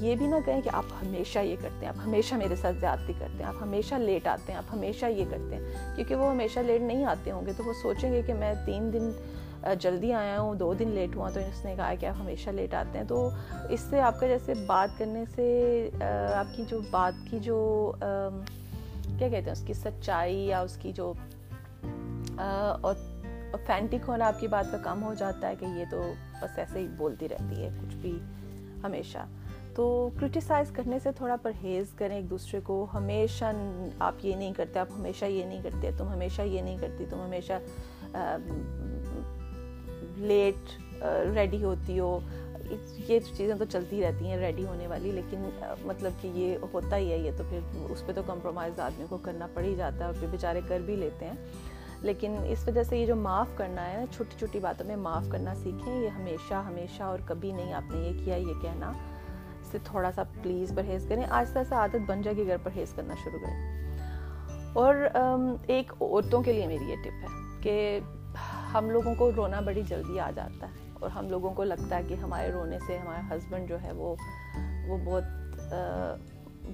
یہ 0.00 0.14
بھی 0.16 0.26
نہ 0.26 0.34
کہیں 0.44 0.60
کہ 0.62 0.70
آپ 0.72 0.84
ہمیشہ 1.02 1.38
یہ 1.38 1.56
کرتے 1.60 1.86
ہیں، 1.86 1.88
آپ 1.88 2.00
ہمیشہ 2.06 2.34
میرے 2.34 2.56
ساتھ 2.56 2.76
زیادتی 2.80 3.12
کرتے 3.18 3.38
ہیں، 3.38 3.48
آپ 3.48 3.62
ہمیشہ 3.62 3.94
لیٹ 3.94 4.26
آتے 4.26 4.52
ہیں، 4.52 4.58
آپ 4.58 4.72
ہمیشہ 4.72 5.06
یہ 5.06 5.24
کرتے 5.30 5.56
ہیں، 5.56 5.96
کیونکہ 5.96 6.14
وہ 6.14 6.30
ہمیشہ 6.30 6.60
لیٹ 6.60 6.82
نہیں 6.82 7.04
آتے 7.04 7.30
ہوں 7.30 7.46
گے، 7.46 7.52
تو 7.56 7.64
وہ 7.64 7.72
سوچیں 7.82 8.12
گے 8.12 8.22
کہ 8.26 8.34
میں 8.34 8.52
تین 8.66 8.92
دن 8.92 9.10
جلدی 9.80 10.12
آیا 10.12 10.40
ہوں، 10.40 10.54
دو 10.54 10.72
دن 10.74 10.88
لیٹ 10.94 11.16
ہوا، 11.16 11.28
تو 11.30 11.40
اس 11.40 11.64
نے 11.64 11.74
کہا 11.76 11.94
کہ 12.00 12.06
آپ 12.06 12.20
ہمیشہ 12.20 12.50
لیٹ 12.50 12.74
آتے 12.74 12.98
ہیں، 12.98 13.06
تو 13.08 13.28
اس 13.68 13.80
سے 13.90 14.00
آپ 14.00 14.20
کا 14.20 14.26
جیسے 14.26 14.54
بات 14.66 14.98
کرنے 14.98 15.24
سے 15.34 15.88
آپ 16.34 16.56
کی 16.56 16.64
جو 16.68 16.80
بات 16.90 17.14
کی 17.30 17.38
جو 17.42 17.92
کیا 17.98 19.28
کہتے 19.28 19.36
ہیں، 19.36 19.52
اس 19.52 19.62
کی 19.66 19.72
سچائی 19.74 20.46
یا 20.46 20.60
اس 20.60 20.76
کی 20.76 20.92
جو 20.92 21.12
اوتھینٹک 22.38 24.08
ہونا 24.08 24.26
آپ 24.26 24.40
کی 24.40 24.48
بات 24.48 24.70
کا 24.72 24.78
کم 24.84 25.02
ہو 25.02 25.12
جاتا 25.14 25.48
ہے 25.48 25.54
کہ 25.60 25.66
یہ 25.76 25.84
تو 25.90 26.02
بس 26.40 26.58
ایسے 26.58 26.78
ہی 26.78 26.86
بولتی 26.96 27.28
رہتی 27.28 27.62
ہے، 27.62 27.68
کچھ 27.80 27.96
بھی 27.96 28.18
ہمیشہ۔ 28.86 29.18
تو 29.74 30.08
کرٹیسائز 30.20 30.70
کرنے 30.70 30.98
سے 30.98 31.12
تھوڑا 31.12 31.36
پرہیز 31.42 31.86
کریں 31.96 32.16
ایک 32.16 32.30
دوسرے 32.30 32.60
کو۔ 32.64 32.86
ہمیشہ 32.94 33.44
آپ 33.98 34.14
یہ 34.22 34.36
نہیں 34.36 34.52
کرتے، 34.52 34.78
آپ 34.78 34.88
ہمیشہ 34.98 35.24
یہ 35.24 35.44
نہیں 35.44 35.62
کرتے، 35.62 35.90
تم 35.98 36.08
ہمیشہ 36.08 36.42
یہ 36.42 36.62
نہیں 36.62 36.78
کرتی، 36.80 37.04
تم 37.10 37.20
ہمیشہ 37.20 37.52
لیٹ 40.16 41.02
ریڈی 41.34 41.62
ہوتی 41.64 41.98
ہو۔ 41.98 42.18
یہ 43.08 43.18
چیزیں 43.36 43.54
تو 43.58 43.64
چلتی 43.64 44.02
رہتی 44.02 44.26
ہیں 44.26 44.36
ریڈی 44.36 44.64
ہونے 44.66 44.86
والی، 44.86 45.10
لیکن 45.12 45.48
مطلب 45.84 46.12
کہ 46.20 46.28
یہ 46.34 46.56
ہوتا 46.72 46.96
ہی 46.96 47.12
ہے، 47.12 47.18
یہ 47.18 47.30
تو 47.36 47.44
پھر 47.48 47.58
اس 47.90 48.06
پہ 48.06 48.12
تو 48.12 48.22
کمپرومائز 48.26 48.80
آدمی 48.80 49.04
کو 49.08 49.18
کرنا 49.22 49.46
پڑ 49.54 49.62
ہی 49.62 49.74
جاتا 49.74 49.98
ہے 49.98 50.04
اور 50.04 50.14
پھر 50.20 50.28
بیچارے 50.30 50.60
کر 50.68 50.80
بھی 50.86 50.96
لیتے 50.96 51.26
ہیں۔ 51.26 51.34
لیکن 52.00 52.36
اس 52.48 52.68
وجہ 52.68 52.82
سے 52.82 52.98
یہ 52.98 53.06
جو 53.06 53.16
معاف 53.16 53.48
کرنا 53.56 53.92
ہے، 53.92 54.04
چھوٹی 54.10 54.38
چھوٹی 54.38 54.60
باتوں 54.60 54.86
میں 54.86 54.96
معاف 54.96 55.24
کرنا 55.28 55.54
سیکھیں، 55.54 56.00
یہ 56.02 56.08
ہمیشہ 56.08 56.54
ہمیشہ 56.54 57.02
اور 57.02 57.18
کبھی 57.26 57.52
نہیں، 57.52 57.72
آپ 57.72 57.90
نے 57.90 57.98
یہ 57.98 58.24
کیا، 58.24 58.36
یہ 58.36 58.52
کہنا۔ 58.62 58.92
اس 59.60 59.66
سے 59.70 59.78
تھوڑا 59.84 60.12
سا 60.12 60.22
پلیز 60.42 60.72
پرہیز 60.76 61.06
کریں۔ 61.08 61.24
آہستہ 61.30 61.58
آہستہ 61.58 61.74
عادت 61.74 61.96
بن 62.06 62.22
جائے 62.22 62.36
گی 62.36 62.42
اگر 62.42 62.56
پرہیز 62.62 62.92
کرنا 62.96 63.14
شروع 63.24 63.38
کریں۔ 63.38 63.76
اور 64.72 64.94
ایک 65.66 65.92
عورتوں 65.92 66.42
کے 66.42 66.52
لیے 66.52 66.66
میری 66.66 66.90
یہ 66.90 66.96
ٹپ 66.96 67.22
ہے 67.22 67.62
کہ 67.62 68.00
ہم 68.74 68.90
لوگوں 68.90 69.14
کو 69.14 69.30
رونا 69.36 69.60
بڑی 69.60 69.82
جلدی 69.82 70.20
آ 70.20 70.30
جاتا 70.30 70.66
ہے 70.66 70.90
اور 71.00 71.10
ہم 71.10 71.28
لوگوں 71.28 71.54
کو 71.54 71.64
لگتا 71.64 71.96
ہے 71.96 72.02
کہ 72.08 72.14
ہمارے 72.14 72.52
رونے 72.52 72.78
سے 72.86 72.98
ہمارا 72.98 73.36
ہسبینڈ 73.36 73.68
جو 73.68 73.82
ہے 73.82 73.92
وہ 73.92 74.16
وہ 74.88 74.98
بہت 75.04 75.24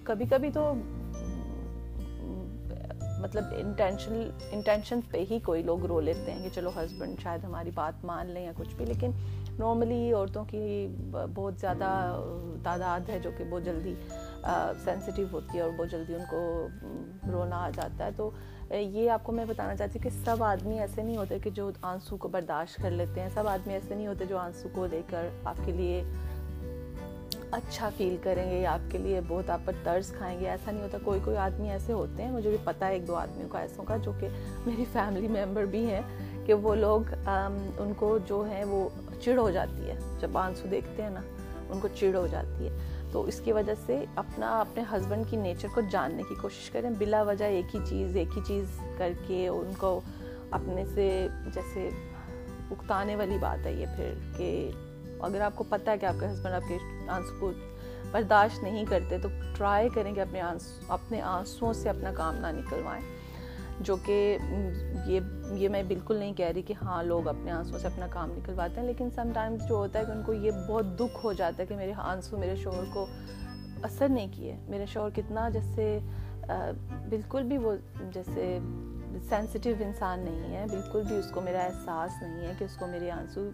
کبھی 0.04 0.24
کبھی 0.26 0.50
تو 0.50 0.72
مطلب 3.22 3.52
انٹینشن 3.56 4.22
انٹینشن 4.50 5.00
پہ 5.11 5.24
ہی 5.30 5.38
کوئی 5.44 5.62
لوگ 5.62 5.85
رو 5.87 6.00
لیتے 6.00 6.32
ہیں 6.32 6.42
کہ 6.42 6.48
چلو 6.54 6.70
ہسبینڈ 6.76 7.20
شاید 7.22 7.44
ہماری 7.44 7.70
بات 7.74 8.04
مان 8.04 8.30
لیں 8.30 8.44
یا 8.44 8.52
کچھ 8.56 8.74
بھی، 8.76 8.85
لیکن 8.87 9.11
نارملی 9.58 10.12
عورتوں 10.12 10.44
کی 10.44 10.87
بہت 11.11 11.54
زیادہ 11.61 11.90
تعداد 12.62 13.08
ہے 13.08 13.18
جو 13.22 13.30
کہ 13.38 13.44
بہت 13.50 13.64
جلدی 13.64 13.94
سینسٹیو 14.85 15.26
ہوتی 15.32 15.56
ہے 15.56 15.62
اور 15.62 15.70
بہت 15.78 15.90
جلدی 15.90 16.14
ان 16.14 16.24
کو 16.30 16.68
رونا 17.32 17.64
آ 17.64 17.70
جاتا 17.74 18.04
ہے۔ 18.04 18.11
تو 18.16 18.30
یہ 18.70 19.11
آپ 19.11 19.24
کو 19.24 19.32
میں 19.32 19.44
بتانا 19.44 19.76
چاہتی 19.76 19.98
ہوں 19.98 20.02
کہ 20.02 20.24
سب 20.24 20.42
آدمی 20.44 20.78
ایسے 20.78 21.02
نہیں 21.02 21.16
ہوتے 21.16 21.38
کہ 21.38 21.50
جو 21.50 21.70
آنسو 21.82 22.16
کو 22.16 22.28
برداشت 22.28 22.82
کر 22.82 22.90
لیتے 22.90 23.20
ہیں، 23.20 23.28
سب 23.35 23.48
آدمی 23.48 23.72
ایسے 23.72 23.94
نہیں 23.94 24.06
ہوتے 24.06 24.24
جو 24.26 24.38
آنسو 24.38 24.68
کو 24.74 24.87
لے 24.90 25.02
کر 25.11 25.28
آپ 25.44 25.64
کے 25.64 25.72
لیے 25.72 26.02
اچھا 27.52 27.88
فیل 27.96 28.16
کریں 28.22 28.50
گے 28.50 28.60
یا 28.60 28.72
آپ 28.72 28.90
کے 28.90 28.98
لیے 28.98 29.20
بہت 29.28 29.50
آپ 29.50 29.60
پر 29.64 29.72
طرز 29.84 30.12
کھائیں 30.12 30.40
گے، 30.40 30.48
ایسا 30.50 30.70
نہیں 30.70 30.82
ہوتا۔ 30.82 30.98
کوئی 31.04 31.20
کوئی 31.24 31.36
آدمی 31.36 31.70
ایسے 31.70 31.92
ہوتے 31.92 32.22
ہیں، 32.22 32.30
مجھے 32.30 32.50
بھی 32.50 32.58
پتہ 32.64 32.84
ہے 32.84 32.92
ایک 32.92 33.08
دو 33.08 33.14
آدمیوں 33.14 33.48
کا 33.48 33.58
ایسوں 33.58 33.84
کا، 33.84 33.96
جو 33.96 34.12
کہ 34.20 34.28
میری 34.66 34.84
فیملی 34.92 35.28
ممبر 35.28 35.64
بھی 35.64 35.86
ہیں، 35.86 36.00
کہ 36.46 36.54
وہ 36.54 36.74
لوگ 36.74 37.00
ان 37.78 37.92
کو 37.96 38.18
جو 38.18 38.48
ہے 38.48 38.64
وہ 38.64 38.88
چڑ 39.20 39.38
ہو 39.38 39.50
جاتی 39.50 39.90
ہے۔ 39.90 39.94
جب 40.20 40.38
آنسو 40.38 40.68
دیکھتے 40.70 41.02
ہیں 41.02 41.10
نا، 41.10 41.20
ان 41.70 41.80
کو 41.80 41.88
چڑ 41.94 42.14
ہو 42.14 42.26
جاتی 42.26 42.68
ہے۔ 42.68 42.76
تو 43.12 43.22
اس 43.22 43.40
کی 43.40 43.52
وجہ 43.52 43.72
سے 43.86 44.04
اپنا، 44.14 44.60
اپنے 44.60 44.82
ہسبینڈ 44.92 45.24
کی 45.30 45.36
نیچر 45.36 45.68
کو 45.74 45.80
جاننے 45.90 46.22
کی 46.28 46.34
کوشش 46.34 46.70
کریں۔ 46.70 46.90
بلا 46.98 47.22
وجہ 47.22 47.44
ایک 47.44 47.74
ہی 47.74 47.80
چیز، 47.88 48.16
ایک 48.16 48.36
ہی 48.36 48.42
چیز 48.46 48.64
کر 48.98 49.12
کے 49.26 49.48
ان 49.48 49.70
کو 49.78 50.00
اپنے 50.50 50.84
سے 50.94 51.28
جیسے 51.54 51.88
اکتانے 52.70 53.16
والی 53.16 53.38
بات 53.40 53.66
ہے 53.66 53.72
یہ 53.72 53.86
پھر 53.96 54.14
کہ 54.36 54.70
اگر 55.22 55.40
آپ 55.40 55.56
کو 55.56 55.64
پتہ 55.68 55.90
ہے 55.90 55.98
کہ 55.98 56.06
آپ 56.06 56.20
کے 56.20 56.26
ہسبینڈ 56.26 56.54
آپ 56.54 56.68
کے 56.68 56.78
آنسو 57.11 57.38
کو 57.40 57.50
برداشت 58.11 58.62
نہیں 58.62 58.85
کرتے، 58.85 59.18
تو 59.18 59.28
ٹرائی 59.56 59.88
کریں 59.88 60.12
کہ 60.14 60.20
اپنے 60.20 60.40
آنسو 60.40 60.92
اپنے 60.92 61.20
آنسوؤں 61.22 61.72
سے 61.72 61.88
اپنا 61.88 62.12
کام 62.16 62.37
نہ 62.37 62.46
نکلوائیں۔ 62.52 63.02
جو 63.80 63.96
کہ 63.96 64.37
یہ 65.06 65.20
یہ 65.56 65.68
میں 65.68 65.82
بالکل 65.82 66.16
نہیں 66.16 66.32
کہہ 66.32 66.46
رہی 66.46 66.62
کہ 66.62 66.74
ہاں 66.82 67.02
لوگ 67.02 67.28
اپنے 67.28 67.50
آنسوں 67.50 67.78
سے 67.78 67.87
اپنا 67.87 68.06
کام 68.11 68.30
نکلواتے 68.30 68.80
ہیں، 68.80 68.87
لیکن 68.87 69.11
سم 69.11 69.30
ٹائمز 69.35 69.66
جو 69.68 69.74
ہوتا 69.74 69.98
ہے 69.98 70.04
کہ 70.04 70.11
ان 70.11 70.22
کو 70.26 70.32
یہ 70.32 70.50
بہت 70.68 70.98
دکھ 70.98 71.24
ہو 71.24 71.32
جاتا 71.32 71.62
ہے 71.62 71.66
کہ 71.66 71.76
میرے 71.76 71.92
آنسو 71.98 72.38
میرے 72.38 72.56
شوہر 72.56 72.85
کو 72.92 73.06
اثر 73.82 74.08
نہیں 74.08 74.28
کیے۔ 74.32 74.56
میرے 74.68 74.87
شوہر 74.87 75.11
کتنا 75.14 75.48
جیسے 75.48 75.98
بالکل 77.08 77.42
بھی 77.42 77.58
وہ 77.58 77.74
جیسے 78.12 78.58
سینسٹیو 79.28 79.74
انسان 79.80 80.20
نہیں 80.20 80.54
ہے، 80.54 80.64
بالکل 80.70 81.02
بھی 81.08 81.16
اس 81.16 81.30
کو 81.30 81.40
میرا 81.40 81.61
احساس 81.61 82.22
نہیں 82.22 82.46
ہے 82.46 82.52
کہ 82.58 82.64
اس 82.64 82.76
کو 82.76 82.87
میرے 82.87 83.11
آنسو 83.11 83.48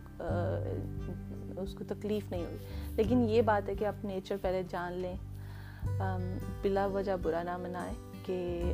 اس 1.61 1.75
کو 1.75 1.85
تکلیف 1.89 2.31
نہیں 2.31 2.45
ہوئی۔ 2.45 2.57
لیکن 2.97 3.29
یہ 3.29 3.43
بات 3.43 3.69
ہے 3.69 3.75
کہ 3.75 3.85
آپ 3.85 4.05
نیچر 4.05 4.37
پہلے 4.43 4.63
جان 4.69 4.93
لیں۔ 4.93 5.15
بلا 6.63 6.87
وجہ 6.87 7.13
برا 7.23 7.43
نہ 7.43 7.57
منائیں 7.57 7.95
کہ 8.27 8.73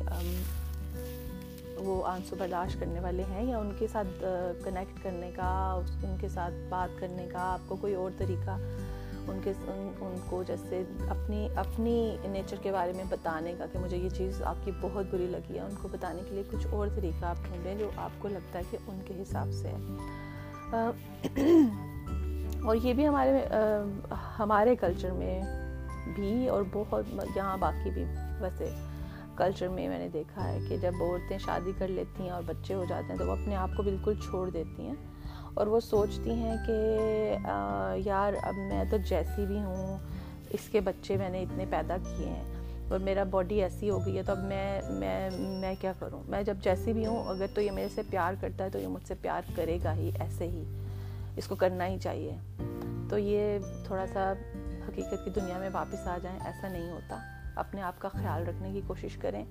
وہ 1.77 2.05
آنسو 2.05 2.35
برداشت 2.39 2.79
کرنے 2.79 2.99
والے 2.99 3.23
ہیں 3.23 3.43
یا 3.43 3.57
ان 3.57 3.71
کے 3.79 3.87
ساتھ 3.87 4.25
کنیکٹ 4.63 5.03
کرنے 5.03 5.31
کا 5.35 5.81
ان 6.03 6.15
کے 6.21 6.27
ساتھ 6.27 6.53
بات 6.69 6.99
کرنے 6.99 7.27
کا، 7.31 7.39
آپ 7.39 7.59
کو 7.67 7.75
کوئی 7.75 7.95
اور 7.95 8.11
طریقہ 8.17 8.57
ان 9.27 9.39
کے، 9.43 9.53
ان 9.67 10.17
کو 10.25 10.43
جیسے 10.43 10.83
اپنی 11.09 11.47
اپنی 11.55 12.17
نیچر 12.25 12.55
کے 12.61 12.71
بارے 12.71 12.91
میں 12.95 13.03
بتانے 13.09 13.53
کا 13.57 13.65
کہ 13.71 13.79
مجھے 13.79 13.97
یہ 13.97 14.09
چیز 14.09 14.41
آپ 14.41 14.55
کی 14.63 14.71
بہت 14.81 15.05
بری 15.11 15.25
لگی 15.25 15.55
ہے، 15.55 15.59
ان 15.59 15.75
کو 15.81 15.87
بتانے 15.91 16.21
کے 16.29 16.35
لیے 16.35 16.43
کچھ 16.51 16.67
اور 16.67 16.87
طریقہ 16.95 17.25
آپ 17.25 17.37
ڈھونڈیں 17.43 17.75
جو 17.75 17.91
آپ 17.95 18.11
کو 18.19 18.27
لگتا 18.27 18.59
ہے 18.59 18.63
کہ 18.69 18.77
ان 18.87 18.99
کے 19.05 19.21
حساب 19.21 19.51
سے 19.51 19.67
ہے۔ 19.67 19.77
اور 22.65 22.75
یہ 22.83 22.93
بھی 22.93 23.07
ہمارے 23.07 23.45
ہمارے 24.39 24.75
کلچر 24.75 25.11
میں 25.11 25.41
بھی 26.15 26.47
اور 26.49 26.63
بہت، 26.73 27.05
یہاں 27.35 27.57
باقی 27.57 27.89
بھی 27.89 28.03
ویسے 28.41 28.69
کلچر 29.35 29.67
میں 29.67 29.87
میں 29.89 29.99
نے 29.99 30.07
دیکھا 30.09 30.47
ہے 30.47 30.59
کہ 30.69 30.77
جب 30.77 31.01
عورتیں 31.01 31.37
شادی 31.37 31.71
کر 31.77 31.87
لیتی 31.87 32.23
ہیں 32.23 32.29
اور 32.29 32.43
بچے 32.45 32.73
ہو 32.73 32.85
جاتے 32.89 33.11
ہیں 33.11 33.17
تو 33.19 33.25
وہ 33.25 33.31
اپنے 33.31 33.55
آپ 33.55 33.69
کو 33.77 33.83
بالکل 33.83 34.13
چھوڑ 34.25 34.49
دیتی 34.49 34.85
ہیں 34.87 34.95
اور 35.53 35.67
وہ 35.67 35.79
سوچتی 35.79 36.33
ہیں 36.33 36.55
کہ 36.67 37.37
یار 38.05 38.33
اب 38.43 38.53
میں 38.69 38.83
تو 38.91 38.97
جیسی 39.09 39.45
بھی 39.45 39.59
ہوں، 39.59 39.97
اس 40.53 40.69
کے 40.71 40.79
بچے 40.81 41.17
میں 41.17 41.29
نے 41.29 41.41
اتنے 41.41 41.65
پیدا 41.69 41.97
کیے 42.05 42.27
ہیں 42.27 42.43
اور 42.89 42.99
میرا 42.99 43.23
باڈی 43.23 43.61
ایسی 43.63 43.89
ہو 43.89 44.05
گئی 44.05 44.17
ہے 44.17 44.23
تو 44.23 44.31
اب 44.31 44.43
میں 44.43 44.81
میں 44.89 45.29
میں 45.59 45.73
کیا 45.81 45.93
کروں؟ 45.99 46.21
میں 46.27 46.41
جب 46.43 46.57
جیسی 46.63 46.93
بھی 46.93 47.05
ہوں، 47.05 47.23
اگر 47.27 47.45
تو 47.53 47.61
یہ 47.61 47.71
میرے 47.71 47.89
سے 47.95 48.01
پیار 48.09 48.33
کرتا 48.41 48.63
ہے 48.63 48.69
تو 48.69 48.79
یہ 48.79 48.87
مجھ 48.87 49.05
سے 49.07 49.15
پیار 49.21 49.51
کرے 49.55 49.77
گا 49.83 49.93
ہی، 49.93 50.11
ایسے 50.19 50.47
ہی۔ 50.47 50.63
اس 51.35 51.47
کو 51.47 51.55
کرنا 51.55 51.87
ہی 51.87 51.99
چاہیے۔ 51.99 52.37
تو 53.09 53.17
یہ 53.17 53.59
تھوڑا 53.85 54.05
سا 54.13 54.33
حقیقت 54.87 55.25
کی 55.25 55.29
دنیا 55.29 55.57
میں 55.57 55.69
واپس 55.73 56.07
آ 56.07 56.17
جائیں، 56.21 56.39
ایسا 56.45 56.67
نہیں 56.67 56.91
ہوتا۔ 56.91 57.17
اپنے 57.55 57.81
آپ 57.81 57.99
کا 57.99 58.09
خیال 58.09 58.47
رکھنے 58.47 58.71
کی 58.71 58.81
کوشش 58.87 59.17
کریں، 59.17 59.45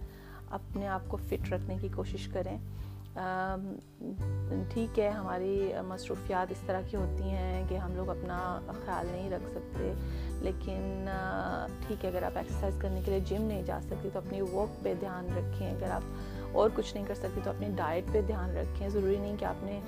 اپنے 0.51 0.89
آپ 0.89 1.01
کو 1.09 1.17
فٹ 1.17 1.53
رکھنے 1.53 1.77
کی 1.81 1.89
کوشش 1.97 2.29
کریں۔ 2.29 2.59
ٹھیک 4.71 4.99
ہے، 4.99 5.09
ہماری 5.09 5.73
مصروفیات 5.87 6.51
اس 6.51 6.61
طرح 6.67 6.81
کی 6.91 6.97
ہوتی 6.97 7.23
ہیں 7.23 7.65
کہ 7.69 7.75
ہم 7.75 7.97
لوگ 7.97 8.09
اپنا 8.09 8.61
خیال 8.85 9.07
نہیں 9.11 9.31
رکھ 9.31 9.51
سکتے۔ 9.51 9.93
لیکن 10.41 11.09
ٹھیک 11.87 12.05
ہے، 12.05 12.11
اگر 12.11 12.23
آپ 12.23 12.37
ایکسرسائز 12.37 12.75
کرنے 12.79 13.01
کے 13.05 13.11
لیے 13.11 13.21
جم 13.21 13.43
نہیں 13.43 13.63
جا 13.63 13.81
سکتے 13.83 14.09
تو 14.13 14.19
اپنی 14.19 14.41
ورک 14.41 14.85
پہ 14.85 14.95
دھیان 15.01 15.27
رکھیں۔ 15.37 15.71
اگر 15.71 15.91
آپ 15.91 16.03
اور 16.55 16.71
کچھ 16.75 16.95
نہیں 16.95 17.05
کر 17.09 17.15
سکتے 17.15 17.41
تو 17.45 17.51
اپنی 17.51 17.69
ڈائٹ 17.77 18.13
پہ 18.13 18.21
دھیان 18.23 18.57
رکھیں۔ 18.57 18.89
ضروری 18.89 19.17
نہیں 19.17 19.37
کہ 19.39 19.45
آپ 19.45 19.63
نے 19.63 19.81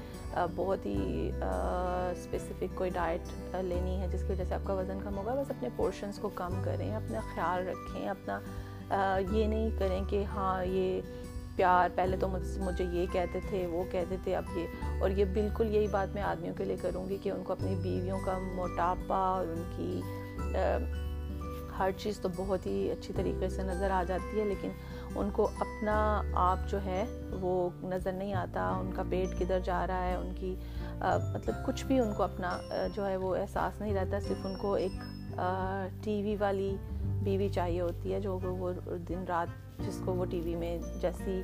بہت 0.54 0.86
ہی 0.86 1.30
اسپیسیفک 1.40 2.76
کوئی 2.78 2.90
ڈائٹ 2.90 3.54
لینی 3.64 4.00
ہے 4.00 4.06
جس 4.12 4.20
کی 4.20 4.32
وجہ 4.32 4.44
سے 4.44 4.54
آپ 4.54 4.66
کا 4.66 4.74
وزن 4.74 4.98
کم 5.04 5.16
ہوگا۔ 5.18 5.34
بس 5.34 5.50
اپنے 5.50 5.68
پورشنس 5.76 6.18
کو 6.18 6.28
کم 6.34 6.60
کریں، 6.64 6.94
اپنا 6.96 7.20
خیال 7.34 7.68
رکھیں، 7.68 8.08
اپنا 8.08 8.40
یہ 9.30 9.46
نہیں 9.46 9.70
کریں 9.78 10.00
کہ 10.08 10.24
ہاں 10.24 10.64
یہ 10.64 11.00
پیار، 11.56 11.88
پہلے 11.94 12.16
تو 12.16 12.28
مجھے 12.28 12.84
یہ 12.84 13.06
کہتے 13.12 13.40
تھے، 13.48 13.66
وہ 13.66 13.82
کہتے 13.90 14.16
تھے، 14.24 14.34
اب 14.36 14.56
یہ۔ 14.56 15.00
اور 15.00 15.10
یہ 15.10 15.24
بالکل 15.24 15.74
یہی 15.74 15.86
بات 15.90 16.14
میں 16.14 16.22
آدمیوں 16.22 16.54
کے 16.54 16.64
لیے 16.64 16.76
کروں 16.82 17.08
گی 17.08 17.16
کہ 17.22 17.30
ان 17.30 17.42
کو 17.44 17.52
اپنی 17.52 17.74
بیویوں 17.82 18.18
کا 18.24 18.38
موٹاپا 18.54 19.18
اور 19.28 19.46
ان 19.46 19.62
کی 19.76 20.00
ہر 21.78 21.90
چیز 21.96 22.18
تو 22.20 22.28
بہت 22.36 22.66
ہی 22.66 22.90
اچھی 22.90 23.14
طریقے 23.16 23.48
سے 23.48 23.62
نظر 23.62 23.90
آ 23.90 24.02
جاتی 24.08 24.38
ہے، 24.40 24.44
لیکن 24.44 24.70
ان 25.18 25.30
کو 25.32 25.48
اپنا 25.60 26.22
آپ 26.34 26.68
جو 26.68 26.78
ہے 26.84 27.04
وہ 27.40 27.68
نظر 27.82 28.12
نہیں 28.12 28.34
آتا، 28.34 28.68
ان 28.70 28.90
کا 28.96 29.02
پیٹ 29.10 29.38
کدھر 29.38 29.60
جا 29.64 29.86
رہا 29.86 30.06
ہے، 30.06 30.14
ان 30.14 30.32
کی 30.36 30.54
مطلب 31.34 31.54
کچھ 31.66 31.84
بھی 31.84 31.98
ان 32.00 32.12
کو 32.16 32.22
اپنا 32.22 32.58
جو 32.94 33.06
ہے 33.06 33.16
وہ 33.16 33.34
احساس 33.36 33.80
نہیں 33.80 33.94
رہتا، 33.94 34.20
صرف 34.20 34.46
ان 34.46 34.54
کو 34.58 34.74
ایک 34.74 34.92
ٹی 36.04 36.22
وی 36.22 36.36
والی 36.40 36.76
بیوی 37.22 37.48
چاہیے 37.48 37.80
ہوتی 37.80 38.12
ہے 38.12 38.20
جو 38.20 38.38
وہ 38.42 38.72
دن 39.08 39.24
رات 39.28 39.84
جس 39.86 40.00
کو 40.04 40.14
وہ 40.14 40.24
ٹی 40.24 40.40
وی 40.40 40.54
میں 40.56 40.78
جیسی 41.00 41.42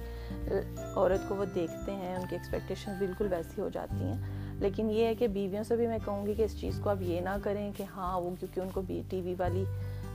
عورت 0.94 1.28
کو 1.28 1.34
وہ 1.36 1.44
دیکھتے 1.54 1.92
ہیں، 1.92 2.14
ان 2.16 2.26
کی 2.30 2.36
ایکسپیکٹیشن 2.36 2.94
بالکل 2.98 3.26
ویسی 3.30 3.60
ہو 3.60 3.68
جاتی 3.72 4.04
ہیں۔ 4.04 4.40
لیکن 4.60 4.90
یہ 4.90 5.04
ہے 5.06 5.14
کہ 5.14 5.28
بیویوں 5.28 5.64
سے 5.64 5.76
بھی 5.76 5.86
میں 5.86 5.98
کہوں 6.04 6.26
گی 6.26 6.34
کہ 6.34 6.42
اس 6.42 6.60
چیز 6.60 6.80
کو 6.82 6.90
اب 6.90 7.02
یہ 7.02 7.20
نہ 7.20 7.36
کریں 7.42 7.70
کہ 7.76 7.84
ہاں 7.96 8.20
وہ 8.20 8.30
کیونکہ 8.40 8.60
ان 8.60 8.68
کو 8.74 8.80
ٹی 9.08 9.20
وی 9.20 9.34
والی 9.38 9.64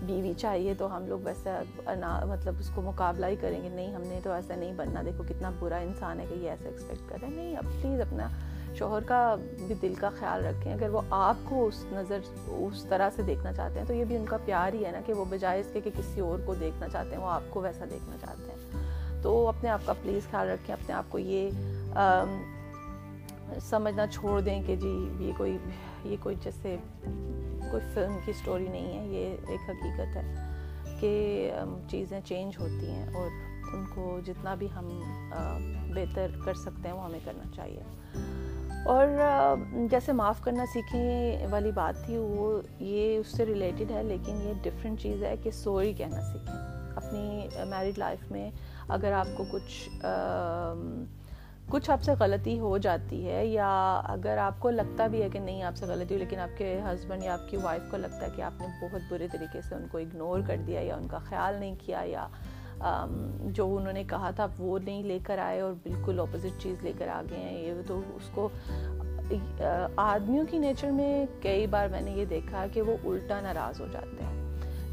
بیوی 0.02 0.34
چاہیے 0.38 0.74
تو 0.78 0.96
ہم 0.96 1.08
لوگ 1.08 1.20
ویسا 1.24 1.62
مطلب 2.26 2.54
اس 2.60 2.70
کو 2.76 2.82
مقابلہ 2.82 3.26
ہی 3.26 3.36
کریں 3.42 3.64
گے۔ 3.64 3.70
نہیں، 3.70 3.94
ہم 3.96 4.02
نے 4.02 4.20
تو 4.24 4.32
ایسا 4.32 4.56
نہیں 4.56 4.74
بننا۔ 4.74 5.02
دیکھو 5.06 5.24
کتنا 5.28 5.52
برا 5.60 5.78
انسان 5.78 6.20
ہے 6.20 6.26
کہ 6.30 6.34
یہ 6.34 6.50
ایسا 6.50 6.70
ایکسپیکٹ 6.70 7.10
کریں 7.10 7.30
نہیں، 7.30 7.56
اب 7.58 7.64
پلیز 7.82 8.02
اپنا 8.02 8.28
شوہر 8.76 9.04
کا 9.06 9.36
بھی 9.68 9.76
دل 9.82 9.94
کا 10.00 10.10
خیال 10.20 10.46
رکھیں۔ 10.46 10.74
اگر 10.74 10.90
وہ 10.90 11.02
آپ 11.10 11.36
کو 11.44 11.66
اس 11.68 11.86
نظر 11.92 12.20
اس 12.48 12.84
طرح 12.90 13.10
سے 13.16 13.22
دیکھنا 13.22 13.54
چاہتے 13.54 13.80
ہیں 13.80 13.88
تو 13.88 13.94
یہ 13.94 14.04
بھی 14.04 14.16
ان 14.16 14.26
کا 14.26 14.38
پیار 14.46 14.74
ہی 14.74 14.86
ہے 14.86 14.92
نا 14.92 15.00
کہ 15.06 15.14
وہ 15.14 15.26
بجائے 15.30 15.60
اس 15.60 15.70
کے 15.74 15.82
کہ 15.82 15.90
کسی 15.98 16.22
اور 16.22 16.40
کو 16.46 16.54
دیکھنا 16.54 16.88
چاہتے 16.90 17.16
ہیں، 17.16 17.24
وہ 17.24 17.30
آپ 17.30 17.44
کو 17.50 17.62
ویسا 17.62 17.86
دیکھنا 17.90 18.16
چاہتے 18.26 18.52
ہیں۔ 18.52 19.22
تو 19.22 19.48
اپنے 19.48 19.70
آپ 19.70 19.80
کا 19.86 19.94
پلیز 19.94 20.30
خیال 20.32 20.50
رکھیں، 20.50 20.74
اپنے 20.74 20.96
آپ 20.96 21.06
کو 21.10 21.20
یہ 21.20 21.50
سمجھنا 23.62 24.08
چھوڑ 24.08 24.40
دیں 24.42 24.62
کہ 24.68 24.76
جی 24.76 25.10
یہ 25.20 25.32
کوئی 25.38 25.58
یہ 26.04 26.18
کوئی 26.24 26.36
جیسے 26.44 26.76
کوئی 27.72 27.84
فلم 27.94 28.18
کی 28.26 28.34
سٹوری 28.34 28.68
نہیں 28.68 28.98
ہے، 28.98 29.08
یہ 29.08 29.36
ایک 29.48 29.70
حقیقت 29.70 30.16
ہے 30.16 30.36
کہ 31.00 31.52
چیزیں 31.90 32.20
چینج 32.26 32.60
ہوتی 32.60 32.92
ہیں 32.92 33.14
اور 33.14 33.30
ان 33.74 33.86
کو 33.96 34.20
جتنا 34.26 34.56
بھی 34.56 34.68
ہم 34.76 34.90
بہتر 35.96 36.32
کر 36.46 36.54
سکتے 36.54 36.88
ہیں، 36.90 36.96
وہ 36.96 37.04
ہمیں 37.06 37.20
کرنا 37.26 37.44
چاہیے۔ 37.56 37.84
اور 38.86 39.08
جیسے 39.90 40.12
معاف 40.12 40.42
کرنا 40.42 40.66
سیکھیں 40.74 41.48
والی 41.52 41.72
بات 41.72 42.06
تھی، 42.06 42.18
وہ 42.18 42.62
یہ 42.80 43.18
اس 43.18 43.28
سے 43.28 43.46
ریلیٹڈ 43.46 43.92
ہے، 43.92 44.04
لیکن 44.04 44.36
یہ 44.44 44.54
ڈفرینٹ 44.64 45.00
چیز 45.00 45.24
ہے 45.24 45.36
کہ 45.44 45.52
سوری 45.52 45.94
کہنا 45.94 46.22
سیکھیں۔ 46.22 46.56
اپنی 46.96 47.48
میرڈ 47.70 47.98
لائف 47.98 48.32
میں 48.32 48.50
اگر 48.88 49.12
آپ 49.12 49.28
کو 49.36 49.44
کچھ 49.52 49.90
کچھ 51.70 51.90
آپ 51.92 52.04
سے 52.04 52.12
غلطی 52.20 52.60
ہو 52.60 52.78
جاتی 52.78 53.30
ہے 53.30 53.46
یا 53.46 54.02
اگر 54.04 54.38
آپ 54.38 54.60
کو 54.60 54.70
لگتا 54.70 55.08
بھی 55.08 55.24
ہے 55.24 55.30
کہ 55.30 55.40
نہیں 55.40 55.64
آپ 55.64 55.76
سے 55.76 55.86
غلطی 55.86 56.14
ہو 56.14 56.20
لیکن 56.20 56.40
آپ 56.40 56.58
کے 56.58 56.80
ہسبینڈ 56.86 57.24
یا 57.24 57.34
آپ 57.34 57.50
کی 57.50 57.58
وائف 57.58 57.82
کو 57.92 57.98
لگتا 57.98 58.26
ہے 58.26 58.30
کہ 58.36 58.42
آپ 58.42 58.62
نے 58.62 58.68
بہت 58.82 59.02
برے 59.10 59.28
طریقے 59.32 59.62
سے 59.62 59.76
ان 59.76 59.88
کو 59.92 59.98
اگنور 59.98 60.40
کر 60.48 60.58
دیا 60.68 60.82
یا 60.82 60.96
ان 60.96 61.08
کا 61.08 61.18
خیال 61.20 61.60
نہیں 61.60 61.76
کیا 61.86 62.02
یا 62.06 62.28
جو 63.44 63.76
انہوں 63.76 63.94
نے 63.94 64.04
کہا 64.04 64.32
تھا 64.32 64.48
وہ 64.58 64.80
نہیں 64.80 65.04
لے 65.04 65.20
کر 65.24 65.38
آئے 65.38 65.60
اور 65.60 65.74
بالکل 65.84 66.20
اپوزٹ 66.20 66.62
چیز 66.62 66.84
لے 66.84 66.94
کر 66.98 67.08
آ 67.08 67.22
گئے 67.30 67.40
ہیں، 67.40 67.62
یہ 67.62 67.82
تو 67.88 68.02
اس 68.16 68.30
کو 68.34 68.50
آدمیوں 69.98 70.46
کی 70.50 70.58
نیچر 70.58 70.92
میں 70.92 71.26
کئی 71.42 71.68
بار 71.68 71.88
میں 71.88 72.02
نے 72.02 72.12
یہ 72.12 72.26
دیکھا 72.26 72.66
کہ 72.74 72.82
وہ 72.82 72.98
الٹا 73.04 73.42
ناراض 73.42 73.82
ہو 73.82 73.88
جاتے 73.92 74.24
ہیں۔ 74.24 74.47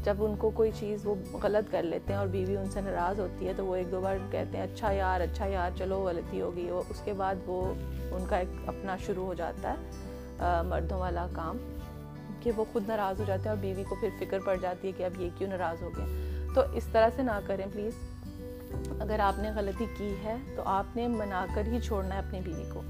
جب 0.05 0.15
ان 0.19 0.35
کو 0.35 0.49
کوئی 0.49 0.71
چیز 0.79 1.05
وہ 1.05 1.15
غلط 1.43 1.71
کر 1.71 1.83
لیتے 1.83 2.13
ہیں 2.13 2.19
اور 2.19 2.27
بیوی 2.27 2.57
ان 2.57 2.65
سے 2.65 2.81
ناراض 2.81 3.19
ہوتی 3.19 3.47
ہے 3.47 3.53
تو 3.57 3.65
وہ 3.65 3.75
ایک 3.75 3.91
دو 3.91 4.01
بار 4.01 4.17
کہتے 4.31 4.57
ہیں 4.57 4.63
اچھا 4.63 4.91
یار 4.91 5.21
اچھا 5.21 5.45
یار، 5.45 5.77
چلو، 5.77 6.03
غلطی 6.03 6.41
ہوگی 6.41 6.69
وہ 6.71 6.81
اس 6.89 7.01
کے 7.05 7.13
بعد 7.13 7.35
وہ 7.45 7.73
ان 8.11 8.25
کا 8.29 8.37
ایک 8.37 8.69
اپنا 8.69 8.97
شروع 8.97 9.25
ہو 9.25 9.33
جاتا 9.33 9.73
ہے 9.73 9.75
مردوں 10.63 10.97
والا 10.97 11.27
کام، 11.33 11.57
کہ 12.39 12.51
وہ 12.55 12.65
خود 12.73 12.87
ناراض 12.87 13.19
ہو 13.19 13.25
جاتے 13.27 13.41
ہیں 13.41 13.49
اور 13.49 13.57
بیوی 13.57 13.83
کو 13.83 13.95
پھر 13.99 14.09
فکر 14.19 14.39
پڑ 14.39 14.55
جاتی 14.55 14.87
ہے 14.87 14.93
کہ 14.97 15.03
اب 15.03 15.21
یہ 15.21 15.29
کیوں 15.37 15.49
ناراض 15.49 15.81
ہو 15.81 15.89
گئے۔ 15.97 16.05
تو 16.55 16.61
اس 16.73 16.87
طرح 16.91 17.09
سے 17.15 17.21
نہ 17.21 17.39
کریں 17.45 17.65
پلیز۔ 17.73 17.93
اگر 18.99 19.19
آپ 19.19 19.39
نے 19.39 19.51
غلطی 19.55 19.85
کی 19.97 20.15
ہے 20.23 20.35
تو 20.55 20.61
آپ 20.65 20.95
نے 20.95 21.07
منا 21.07 21.45
کر 21.55 21.63
ہی 21.67 21.79
چھوڑنا 21.79 22.15
ہے 22.15 22.19
اپنی 22.19 22.39
بیوی 22.45 22.63
کو۔ 22.73 22.81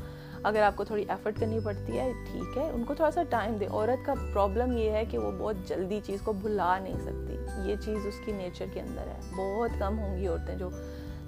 اگر 0.46 0.62
آپ 0.62 0.76
کو 0.76 0.84
تھوڑی 0.84 1.06
ایفرٹ 1.08 1.40
کرنی 1.40 1.60
پڑتی 1.64 2.00
ہے، 2.00 2.12
ٹھیک 2.32 2.58
ہے، 2.58 2.70
ان 2.70 2.84
کو 2.84 2.94
تھوڑا 2.94 3.12
سا 3.12 3.24
ٹائم 3.24 3.56
دے 3.56 3.66
عورت 3.66 4.06
کا 4.06 4.14
پرابلم 4.34 4.78
یہ 4.78 4.90
ہے 4.90 5.06
کہ 5.06 5.18
وہ 5.18 5.32
بہت 5.40 5.56
جلدی 5.68 6.00
چیز 6.04 6.22
کو 6.22 6.34
بھلا 6.34 6.80
نہیں 6.80 7.00
سکتی۔ 7.02 7.38
یہ 7.70 7.76
چیز 7.86 8.06
اس 8.06 8.14
کی 8.26 8.32
نیچر 8.32 8.66
کے 8.74 8.82
اندر 8.82 9.02
ہے۔ 9.02 9.20
بہت 9.38 9.70
کم 9.80 10.00
ہوں 10.00 10.18
گی 10.18 10.28
عورتیں 10.28 10.56
جو 10.56 10.70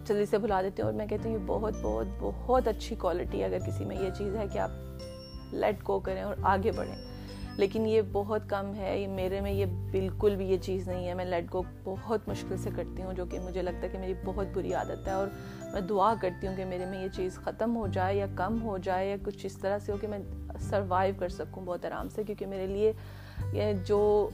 جلدی 0.05 0.25
سے 0.25 0.37
بھلا 0.37 0.61
دیتے 0.61 0.81
ہیں۔ 0.81 0.87
اور 0.87 0.97
میں 0.97 1.07
کہتی 1.07 1.29
ہوں، 1.29 1.37
یہ 1.37 1.43
بہت 1.45 1.73
بہت 1.81 2.07
بہت 2.19 2.67
اچھی 2.67 2.95
کوالٹی 2.95 3.43
اگر 3.43 3.59
کسی 3.59 3.85
میں 3.85 3.95
یہ 3.95 4.09
چیز 4.17 4.35
ہے 4.35 4.43
کہ 4.53 4.59
آپ 4.59 4.69
لیٹ 5.51 5.87
گو 5.87 5.99
کریں 5.99 6.21
اور 6.21 6.35
آگے 6.41 6.71
بڑھیں۔ 6.71 6.95
لیکن 7.55 7.85
یہ 7.85 8.01
بہت 8.11 8.41
کم 8.47 8.73
ہے۔ 8.75 8.99
یہ 8.99 9.07
میرے 9.07 9.41
میں 9.41 9.51
یہ 9.51 9.65
بالکل 9.91 10.35
بھی 10.35 10.45
یہ 10.47 10.57
چیز 10.57 10.87
نہیں 10.87 11.07
ہے۔ 11.07 11.13
میں 11.13 11.25
لیٹ 11.25 11.53
گو 11.53 11.61
بہت 11.83 12.27
مشکل 12.27 12.57
سے 12.57 12.69
کرتی 12.75 13.03
ہوں، 13.03 13.13
جو 13.13 13.25
کہ 13.25 13.39
مجھے 13.39 13.61
لگتا 13.61 13.81
ہے 13.81 13.89
کہ 13.89 13.97
میری 13.97 14.13
بہت 14.25 14.47
بری 14.53 14.73
عادت 14.73 15.07
ہے۔ 15.07 15.13
اور 15.13 15.27
میں 15.73 15.81
دعا 15.81 16.13
کرتی 16.21 16.47
ہوں 16.47 16.55
کہ 16.55 16.65
میرے 16.65 16.85
میں 16.85 17.03
یہ 17.03 17.07
چیز 17.15 17.35
ختم 17.35 17.75
ہو 17.75 17.87
جائے 17.87 18.15
یا 18.15 18.25
کم 18.35 18.61
ہو 18.61 18.77
جائے 18.77 19.09
یا 19.09 19.15
کچھ 19.25 19.45
اس 19.45 19.57
طرح 19.57 19.79
سے 19.79 19.91
ہو 19.91 19.97
کہ 19.97 20.07
میں 20.07 20.19
سروائیو 20.59 21.15
کر 21.19 21.29
سکوں 21.29 21.65
بہت 21.65 21.85
آرام 21.85 22.09
سے، 22.09 22.23
کیونکہ 22.23 22.45
میرے 22.45 22.67
لیے 22.67 22.93
یہ 23.53 23.73
جو 23.85 24.29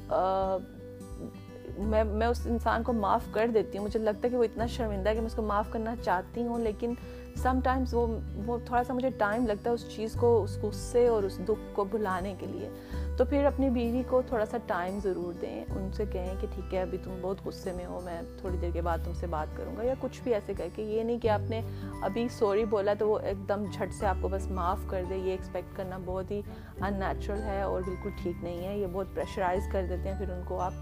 میں 1.77 2.03
میں 2.03 2.27
اس 2.27 2.47
انسان 2.47 2.83
کو 2.83 2.93
معاف 2.93 3.21
کر 3.31 3.47
دیتی 3.53 3.77
ہوں۔ 3.77 3.85
مجھے 3.85 3.99
لگتا 3.99 4.19
ہے 4.23 4.29
کہ 4.29 4.37
وہ 4.37 4.43
اتنا 4.43 4.65
شرمندہ 4.65 5.09
ہے 5.09 5.13
کہ 5.13 5.19
میں 5.19 5.27
اس 5.27 5.35
کو 5.35 5.41
معاف 5.41 5.65
کرنا 5.69 5.95
چاہتی 6.03 6.43
ہوں، 6.43 6.59
لیکن 6.59 6.93
سم 7.35 7.59
ٹائمز 7.63 7.93
وہ 7.93 8.19
وہ 8.45 8.57
تھوڑا 8.65 8.83
سا 8.83 8.93
مجھے 8.93 9.09
ٹائم 9.09 9.47
لگتا 9.47 9.69
ہے 9.69 9.75
اس 9.75 9.95
چیز 9.95 10.13
کو، 10.13 10.43
اس 10.43 10.57
غصے 10.61 11.07
اور 11.07 11.23
اس 11.23 11.39
دکھ 11.39 11.75
کو 11.75 11.83
بھلانے 11.83 12.35
کے 12.39 12.45
لیے۔ 12.45 12.69
تو 13.17 13.25
پھر 13.25 13.45
اپنی 13.45 13.69
بیوی 13.69 14.03
کو 14.07 14.21
تھوڑا 14.27 14.45
سا 14.45 14.57
ٹائم 14.65 14.99
ضرور 15.03 15.33
دیں۔ 15.33 15.65
ان 15.75 15.91
سے 15.93 16.05
کہیں 16.11 16.35
کہ 16.41 16.47
ٹھیک 16.55 16.73
ہے، 16.73 16.81
ابھی 16.81 16.97
تم 17.03 17.17
بہت 17.21 17.37
غصے 17.45 17.71
میں 17.71 17.85
ہو، 17.85 17.99
میں 18.03 18.21
تھوڑی 18.37 18.57
دیر 18.57 18.69
کے 18.73 18.81
بعد 18.81 18.97
تم 19.03 19.13
سے 19.13 19.27
بات 19.27 19.57
کروں 19.57 19.77
گا 19.77 19.83
یا 19.83 19.93
کچھ 19.99 20.21
بھی 20.23 20.33
ایسے 20.33 20.53
کہہ 20.57 20.63
کہ 20.75 20.81
یہ 20.81 21.03
نہیں 21.03 21.19
کہ 21.19 21.29
آپ 21.29 21.49
نے 21.49 21.61
ابھی 22.01 22.27
سوری 22.29 22.65
بولا 22.65 22.93
تو 22.99 23.09
وہ 23.09 23.19
ایک 23.19 23.49
دم 23.49 23.63
جھٹ 23.73 23.93
سے 23.93 24.05
آپ 24.05 24.15
کو 24.21 24.27
بس 24.27 24.47
معاف 24.47 24.79
کر 24.87 25.03
دے۔ 25.09 25.15
یہ 25.15 25.31
ایکسپیکٹ 25.31 25.77
کرنا 25.77 25.99
بہت 26.05 26.31
ہی 26.31 26.41
ان 26.81 26.93
نیچرل 26.93 27.41
ہے 27.41 27.61
اور 27.61 27.81
بالکل 27.85 28.09
ٹھیک 28.23 28.43
نہیں 28.43 28.67
ہے۔ 28.67 28.77
یہ 28.77 28.87
بہت 28.91 29.07
پریشرائز 29.15 29.63
کر 29.71 29.85
دیتے 29.89 30.09
ہیں۔ 30.09 30.17
پھر 30.17 30.29
ان 30.29 30.41
کو 30.45 30.59
آپ 30.59 30.73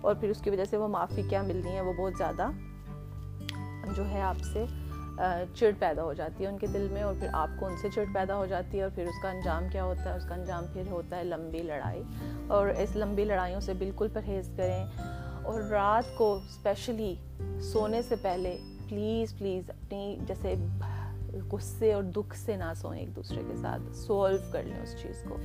اور 0.00 0.14
پھر 0.14 0.28
اس 0.28 0.40
کی 0.40 0.50
وجہ 0.50 0.64
سے 0.64 0.76
وہ 0.76 0.88
معافی 0.88 1.22
کیا 1.28 1.42
ملنی 1.42 1.72
ہے 1.72 1.80
وہ 1.80 1.92
بہت 1.92 2.12
زیادہ 2.18 2.48
جو 3.96 4.08
ہے 4.08 4.20
آپ 4.20 4.36
سے 4.52 4.64
چڑ 5.54 5.70
پیدا 5.78 6.02
ہو 6.02 6.12
جاتی 6.12 6.44
ہے 6.44 6.48
ان 6.48 6.58
کے 6.58 6.66
دل 6.66 6.88
میں 6.92 7.02
اور 7.02 7.14
پھر 7.20 7.26
آپ 7.32 7.50
کو 7.60 7.66
ان 7.66 7.76
سے 7.82 7.88
چڑ 7.94 8.04
پیدا 8.14 8.36
ہو 8.36 8.46
جاتی 8.46 8.78
ہے 8.78 8.82
اور 8.82 8.90
پھر 8.94 9.02
اس 9.02 9.22
کا 9.22 9.30
انجام 9.30 9.68
کیا 9.72 9.84
ہوتا 9.84 10.04
ہے؟ 10.04 10.16
اس 10.16 10.24
کا 10.28 10.34
انجام 10.34 10.64
پھر 10.72 10.82
ہوتا 10.90 11.16
ہے 11.16 11.24
لمبی 11.24 11.62
لڑائی 11.62 12.02
اور 12.48 12.68
اس 12.68 12.96
لمبی 12.96 13.24
لڑائیوں 13.24 13.60
سے 13.60 13.74
بالکل 13.74 14.08
پرہیز 14.12 14.50
کریں 14.56 14.86
اور 15.42 15.60
رات 15.60 16.16
کو 16.16 16.34
اسپیشلی 16.34 17.14
سونے 17.60 18.02
سے 18.02 18.16
پہلے 18.16 18.58
پلیز 18.88 19.38
پلیز 19.38 19.70
اپنی 19.70 20.18
جیسے 20.26 20.54
غصے 21.52 21.92
اور 21.92 22.02
دکھ 22.02 22.36
سے 22.36 22.56
نہ 22.56 22.72
سوئیں 22.76 23.00
ایک 23.00 23.16
دوسرے 23.16 23.42
کے 23.48 23.56
ساتھ 23.56 23.96
سولو 23.96 24.36
کر 24.52 24.62
لیں 24.62 24.82
اس 24.82 24.94
چیز 25.02 25.24
کو۔ 25.28 25.36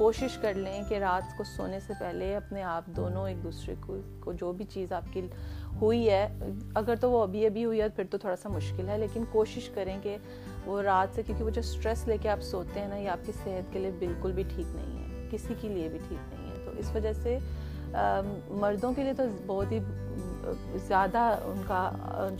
کوشش 0.00 0.36
کر 0.42 0.54
لیں 0.54 0.82
کہ 0.88 0.98
رات 0.98 1.36
کو 1.38 1.44
سونے 1.44 1.78
سے 1.86 1.92
پہلے 1.98 2.34
اپنے 2.36 2.62
آپ 2.62 2.86
دونوں 2.96 3.26
ایک 3.28 3.42
دوسرے 3.42 3.74
کو 3.80 3.96
کو 4.20 4.32
جو 4.32 4.52
بھی 4.52 4.64
چیز 4.64 4.92
آپ 4.92 5.12
کی 5.12 5.26
ہوئی 5.80 6.08
ہے، 6.10 6.26
اگر 6.74 6.94
تو 7.00 7.10
وہ 7.10 7.22
ابھی 7.22 7.44
ابھی 7.46 7.64
ہوئی 7.64 7.80
ہے 7.80 7.88
پھر 7.96 8.04
تو 8.10 8.18
تھوڑا 8.18 8.36
سا 8.36 8.48
مشکل 8.48 8.88
ہے، 8.88 8.98
لیکن 8.98 9.24
کوشش 9.32 9.68
کریں 9.74 9.96
کہ 10.02 10.16
وہ 10.66 10.80
رات 10.82 11.14
سے، 11.14 11.22
کیونکہ 11.22 11.44
وہ 11.44 11.50
جو 11.50 11.60
اسٹریس 11.60 12.06
لے 12.08 12.16
کے 12.22 12.28
آپ 12.28 12.42
سوتے 12.42 12.80
ہیں 12.80 12.88
نا، 12.88 12.96
یہ 12.96 13.08
آپ 13.08 13.26
کی 13.26 13.32
صحت 13.44 13.72
کے 13.72 13.78
لیے 13.78 13.90
بالکل 13.98 14.32
بھی 14.32 14.42
ٹھیک 14.54 14.74
نہیں 14.74 14.98
ہے، 14.98 15.28
کسی 15.30 15.54
کے 15.60 15.68
لیے 15.68 15.88
بھی 15.88 15.98
ٹھیک 16.08 16.34
نہیں 16.34 16.50
ہے۔ 16.50 16.64
تو 16.64 16.70
اس 16.78 16.94
وجہ 16.94 17.12
سے 17.22 17.38
مردوں 18.60 18.92
کے 18.96 19.02
لیے 19.02 19.12
تو 19.12 19.22
بہت 19.46 19.72
ہی، 19.72 19.78
زیادہ 20.86 21.18
ان 21.44 21.62
کا 21.66 21.88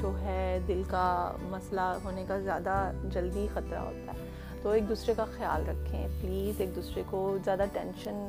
جو 0.00 0.16
ہے 0.20 0.58
دل 0.68 0.82
کا 0.90 1.06
مسئلہ 1.50 1.92
ہونے 2.04 2.24
کا 2.28 2.38
زیادہ 2.40 2.90
جلدی 3.12 3.46
خطرہ 3.54 3.78
ہوتا 3.78 4.12
ہے۔ 4.12 4.19
تو 4.62 4.70
ایک 4.70 4.88
دوسرے 4.88 5.14
کا 5.16 5.24
خیال 5.24 5.68
رکھیں۔ 5.68 6.08
پلیز 6.20 6.60
ایک 6.60 6.76
دوسرے 6.76 7.02
کو 7.10 7.38
زیادہ 7.44 7.64
ٹینشن 7.72 8.28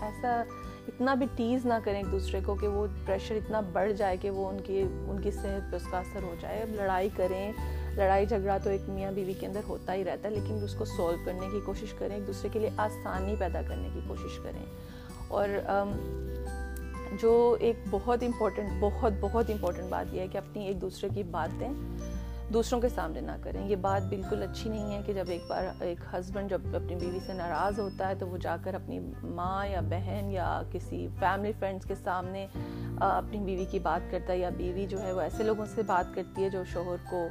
ایسا 0.00 0.42
اتنا 0.88 1.14
بھی 1.14 1.26
ٹیز 1.36 1.66
نہ 1.66 1.74
کریں 1.84 1.96
ایک 1.96 2.12
دوسرے 2.12 2.40
کو 2.46 2.54
کہ 2.54 2.68
وہ 2.68 2.86
پریشر 3.06 3.34
اتنا 3.34 3.60
بڑھ 3.60 3.92
جائے 3.92 4.16
کہ 4.16 4.30
وہ 4.30 4.48
ان 4.48 4.58
کی 4.64 4.80
ان 4.80 5.20
کی 5.22 5.30
صحت 5.30 5.70
پہ 5.70 5.76
اس 5.76 5.86
کا 5.90 5.98
اثر 5.98 6.22
ہو 6.22 6.34
جائے۔ 6.40 6.62
اب 6.62 6.68
لڑائی 6.68 7.08
کریں۔ 7.16 7.52
لڑائی 7.94 8.26
جھگڑا 8.26 8.58
تو 8.58 8.70
ایک 8.70 8.88
میاں 8.88 9.12
بیوی 9.12 9.32
کے 9.32 9.46
اندر 9.46 9.60
ہوتا 9.68 9.94
ہی 9.94 10.04
رہتا 10.04 10.28
ہے، 10.28 10.34
لیکن 10.34 10.58
اس 10.62 10.74
کو 10.74 10.84
سولو 10.84 11.16
کرنے 11.24 11.48
کی 11.52 11.60
کوشش 11.64 11.94
کریں، 11.98 12.16
ایک 12.16 12.26
دوسرے 12.26 12.48
کے 12.52 12.58
لیے 12.58 12.70
آسانی 12.76 13.34
پیدا 13.38 13.62
کرنے 13.68 13.88
کی 13.94 14.00
کوشش 14.06 14.38
کریں۔ 14.42 14.66
اور 15.28 15.48
جو 17.22 17.56
ایک 17.60 17.76
بہت 17.90 18.22
امپورٹنٹ 18.22 18.68
بہت 18.80 19.12
بہت 19.20 19.50
امپورٹنٹ 19.50 19.90
بات 19.90 20.14
یہ 20.14 20.20
ہے 20.20 20.28
کہ 20.28 20.38
اپنی 20.38 20.66
ایک 20.66 20.80
دوسرے 20.80 21.08
کی 21.14 21.22
باتیں 21.22 21.68
دوسروں 22.52 22.80
کے 22.80 22.88
سامنے 22.88 23.20
نہ 23.20 23.32
کریں۔ 23.42 23.68
یہ 23.68 23.76
بات 23.76 24.08
بالکل 24.08 24.42
اچھی 24.42 24.70
نہیں 24.70 24.96
ہے 24.96 25.02
کہ 25.06 25.12
جب 25.12 25.24
ایک 25.28 25.42
بار 25.48 25.82
ایک 25.82 25.98
ہسبینڈ 26.14 26.50
جب 26.50 26.60
اپنی 26.74 26.94
بیوی 26.94 27.18
سے 27.26 27.32
ناراض 27.32 27.80
ہوتا 27.80 28.08
ہے 28.08 28.14
تو 28.14 28.28
وہ 28.28 28.36
جا 28.36 28.56
کر 28.64 28.74
اپنی 28.74 29.00
ماں 29.22 29.66
یا 29.66 29.80
بہن 29.80 30.30
یا 30.30 30.62
کسی 30.72 31.08
فیملی 31.18 31.52
فرینڈس 31.58 31.84
کے 31.84 31.94
سامنے 31.94 32.46
اپنی 33.00 33.38
بیوی 33.38 33.64
کی 33.64 33.78
بات 33.78 34.10
کرتا 34.10 34.32
ہے 34.32 34.38
یا 34.38 34.48
بیوی 34.56 34.86
جو 34.86 35.02
ہے 35.02 35.12
وہ 35.12 35.20
ایسے 35.20 35.42
لوگوں 35.42 35.66
سے 35.74 35.82
بات 35.82 36.14
کرتی 36.14 36.44
ہے 36.44 36.50
جو 36.50 36.64
شوہر 36.64 36.96
کو 37.10 37.28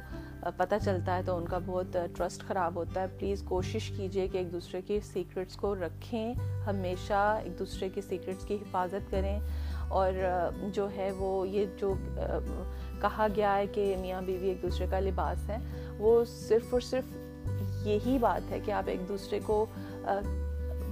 پتہ 0.56 0.74
چلتا 0.84 1.16
ہے 1.16 1.22
تو 1.22 1.36
ان 1.36 1.44
کا 1.44 1.58
بہت 1.66 1.98
ٹرسٹ 2.16 2.42
خراب 2.42 2.74
ہوتا 2.74 3.00
ہے۔ 3.00 3.06
پلیز 3.06 3.42
کوشش 3.42 3.92
کیجیے 3.96 4.28
کہ 4.28 4.38
ایک 4.38 4.52
دوسرے 4.52 4.82
کی 4.82 5.00
سیکرٹس 5.00 5.56
کو 5.56 5.74
رکھیں۔ 5.74 6.34
ہمیشہ 6.66 7.40
ایک 7.44 7.58
دوسرے 7.58 7.88
کی 7.88 8.00
سیکرٹس 8.00 8.44
کی 8.44 8.54
حفاظت 8.54 9.10
کریں۔ 9.10 9.40
اور 9.88 10.12
جو 10.72 10.88
ہے 10.96 11.10
وہ 11.12 11.48
یہ 11.48 11.64
جو 11.78 11.94
کہا 13.08 13.26
گیا 13.36 13.56
ہے 13.56 13.66
کہ 13.66 13.96
میاں 14.00 14.22
بیوی 14.22 14.48
ایک 14.48 14.62
دوسرے 14.62 14.86
کا 14.90 15.00
لباس 15.00 15.48
ہے 15.48 15.56
وہ 15.98 16.24
صرف 16.24 16.66
اور 16.70 16.80
صرف 16.80 17.16
یہی 17.86 18.18
بات 18.18 18.50
ہے 18.50 18.60
کہ 18.64 18.70
آپ 18.70 18.82
ایک 18.86 19.08
دوسرے 19.08 19.40
کو 19.44 19.66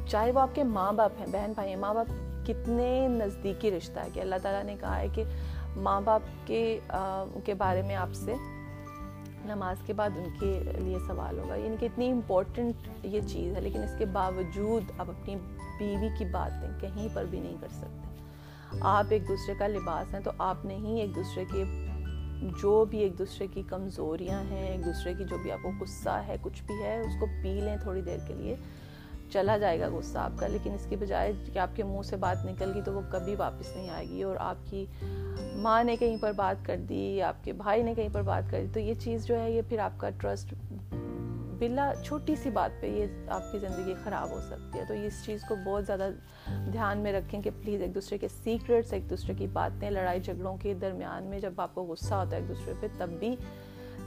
چاہے 0.08 0.30
وہ 0.30 0.40
آپ 0.40 0.54
کے 0.54 0.64
ماں 0.64 0.92
باپ 0.92 1.12
ہیں، 1.20 1.26
بہن 1.26 1.52
بھائی 1.54 1.68
ہیں، 1.68 1.76
ماں 1.76 1.94
باپ 1.94 2.06
کتنے 2.46 3.08
نزدیکی 3.08 3.70
رشتہ 3.70 4.00
ہے 4.00 4.08
کہ 4.12 4.20
اللہ 4.20 4.34
تعالیٰ 4.42 4.64
نے 4.64 4.76
کہا 4.80 5.00
ہے 5.00 5.08
کہ 5.12 5.24
ماں 5.76 6.00
باپ 6.00 6.20
کے 6.46 6.80
کے 7.44 7.54
بارے 7.54 7.82
میں 7.82 7.96
آپ 7.96 8.14
سے 8.14 8.34
نماز 9.44 9.76
کے 9.86 9.92
بعد 9.92 10.10
ان 10.16 10.28
کے 10.40 10.62
لیے 10.78 10.98
سوال 11.06 11.38
ہوگا۔ 11.38 11.54
یعنی 11.54 11.76
کہ 11.80 11.86
اتنی 11.86 12.10
امپورٹنٹ 12.10 12.88
یہ 13.02 13.20
چیز 13.28 13.54
ہے، 13.56 13.60
لیکن 13.60 13.82
اس 13.82 13.94
کے 13.98 14.04
باوجود 14.04 14.84
آپ 14.98 15.10
اپنی 15.10 15.36
بیوی 15.78 16.08
کی 16.18 16.24
باتیں 16.24 16.80
کہیں 16.80 17.08
پر 17.14 17.24
بھی 17.24 17.40
نہیں 17.40 17.56
کر 17.60 17.68
سکتے۔ 17.70 18.78
آپ 18.80 19.04
ایک 19.10 19.28
دوسرے 19.28 19.54
کا 19.58 19.66
لباس 19.66 20.14
ہیں 20.14 20.20
تو 20.20 20.30
آپ 20.38 20.64
نہیں 20.64 21.00
ایک 21.00 21.14
دوسرے 21.14 21.44
کے 21.52 21.64
جو 22.62 22.84
بھی 22.84 22.98
ایک 22.98 23.18
دوسرے 23.18 23.46
کی 23.46 23.62
کمزوریاں 23.66 24.42
ہیں، 24.42 24.68
ایک 24.68 24.84
دوسرے 24.84 25.14
کی 25.14 25.24
جو 25.24 25.38
بھی 25.38 25.52
آپ 25.52 25.58
کو 25.62 25.70
غصہ 25.80 26.22
ہے، 26.28 26.36
کچھ 26.42 26.62
بھی 26.62 26.74
ہے، 26.82 27.00
اس 27.00 27.20
کو 27.20 27.26
پی 27.42 27.60
لیں 27.60 27.76
تھوڑی 27.82 28.02
دیر 28.02 28.18
کے 28.28 28.34
لیے، 28.34 28.56
چلا 29.30 29.56
جائے 29.56 29.80
گا 29.80 29.88
غصہ 29.88 30.18
آپ 30.18 30.30
کا۔ 30.36 30.46
لیکن 30.46 30.74
اس 30.74 30.86
کی 30.88 30.96
بجائے 30.96 31.32
کہ 31.52 31.58
آپ 31.58 31.76
کے 31.76 31.82
منہ 31.82 32.02
سے 32.02 32.16
بات 32.16 32.44
نکل 32.44 32.70
گئی 32.74 32.82
تو 32.82 32.92
وہ 32.92 33.00
کبھی 33.10 33.34
واپس 33.34 33.76
نہیں 33.76 33.90
آئے 33.90 34.08
گی 34.08 34.22
اور 34.22 34.36
آپ 34.38 34.56
کی 34.70 34.86
ماں 35.54 35.84
نے 35.84 35.96
کہیں 35.96 36.16
پر 36.20 36.32
بات 36.32 36.66
کر 36.66 36.76
دی، 36.76 37.22
آپ 37.22 37.44
کے 37.44 37.52
بھائی 37.52 37.82
نے 37.82 37.94
کہیں 37.94 38.08
پر 38.12 38.22
بات 38.22 38.50
کر 38.50 38.60
دی، 38.60 38.66
تو 38.72 38.80
یہ 38.80 38.94
چیز 38.94 39.26
جو 39.26 39.40
ہے، 39.40 39.50
یہ 39.50 39.62
پھر 39.68 39.78
آپ 39.78 40.00
کا 40.00 40.10
ٹرسٹ 40.10 40.54
بلا 41.68 41.92
چھوٹی 42.04 42.36
سی 42.36 42.50
بات 42.50 42.80
پہ 42.80 42.86
یہ 42.86 43.06
آپ 43.28 43.52
کی 43.52 43.58
زندگی 43.58 43.94
خراب 44.04 44.30
ہو 44.30 44.40
سکتی 44.40 44.78
ہے۔ 44.78 44.84
تو 44.84 44.94
اس 44.94 45.24
چیز 45.26 45.44
کو 45.48 45.56
بہت 45.64 45.86
زیادہ 45.86 46.10
دھیان 46.72 46.98
میں 46.98 47.12
رکھیں 47.12 47.42
کہ 47.42 47.50
پلیز 47.62 47.82
ایک 47.82 47.94
دوسرے 47.94 48.18
کے 48.18 48.28
سیکرٹس، 48.28 48.92
ایک 48.92 49.10
دوسرے 49.10 49.34
کی 49.34 49.46
باتیں، 49.46 49.90
لڑائی 49.90 50.20
جھگڑوں 50.20 50.56
کے 50.56 50.74
درمیان 50.74 51.24
میں 51.24 51.38
جب 51.38 51.60
آپ 51.60 51.74
کو 51.74 51.82
غصہ 51.82 52.14
ہوتا 52.14 52.36
ہے 52.36 52.40
ایک 52.40 52.48
دوسرے 52.48 52.74
پہ، 52.80 52.86
تب 52.98 53.08
بھی 53.08 53.36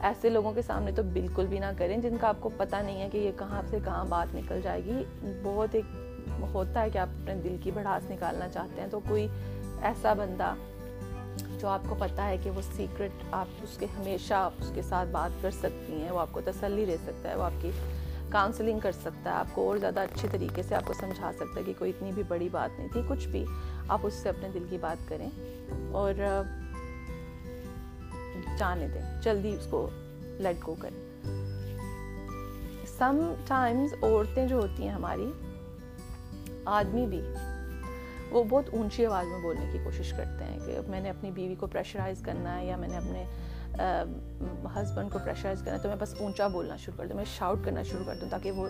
ایسے 0.01 0.29
لوگوں 0.29 0.51
کے 0.53 0.61
سامنے 0.61 0.91
تو 0.91 1.03
بالکل 1.03 1.45
بھی 1.45 1.59
نہ 1.59 1.71
کریں 1.77 1.97
جن 1.97 2.17
کا 2.21 2.27
آپ 2.27 2.37
کو 2.39 2.49
پتہ 2.57 2.75
نہیں 2.75 3.01
ہے 3.01 3.09
کہ 3.11 3.17
یہ 3.17 3.31
کہاں 3.37 3.61
سے 3.69 3.79
کہاں 3.85 4.05
بات 4.05 4.35
نکل 4.35 4.59
جائے 4.63 4.83
گی۔ 4.85 5.03
بہت 5.43 5.75
ایک 5.75 5.85
ہوتا 6.53 6.81
ہے 6.81 6.89
کہ 6.89 6.97
آپ 6.97 7.07
اپنے 7.21 7.35
دل 7.35 7.57
کی 7.63 7.71
بڑھاس 7.71 8.09
نکالنا 8.09 8.49
چاہتے 8.49 8.81
ہیں 8.81 8.87
تو 8.87 8.99
کوئی 9.07 9.27
ایسا 9.81 10.13
بندہ 10.13 10.53
جو 11.59 11.67
آپ 11.67 11.81
کو 11.89 11.95
پتہ 11.99 12.21
ہے 12.21 12.37
کہ 12.43 12.49
وہ 12.49 12.61
سیکرٹ 12.75 13.23
آپ 13.31 13.47
اس 13.63 13.77
کے 13.77 13.85
ہمیشہ 13.97 14.49
اس 14.59 14.71
کے 14.75 14.81
ساتھ 14.81 15.09
بات 15.09 15.41
کر 15.41 15.51
سکتی 15.51 16.01
ہیں، 16.01 16.11
وہ 16.11 16.19
آپ 16.19 16.31
کو 16.31 16.41
تسلی 16.45 16.85
دے 16.85 16.97
سکتا 17.05 17.29
ہے، 17.29 17.35
وہ 17.35 17.43
آپ 17.43 17.61
کی 17.61 17.71
کاؤنسلنگ 18.29 18.79
کر 18.79 18.91
سکتا 18.91 19.29
ہے، 19.29 19.35
آپ 19.35 19.47
کو 19.53 19.67
اور 19.67 19.77
زیادہ 19.77 19.99
اچھے 19.99 20.27
طریقے 20.31 20.63
سے 20.63 20.75
آپ 20.75 20.85
کو 20.85 20.93
سمجھا 20.93 21.31
سکتا 21.33 21.59
ہے 21.59 21.63
کہ 21.65 21.73
کوئی 21.79 21.91
اتنی 21.91 22.11
بھی 22.11 22.23
بڑی 22.27 22.49
بات 22.51 22.77
نہیں 22.79 22.87
تھی، 22.93 23.01
کچھ 23.07 23.27
بھی 23.27 23.45
آپ 23.87 23.99
اس 24.03 24.13
سے 24.13 24.29
اپنے 24.29 24.49
دل 24.53 24.65
کی 24.69 24.77
بات 24.77 25.09
کریں 25.09 25.29
اور 25.91 26.13
جانے 28.57 28.87
دیں، 28.87 29.01
جلدی 29.23 29.53
اس 29.53 29.67
کو 29.69 29.89
لیٹ 30.39 30.67
گو 30.67 30.75
کریں۔ 30.81 31.05
سم 32.97 33.33
ٹائمز 33.47 33.93
عورتیں 34.01 34.45
جو 34.47 34.55
ہوتی 34.55 34.83
ہیں 34.83 34.91
ہماری، 34.91 35.31
آدمی 36.65 37.05
بھی 37.05 37.21
وہ 38.31 38.43
بہت 38.43 38.69
اونچی 38.71 39.05
آواز 39.05 39.25
میں 39.25 39.41
بولنے 39.41 39.65
کی 39.71 39.79
کوشش 39.83 40.13
کرتے 40.17 40.45
ہیں 40.45 40.59
کہ 40.65 40.79
میں 40.87 40.99
نے 41.01 41.09
اپنی 41.09 41.31
بیوی 41.31 41.55
کو 41.55 41.67
پریشرائز 41.67 42.21
کرنا 42.21 42.57
ہے 42.59 42.65
یا 42.65 42.75
میں 42.77 42.87
نے 42.87 42.97
اپنے 42.97 43.23
ہسبینڈ 44.75 45.11
کو 45.11 45.19
پریشرائز 45.23 45.61
کرنا 45.61 45.77
ہے، 45.77 45.81
تو 45.81 45.89
میں 45.89 45.97
بس 45.99 46.15
اونچا 46.19 46.47
بولنا 46.47 46.75
شروع 46.75 46.97
کر 46.97 47.07
دوں، 47.07 47.15
میں 47.15 47.23
شاؤٹ 47.27 47.63
کرنا 47.65 47.83
شروع 47.83 48.05
کر 48.05 48.15
دوں 48.21 48.29
تاکہ 48.29 48.51
وہ، 48.51 48.67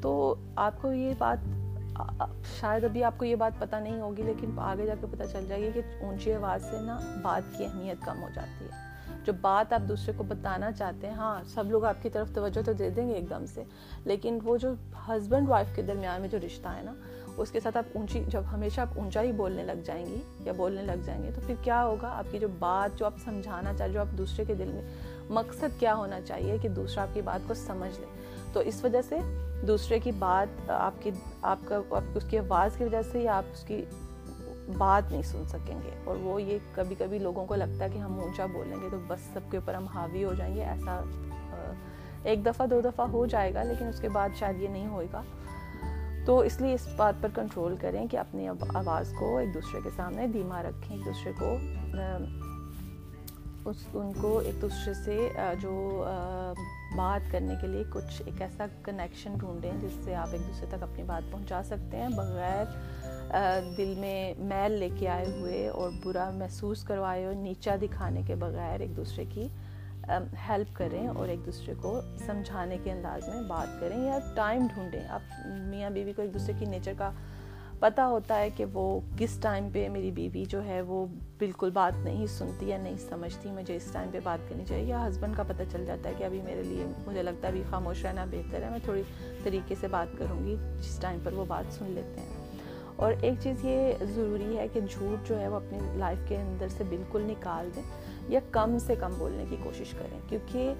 تو 0.00 0.34
آپ 0.56 0.80
کو 0.82 0.92
یہ 0.92 1.14
بات 1.18 1.38
شاید 2.60 2.84
ابھی 2.84 3.04
آپ 3.04 3.18
کو 3.18 3.24
یہ 3.24 3.36
بات 3.36 3.58
پتہ 3.58 3.76
نہیں 3.76 4.00
ہوگی، 4.00 4.22
لیکن 4.22 4.58
آگے 4.58 4.86
جا 4.86 4.94
کے 5.00 5.06
پتہ 5.10 5.22
چل 5.32 5.44
جائے 5.48 5.60
گی 5.62 5.70
کہ 5.74 5.80
اونچی 6.00 6.32
آواز 6.32 6.64
سے 6.70 6.80
نا 6.80 6.98
بات 7.22 7.56
کی 7.56 7.64
اہمیت 7.64 8.04
کم 8.04 8.22
ہو 8.22 8.28
جاتی 8.34 8.64
ہے۔ 8.64 8.82
جو 9.24 9.32
بات 9.40 9.72
آپ 9.72 9.88
دوسرے 9.88 10.12
کو 10.16 10.24
بتانا 10.24 10.70
چاہتے 10.72 11.06
ہیں 11.06 11.14
ہاں 11.14 11.42
سب 11.44 11.70
لوگ 11.70 11.84
آپ 11.84 12.02
کی 12.02 12.10
طرف 12.10 12.30
توجہ 12.34 12.62
تو 12.66 12.72
دے 12.72 12.90
دیں 12.90 13.08
گے 13.08 13.12
ایک 13.12 13.28
دم 13.30 13.46
سے، 13.46 13.64
لیکن 14.04 14.38
وہ 14.44 14.56
جو 14.56 14.72
ہسبینڈ 15.08 15.48
وائف 15.48 15.74
کے 15.76 15.82
درمیان 15.82 16.20
میں 16.20 16.28
جو 16.28 16.38
رشتہ 16.46 16.68
ہے 16.68 16.82
نا 16.82 16.94
اس 17.36 17.50
کے 17.50 17.60
ساتھ 17.60 17.76
آپ 17.76 17.84
اونچی 17.94 18.24
جب 18.26 18.42
ہمیشہ 18.52 18.80
آپ 18.80 18.88
اونچا 18.96 19.22
ہی 19.22 19.32
بولنے 19.32 19.62
لگ 19.62 19.80
جائیں 19.84 20.06
گی 20.06 20.20
یا 20.40 20.52
بولنے 20.56 20.82
لگ 20.82 21.02
جائیں 21.04 21.22
گے 21.22 21.30
تو 21.34 21.40
پھر 21.46 21.54
کیا 21.62 21.84
ہوگا؟ 21.84 22.08
آپ 22.08 22.24
کی 22.30 22.38
جو 22.38 22.48
بات 22.58 22.98
جو 22.98 23.06
آپ 23.06 23.14
سمجھانا 23.24 23.72
چاہ 23.78 23.88
جو 23.88 24.00
آپ 24.00 24.18
دوسرے 24.18 24.44
کے 24.44 24.54
دل 24.54 24.68
میں، 24.68 24.82
مقصد 25.30 25.80
کیا 25.80 25.94
ہونا 25.94 26.20
چاہیے 26.20 26.58
کہ 26.58 26.68
دوسرا 26.68 27.02
آپ 27.02 27.14
کی 27.14 27.20
بات 27.20 27.48
کو 27.48 27.54
سمجھ 27.54 28.00
لے؟ 28.00 28.06
تو 28.52 28.60
اس 28.60 28.84
وجہ 28.84 29.02
سے 29.08 29.18
دوسرے 29.66 29.98
کی 29.98 30.12
بات 30.12 30.70
آپ 30.70 30.94
کی 31.00 31.10
آپ 31.42 31.58
کا 31.64 31.80
اس 32.14 32.24
کی 32.30 32.38
آواز 32.38 32.76
کی 32.76 32.84
وجہ 32.84 33.02
سے 33.12 33.20
یا 33.20 33.36
آپ 33.36 33.44
اس 33.52 33.64
کی 33.64 33.84
بات 34.78 35.10
نہیں 35.10 35.22
سن 35.22 35.42
سکیں 35.48 35.76
گے۔ 35.84 35.90
اور 36.04 36.16
وہ 36.16 36.42
یہ 36.42 36.58
کبھی 36.74 36.94
کبھی 36.98 37.18
لوگوں 37.18 37.46
کو 37.46 37.54
لگتا 37.54 37.84
ہے 37.84 37.90
کہ 37.92 37.98
ہم 37.98 38.20
اونچا 38.20 38.46
بولیں 38.46 38.76
گے 38.82 38.88
تو 38.90 38.96
بس 39.06 39.20
سب 39.32 39.40
کے 39.50 39.56
اوپر 39.56 39.74
ہم 39.74 39.84
حاوی 39.84 40.24
ہو 40.24 40.34
جائیں 40.34 40.54
گے، 40.54 40.64
ایسا 40.64 41.02
ایک 42.22 42.46
دفعہ، 42.46 42.66
دو 42.66 42.80
دفعہ 42.80 43.06
ہو 43.06 43.26
جائے 43.26 43.54
گا، 43.54 43.62
لیکن 43.62 43.86
اس 43.86 44.00
کے 44.00 44.08
بعد 44.08 44.28
شاید 44.38 44.62
یہ 44.62 44.68
نہیں 44.68 44.86
ہوئے 44.86 45.06
گا۔ 45.12 45.22
تو 46.26 46.38
اس 46.38 46.60
لیے 46.60 46.74
اس 46.74 46.86
بات 46.96 47.22
پر 47.22 47.28
کنٹرول 47.34 47.76
کریں 47.80 48.06
کہ 48.10 48.16
اپنی 48.16 48.48
آواز 48.48 49.12
کو 49.18 49.36
ایک 49.38 49.54
دوسرے 49.54 49.80
کے 49.84 49.90
سامنے 49.96 50.26
دھیما 50.32 50.62
رکھیں، 50.62 50.96
ایک 50.96 51.04
دوسرے 51.04 51.32
کو 51.38 51.56
اس 53.70 53.76
ان 53.94 54.12
کو 54.20 54.38
ایک 54.38 54.60
دوسرے 54.62 54.92
سے 54.94 55.28
جو 55.60 56.04
بات 56.96 57.30
کرنے 57.32 57.54
کے 57.60 57.66
لیے 57.66 57.82
کچھ 57.92 58.22
ایک 58.26 58.40
ایسا 58.42 58.66
کنیکشن 58.84 59.34
ڈھونڈیں 59.38 59.70
جس 59.80 59.92
سے 60.04 60.14
آپ 60.14 60.28
ایک 60.32 60.46
دوسرے 60.46 60.66
تک 60.70 60.82
اپنی 60.82 61.02
بات 61.02 61.30
پہنچا 61.32 61.62
سکتے 61.64 61.96
ہیں، 61.96 62.08
بغیر 62.16 62.64
دل 63.76 63.94
میں 63.98 64.34
میل 64.38 64.72
لے 64.78 64.88
کے 64.98 65.08
آئے 65.08 65.24
ہوئے 65.30 65.68
اور 65.68 65.90
برا 66.04 66.28
محسوس 66.34 66.82
کروائے 66.84 67.24
ہوئے 67.24 67.36
نیچا 67.36 67.76
دکھانے 67.82 68.22
کے 68.26 68.34
بغیر 68.34 68.80
ایک 68.80 68.96
دوسرے 68.96 69.24
کی 69.24 69.48
ہیلپ 70.48 70.76
کریں 70.76 71.08
اور 71.08 71.28
ایک 71.28 71.46
دوسرے 71.46 71.74
کو 71.82 72.00
سمجھانے 72.26 72.78
کے 72.84 72.92
انداز 72.92 73.28
میں 73.28 73.42
بات 73.42 73.80
کریں 73.80 74.06
یا 74.06 74.18
ٹائم 74.34 74.66
ڈھونڈیں۔ 74.74 75.08
آپ 75.08 75.20
میاں 75.46 75.90
بیوی 75.90 76.12
کو 76.12 76.22
ایک 76.22 76.34
دوسرے 76.34 76.52
کی 76.58 76.64
نیچر 76.64 76.92
کا 76.98 77.10
پتہ 77.78 78.00
ہوتا 78.00 78.40
ہے 78.40 78.50
کہ 78.50 78.64
وہ 78.64 79.00
کس 79.18 79.38
ٹائم 79.40 79.68
پہ 79.72 79.88
میری 79.88 80.10
بیوی 80.10 80.44
جو 80.44 80.64
ہے 80.64 80.80
وہ 80.80 81.06
بالکل 81.38 81.70
بات 81.70 82.04
نہیں 82.04 82.26
سنتی 82.26 82.68
یا 82.68 82.78
نہیں 82.78 82.96
سمجھتی، 83.08 83.50
مجھے 83.50 83.76
اس 83.76 83.88
ٹائم 83.92 84.08
پہ 84.12 84.18
بات 84.24 84.38
کرنی 84.48 84.64
چاہیے۔ 84.66 84.84
یا 84.84 85.08
ہسبینڈ 85.08 85.36
کا 85.36 85.42
پتہ 85.42 85.62
چل 85.72 85.86
جاتا 85.86 86.08
ہے 86.08 86.14
کہ 86.18 86.24
ابھی 86.24 86.42
میرے 86.42 86.62
لیے 86.62 86.84
مجھے 87.06 87.22
لگتا 87.22 87.42
ہے 87.42 87.52
ابھی 87.52 87.62
خاموش 87.70 88.04
رہنا 88.04 88.24
بہتر 88.24 88.62
ہے، 88.62 88.70
میں 88.70 88.78
تھوڑی 88.84 89.02
طریقے 89.42 89.74
سے 89.80 89.88
بات 89.88 90.18
کروں 90.18 90.44
گی 90.44 90.56
جس 90.78 90.98
ٹائم 90.98 91.20
پر 91.24 91.32
وہ 91.32 91.44
بات 91.44 91.74
سن 91.74 91.84
لیتے 91.90 92.20
ہیں۔ 92.20 92.28
اور 92.96 93.12
ایک 93.20 93.34
چیز 93.40 93.64
یہ 93.64 93.92
ضروری 94.04 94.58
ہے 94.58 94.68
کہ 94.68 94.80
جھوٹ 94.90 95.28
جو 95.28 95.40
ہے 95.40 95.48
وہ 95.48 95.56
اپنی 95.56 95.78
لائف 95.96 96.18
کے 96.28 96.36
اندر 96.36 96.68
سے 96.68 96.84
بالکل 96.88 97.22
نکال 97.22 97.70
دیں۔ 97.76 97.82
یا 98.28 98.40
کم 98.50 98.76
سے 98.78 98.94
کم 99.00 99.12
بولنے 99.18 99.44
کی 99.48 99.56
کوشش 99.62 99.94
کریں۔ 99.98 100.18
کیونکہ 100.28 100.72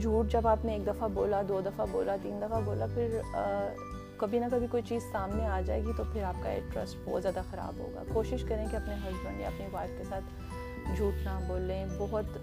جھوٹ 0.00 0.30
جب 0.32 0.46
آپ 0.48 0.64
نے 0.64 0.72
ایک 0.72 0.86
دفعہ 0.86 1.08
بولا، 1.08 1.42
دو 1.48 1.60
دفعہ 1.64 1.86
بولا، 1.90 2.16
تین 2.22 2.42
دفعہ 2.42 2.60
بولا، 2.60 2.86
پھر 2.94 3.20
کبھی 4.16 4.38
نہ 4.38 4.44
کبھی 4.52 4.66
کوئی 4.70 4.82
چیز 4.86 5.02
سامنے 5.12 5.46
آ 5.46 5.60
جائے 5.60 5.82
گی 5.84 5.92
تو 5.96 6.04
پھر 6.12 6.22
آپ 6.22 6.42
کا 6.42 6.54
ٹرسٹ 6.72 6.96
بہت 7.04 7.22
زیادہ 7.22 7.42
خراب 7.50 7.78
ہوگا۔ 7.78 8.02
کوشش 8.12 8.44
کریں 8.48 8.64
کہ 8.70 8.76
اپنے 8.76 8.94
ہسبینڈ 8.94 9.40
یا 9.40 9.46
اپنی 9.46 9.66
وائف 9.72 9.90
کے 9.98 10.04
ساتھ 10.08 10.96
جھوٹ 10.96 11.24
نہ 11.24 11.38
بولیں۔ 11.48 11.86
بہت 11.98 12.38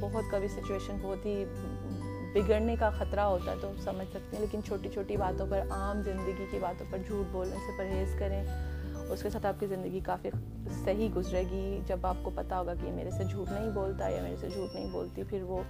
بہت 0.00 0.30
کبھی 0.30 0.48
سچویشن 0.48 0.96
بہت 1.02 1.26
ہی 1.26 1.44
بگڑنے 2.34 2.76
کا 2.76 2.90
خطرہ 2.90 3.20
ہوتا 3.20 3.50
ہے 3.50 3.56
تو 3.60 3.72
سمجھ 3.84 4.08
سکتے 4.08 4.36
ہیں، 4.36 4.40
لیکن 4.40 4.62
چھوٹی 4.62 4.88
چھوٹی 4.88 5.16
باتوں 5.16 5.46
پر، 5.50 5.60
عام 5.70 6.02
زندگی 6.02 6.44
کی 6.50 6.58
باتوں 6.60 6.86
پر 6.90 6.98
جھوٹ 7.06 7.32
بولنے 7.32 7.56
سے 7.56 7.78
پرہیز 7.78 8.14
کریں۔ 8.18 8.44
اس 9.10 9.22
کے 9.22 9.30
ساتھ 9.30 9.46
آپ 9.46 9.60
کی 9.60 9.66
زندگی 9.66 10.00
کافی 10.00 10.30
صحیح 10.84 11.08
گزرے 11.16 11.42
گی۔ 11.50 11.80
جب 11.86 12.06
آپ 12.06 12.16
کو 12.22 12.30
پتہ 12.34 12.54
ہوگا 12.54 12.74
کہ 12.74 12.86
یہ 12.86 12.92
میرے 12.92 13.10
سے 13.10 13.24
جھوٹ 13.24 13.52
نہیں 13.52 13.70
بولتا 13.70 14.08
یا 14.08 14.22
میرے 14.22 14.36
سے 14.40 14.48
جھوٹ 14.48 14.74
نہیں 14.74 14.90
بولتی، 14.92 15.22
پھر 15.22 15.42
وہ 15.42 15.62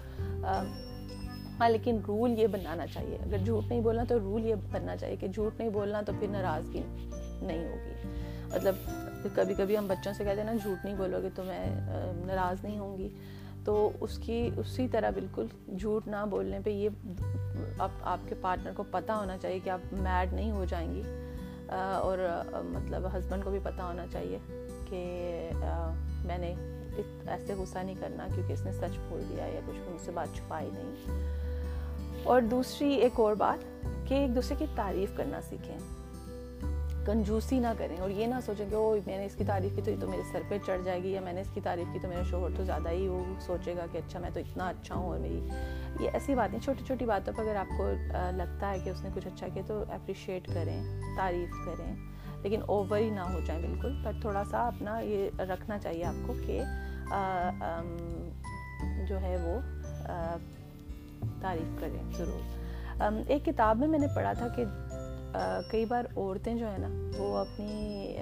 ہاں 1.60 1.68
لیکن 1.68 1.98
رول 2.08 2.38
یہ 2.38 2.46
بنانا 2.46 2.86
چاہیے۔ 2.86 3.18
اگر 3.24 3.38
جھوٹ 3.38 3.64
نہیں 3.68 3.80
بولنا 3.80 4.04
تو 4.08 4.18
رول 4.18 4.46
یہ 4.46 4.54
بننا 4.72 4.96
چاہیے 4.96 5.16
کہ 5.16 5.28
جھوٹ 5.28 5.58
نہیں 5.58 5.70
بولنا 5.70 6.00
تو 6.02 6.12
پھر 6.18 6.28
ناراضگی 6.28 6.82
نہیں 7.42 7.64
ہوگی۔ 7.68 8.08
مطلب 8.54 8.74
کبھی 9.34 9.54
کبھی 9.54 9.78
ہم 9.78 9.86
بچوں 9.86 10.12
سے 10.12 10.24
کہتے 10.24 10.40
ہیں 10.40 10.46
نا، 10.46 10.54
جھوٹ 10.62 10.84
نہیں 10.84 10.94
بولو 10.94 11.20
گے 11.22 11.28
تو 11.34 11.42
میں 11.44 11.66
ناراض 12.26 12.64
نہیں 12.64 12.78
ہوں 12.78 12.98
گی۔ 12.98 13.08
تو 13.64 13.90
اس 14.00 14.18
کی، 14.18 14.50
اسی 14.56 14.88
طرح 14.88 15.10
بالکل 15.10 15.46
جھوٹ 15.78 16.08
نہ 16.08 16.24
بولنے 16.30 16.58
پہ 16.64 16.70
یہ 16.70 16.88
اب 17.78 17.90
آپ 18.02 18.18
کے 18.28 18.34
پارٹنر 18.40 18.72
کو 18.76 18.84
پتہ 18.90 19.12
ہونا 19.12 19.38
چاہیے 19.38 19.58
کہ 19.64 19.70
آپ 19.70 19.92
میڈ 19.92 20.32
نہیں 20.32 20.50
ہو 20.50 20.64
جائیں 20.64 20.94
گی۔ 20.94 21.02
اور 21.72 22.18
مطلب 22.64 23.18
ہسبینڈ 23.18 23.44
کو 23.44 23.50
بھی 23.50 23.58
پتہ 23.62 23.82
ہونا 23.82 24.06
چاہیے 24.12 24.38
کہ 24.90 25.50
میں 26.24 26.38
نے 26.38 26.54
ایسے 27.26 27.54
غصہ 27.54 27.78
نہیں 27.78 27.94
کرنا 28.00 28.26
کیونکہ 28.34 28.52
اس 28.52 28.64
نے 28.64 28.72
سچ 28.72 28.98
بول 29.08 29.22
دیا 29.28 29.46
یا 29.46 29.60
کچھ 29.66 29.76
مجھ 29.76 30.00
سے 30.00 30.10
بات 30.10 30.36
چھپائی 30.36 30.70
نہیں۔ 30.72 30.94
اور 32.24 32.42
دوسری 32.42 32.94
ایک 32.94 33.20
اور 33.20 33.34
بات 33.34 33.64
کہ 34.08 34.14
ایک 34.14 34.34
دوسرے 34.34 34.56
کی 34.58 34.66
تعریف 34.74 35.10
کرنا 35.16 35.40
سیکھیں۔ 35.40 35.78
کنجوسی 37.06 37.58
نہ 37.58 37.72
کریں 37.78 37.96
اور 37.96 38.10
یہ 38.10 38.26
نہ 38.26 38.34
سوچیں 38.46 38.66
کہ 38.70 38.74
او 38.74 38.94
میں 39.06 39.18
نے 39.18 39.24
اس 39.24 39.34
کی 39.34 39.44
تعریف 39.46 39.76
کی 39.76 39.82
تو 39.84 39.90
یہ 39.90 39.96
تو 40.00 40.08
میرے 40.08 40.22
سر 40.32 40.42
پہ 40.48 40.58
چڑھ 40.66 40.82
جائے 40.84 41.02
گی 41.02 41.10
یا 41.12 41.20
میں 41.20 41.32
نے 41.32 41.40
اس 41.40 41.50
کی 41.54 41.60
تعریف 41.64 41.92
کی 41.92 41.98
تو 42.02 42.08
میرا 42.08 42.22
شوہر 42.30 42.56
تو 42.56 42.64
زیادہ 42.64 42.90
ہی 42.90 43.08
وہ 43.08 43.22
سوچے 43.40 43.74
گا 43.76 43.86
کہ 43.92 43.98
اچھا 43.98 44.20
میں 44.20 44.30
تو 44.34 44.40
اتنا 44.40 44.68
اچھا 44.68 44.94
ہوں 44.94 45.08
اور 45.08 45.18
میری 45.18 45.40
یہ 46.00 46.10
ایسی 46.12 46.34
بات 46.34 46.50
چھوٹی 46.64 46.84
چھوٹی 46.86 47.06
باتوں 47.06 47.32
پہ 47.36 47.42
اگر 47.42 47.56
آپ 47.56 47.76
کو 47.78 47.90
لگتا 48.36 48.70
ہے 48.70 48.78
کہ 48.84 48.90
اس 48.90 49.02
نے 49.02 49.10
کچھ 49.14 49.26
اچھا 49.26 49.48
کیا 49.54 49.62
تو 49.66 49.82
اپریشیٹ 49.88 50.46
کریں، 50.54 51.00
تعریف 51.16 51.64
کریں، 51.66 51.94
لیکن 52.42 52.60
اوور 52.66 52.98
ہی 52.98 53.10
نہ 53.10 53.20
ہو 53.32 53.40
جائیں 53.46 53.60
بالکل، 53.62 53.94
پر 54.04 54.20
تھوڑا 54.20 54.42
سا 54.50 54.66
اپنا 54.66 54.98
یہ 55.00 55.40
رکھنا 55.50 55.78
چاہیے 55.78 56.04
آپ 56.04 56.26
کو 56.26 56.34
کہ 56.46 56.62
جو 59.08 59.20
ہے 59.20 59.36
وہ 59.42 59.58
تعریف 61.40 61.80
کریں 61.80 62.02
ضرور۔ 62.16 62.62
ایک 63.26 63.44
کتاب 63.44 63.78
میں 63.78 63.88
میں 63.88 63.98
نے 63.98 64.06
پڑھا 64.14 64.32
تھا 64.32 64.48
کہ 64.56 64.64
کئی 65.70 65.84
بار 65.84 66.04
عورتیں 66.16 66.54
جو 66.54 66.70
ہیں 66.70 66.78
نا، 66.78 67.10
وہ 67.18 67.36
اپنی 67.36 68.16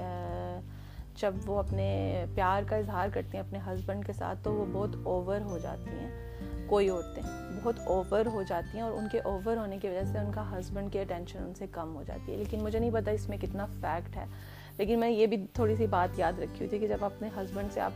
جب 1.16 1.34
وہ 1.46 1.58
اپنے 1.58 2.24
پیار 2.34 2.62
کا 2.66 2.76
اظہار 2.76 3.08
کرتی 3.12 3.36
ہیں 3.36 3.44
اپنے 3.44 3.58
ہسبینڈ 3.66 4.06
کے 4.06 4.12
ساتھ، 4.12 4.38
تو 4.42 4.52
وہ 4.52 4.66
بہت 4.72 4.96
اوور 5.02 5.40
ہو 5.40 5.58
جاتی 5.58 5.90
ہیں۔ 5.90 6.32
کوئی 6.66 6.88
عورتیں 6.88 7.22
بہت 7.62 7.78
اوور 7.86 8.26
ہو 8.26 8.42
جاتی 8.42 8.74
ہیں 8.74 8.84
اور 8.84 8.92
ان 8.92 9.08
کے 9.12 9.20
اوور 9.20 9.56
ہونے 9.56 9.78
کی 9.78 9.88
وجہ 9.88 10.04
سے 10.12 10.18
ان 10.18 10.32
کا 10.32 10.58
ہسبینڈ 10.58 10.92
کی 10.92 10.98
اٹینشن 10.98 11.42
ان 11.42 11.54
سے 11.54 11.66
کم 11.72 11.94
ہو 11.94 12.02
جاتی 12.02 12.32
ہے۔ 12.32 12.36
لیکن 12.36 12.62
مجھے 12.62 12.78
نہیں 12.78 12.90
پتا 12.94 13.10
اس 13.10 13.28
میں 13.28 13.38
کتنا 13.38 13.66
فیکٹ 13.66 14.16
ہے۔ 14.16 14.24
لیکن 14.78 15.00
میں 15.00 15.10
یہ 15.10 15.26
بھی 15.26 15.46
تھوڑی 15.52 15.76
سی 15.76 15.86
بات 15.86 16.18
یاد 16.18 16.32
رکھی 16.32 16.56
ہوئی 16.56 16.68
تھی 16.68 16.78
کہ 16.78 16.88
جب 16.88 17.04
اپنے 17.04 17.28
ہسبینڈ 17.36 17.72
سے 17.72 17.80
آپ 17.80 17.92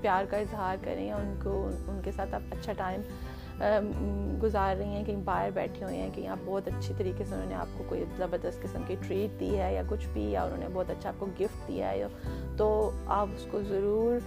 پیار 0.00 0.24
کا 0.30 0.36
اظہار 0.36 0.76
کریں 0.84 1.06
یا 1.06 1.16
ان 1.16 1.34
کو، 1.42 1.70
ان 1.88 2.00
کے 2.04 2.12
ساتھ 2.12 2.34
آپ 2.34 2.40
اچھا 2.50 2.72
ٹائم 2.72 3.00
گزار 4.42 4.76
رہی 4.76 4.86
ہیں، 4.86 5.04
کہیں 5.04 5.16
باہر 5.16 5.50
بیٹھے 5.54 5.84
ہوئے 5.84 5.96
ہیں، 5.96 6.10
کہیں 6.14 6.28
آپ 6.28 6.38
بہت 6.44 6.68
اچھی 6.68 6.94
طریقے 6.98 7.24
سے 7.24 7.34
انہوں 7.34 7.48
نے 7.48 7.54
آپ 7.54 7.66
کو 7.78 7.84
کوئی 7.88 8.04
زبردست 8.16 8.62
قسم 8.62 8.82
کی 8.86 8.96
ٹریٹ 9.06 9.40
دی 9.40 9.58
ہے 9.58 9.74
یا 9.74 9.82
کچھ 9.88 10.06
بھی، 10.12 10.30
یا 10.30 10.42
انہوں 10.42 10.58
نے 10.58 10.66
بہت 10.72 10.90
اچھا 10.90 11.08
آپ 11.08 11.20
کو 11.20 11.26
گفٹ 11.40 11.68
دیا 11.68 11.90
ہے 11.90 12.04
تو 12.56 12.90
آپ 13.06 13.28
اس 13.34 13.46
کو 13.50 13.62
ضرور 13.62 14.18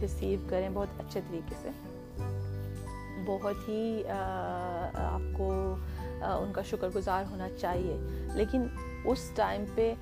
ریسیو 0.00 0.38
کریں 0.48 0.68
بہت 0.72 1.00
اچھے 1.00 1.20
طریقے 1.28 1.54
سے۔ 1.62 1.70
بہت 3.26 3.68
ہی 3.68 4.02
آپ 4.94 5.38
کو 5.38 5.76
ان 6.22 6.52
کا 6.52 6.62
شکر 6.62 6.88
گزار 6.94 7.24
ہونا 7.30 7.48
چاہیے۔ 7.60 7.96
لیکن 8.34 8.62
اس 9.04 9.30
ٹائم 9.34 9.64
پہ 9.74 9.94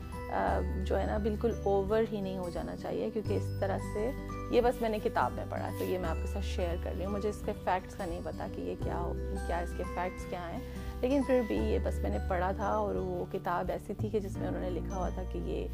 جو 0.84 0.98
ہے 1.00 1.04
نا 1.06 1.16
بالکل 1.18 1.52
اوور 1.62 2.02
ہی 2.12 2.20
نہیں 2.20 2.38
ہو 2.38 2.48
جانا 2.52 2.76
چاہیے، 2.76 3.08
کیونکہ 3.12 3.34
اس 3.34 3.48
طرح 3.60 3.78
سے 3.94 4.10
یہ 4.50 4.60
بس 4.60 4.80
میں 4.80 4.88
نے 4.88 4.98
کتاب 5.04 5.32
میں 5.32 5.44
پڑھا، 5.50 5.68
تو 5.78 5.84
یہ 5.84 5.98
میں 5.98 6.08
آپ 6.08 6.16
کے 6.22 6.32
ساتھ 6.32 6.44
شیئر 6.44 6.76
کر 6.84 6.92
رہی 6.98 7.04
ہوں۔ 7.04 7.12
مجھے 7.12 7.28
اس 7.28 7.42
کے 7.44 7.52
فیکٹس 7.64 7.94
کا 7.94 8.06
نہیں 8.06 8.20
پتا 8.24 8.46
کہ 8.54 8.60
یہ 8.60 8.74
کیا 8.84 8.98
ہو، 8.98 9.12
کیا 9.46 9.58
اس 9.58 9.72
کے 9.76 9.82
فیکٹس 9.94 10.24
کیا 10.30 10.48
ہیں، 10.52 10.60
لیکن 11.00 11.22
پھر 11.26 11.40
بھی 11.48 11.56
یہ 11.56 11.78
بس 11.84 11.98
میں 11.98 12.10
نے 12.10 12.18
پڑھا 12.28 12.50
تھا 12.56 12.68
اور 12.68 12.94
وہ 12.94 13.24
کتاب 13.32 13.70
ایسی 13.70 13.94
تھی 13.98 14.08
کہ 14.08 14.20
جس 14.20 14.36
میں 14.36 14.48
انہوں 14.48 14.62
نے 14.62 14.70
لکھا 14.70 14.96
ہوا 14.96 15.08
تھا 15.08 15.22
کہ 15.32 15.38
یہ 15.38 15.68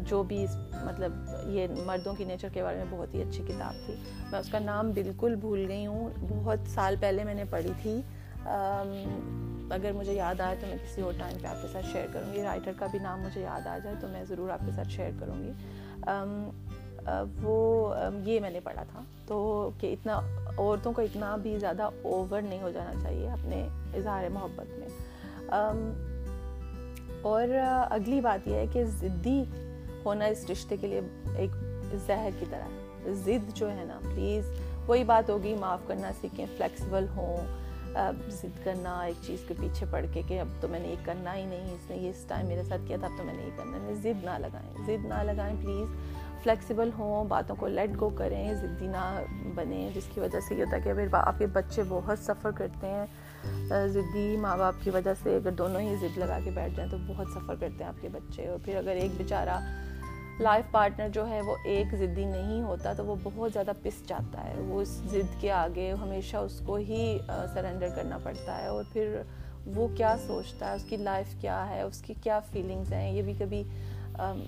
جو 0.00 0.22
بھی 0.22 0.42
اس 0.44 0.56
مطلب 0.84 1.12
یہ 1.46 1.66
مردوں 1.86 2.14
کی 2.14 2.24
نیچر 2.24 2.48
کے 2.52 2.62
بارے 2.62 2.76
میں 2.76 2.84
بہت 2.90 3.14
ہی 3.14 3.22
اچھی 3.22 3.44
کتاب 3.48 3.74
تھی۔ 3.86 3.94
میں 4.30 4.38
اس 4.40 4.48
کا 4.48 4.58
نام 4.58 4.90
بالکل 4.90 5.34
بھول 5.34 5.64
گئی 5.68 5.86
ہوں۔ 5.86 6.08
بہت 6.28 6.58
سال 6.66 6.96
پہلے 7.00 7.24
میں 7.24 7.34
نے 7.34 7.44
پڑھی 7.50 7.72
تھی۔ 7.82 8.00
اگر 9.72 9.92
مجھے 9.92 10.12
یاد 10.12 10.40
آئے 10.40 10.56
تو 10.60 10.66
میں 10.66 10.76
کسی 10.76 11.02
اور 11.02 11.12
ٹائم 11.18 11.38
پہ 11.42 11.46
آپ 11.46 11.62
کے 11.62 11.68
ساتھ 11.72 11.86
شیئر 11.92 12.06
کروں 12.12 12.32
گی۔ 12.32 12.42
رائٹر 12.42 12.72
کا 12.78 12.86
بھی 12.90 12.98
نام 12.98 13.20
مجھے 13.20 13.40
یاد 13.40 13.66
آ 13.66 13.78
جائے 13.84 13.96
تو 14.00 14.08
میں 14.08 14.24
ضرور 14.24 14.50
آپ 14.50 14.58
کے 14.66 14.72
ساتھ 14.76 14.88
شیئر 14.88 15.10
کروں 15.20 15.42
گی۔ 15.42 15.52
وہ 17.42 17.94
یہ 18.24 18.40
میں 18.40 18.50
نے 18.50 18.60
پڑھا 18.60 18.82
تھا۔ 18.82 19.00
تو 19.26 19.70
کہ 19.80 19.92
اتنا، 19.92 20.20
عورتوں 20.58 20.92
کو 20.92 21.02
اتنا 21.02 21.36
بھی 21.36 21.58
زیادہ 21.58 21.82
اوور 22.02 22.42
نہیں 22.42 22.62
ہو 22.62 22.70
جانا 22.70 22.92
چاہیے 23.02 23.30
اپنے 23.30 23.68
اظہار 23.94 24.24
محبت 24.28 24.78
میں۔ 24.78 24.88
اور 27.22 27.48
اگلی 27.90 28.20
بات 28.20 28.48
یہ 28.48 28.54
ہے 28.54 28.66
کہ 28.72 28.84
ضدی 28.84 29.44
ہونا 30.04 30.24
اس 30.24 30.50
رشتے 30.50 30.76
کے 30.76 30.86
لیے 30.86 31.00
ایک 31.36 31.50
زہر 32.06 32.30
کی 32.38 32.44
طرح 32.50 32.62
ہے۔ 32.62 33.12
ضد 33.12 33.54
جو 33.54 33.70
ہے 33.70 33.84
نا 33.84 33.98
پلیز 34.02 34.50
وہی 34.86 35.04
بات 35.04 35.30
ہوگی، 35.30 35.54
معاف 35.54 35.80
کرنا 35.86 36.10
سیکھیں 36.20 36.46
فلیکسیبل 36.56 37.06
ہوں۔ 37.16 37.61
ضد 38.28 38.64
کرنا، 38.64 39.00
ایک 39.00 39.14
چیز 39.22 39.38
کے 39.48 39.54
پیچھے 39.60 39.86
پڑھ 39.90 40.06
کے 40.12 40.22
کہ 40.28 40.40
اب 40.40 40.48
تو 40.60 40.68
میں 40.68 40.80
نے 40.80 40.88
یہ 40.88 40.96
کرنا 41.04 41.36
ہی 41.36 41.44
نہیں، 41.44 41.74
اس 41.74 41.90
نے 41.90 41.96
یہ 41.96 42.10
اس 42.10 42.24
ٹائم 42.28 42.46
میرے 42.46 42.62
ساتھ 42.62 42.82
کیا 42.86 42.96
تھا، 43.00 43.06
اب 43.06 43.18
تو 43.18 43.24
میں 43.24 43.34
نے 43.34 43.42
یہ 43.42 43.50
کرنا 43.56 43.78
ضد 43.92 44.24
نہ 44.24 44.38
لگائیں، 44.38 44.70
ضد 44.86 45.04
نہ 45.04 45.22
لگائیں 45.22 45.56
پلیز 45.60 45.88
فلیکسیبل 46.42 46.90
ہوں، 46.98 47.24
باتوں 47.24 47.56
کو 47.56 47.68
لیٹ 47.68 47.90
گو 48.00 48.08
کریں، 48.08 48.54
ضدی 48.54 48.86
نہ 48.86 49.22
بنیں، 49.54 49.90
جس 49.94 50.02
کی 50.14 50.20
وجہ 50.20 50.40
سے 50.40 50.54
یہ 50.54 50.64
ہوتا 50.64 50.76
ہے 50.76 50.82
کہ 50.82 50.94
پھر 50.94 51.08
آپ 51.12 51.38
کے 51.38 51.46
بچے 51.46 51.82
بہت 51.88 52.18
سفر 52.18 52.50
کرتے 52.50 52.86
ہیں۔ 52.86 53.06
ضدی 53.86 54.36
ماں 54.36 54.56
باپ 54.56 54.74
کی 54.80 54.90
وجہ 54.90 55.14
سے 55.22 55.36
اگر 55.36 55.50
دونوں 55.50 55.80
ہی 55.80 55.96
ضد 55.96 56.18
لگا 56.18 56.38
کے 56.44 56.50
بیٹھ 56.50 56.74
جائیں 56.76 56.90
تو 56.90 56.96
بہت 57.06 57.26
سفر 57.34 57.54
کرتے 57.60 57.84
ہیں 57.84 57.88
آپ 57.88 58.02
کے 58.02 58.08
بچے۔ 58.12 58.48
اور 58.48 58.58
پھر 58.64 58.76
اگر 58.76 58.90
ایک 58.90 59.10
بیچارہ 59.16 59.60
لائف 60.40 60.70
پارٹنر 60.70 61.08
جو 61.08 61.28
ہے 61.28 61.40
وہ 61.40 61.56
ایک 61.64 61.94
ضدی 61.96 62.24
نہیں 62.24 62.62
ہوتا، 62.62 62.92
تو 62.92 63.04
وہ 63.04 63.14
بہت 63.22 63.52
زیادہ 63.52 63.70
پس 63.82 64.08
جاتا 64.08 64.44
ہے۔ 64.44 64.54
وہ 64.60 64.80
اس 64.80 64.88
ضد 64.88 65.40
کے 65.40 65.52
آگے 65.52 65.92
ہمیشہ 65.92 66.36
اس 66.36 66.62
کو 66.66 66.74
ہی 66.74 67.18
سرنڈر 67.54 67.88
کرنا 67.96 68.18
پڑتا 68.18 68.62
ہے۔ 68.62 68.66
اور 68.66 68.84
پھر 68.92 69.22
وہ 69.66 69.88
کیا 69.96 70.16
سوچتا 70.26 70.70
ہے؟ 70.70 70.74
اس 70.74 70.84
کی 70.84 70.96
لائف 70.96 71.34
کیا 71.40 71.68
ہے؟ 71.68 71.82
اس 71.82 72.02
کی 72.02 72.14
کیا 72.22 72.40
فیلنگز 72.40 72.92
ہیں؟ 72.92 73.12
یہ 73.12 73.22
بھی 73.22 73.34
کبھی 73.38 73.62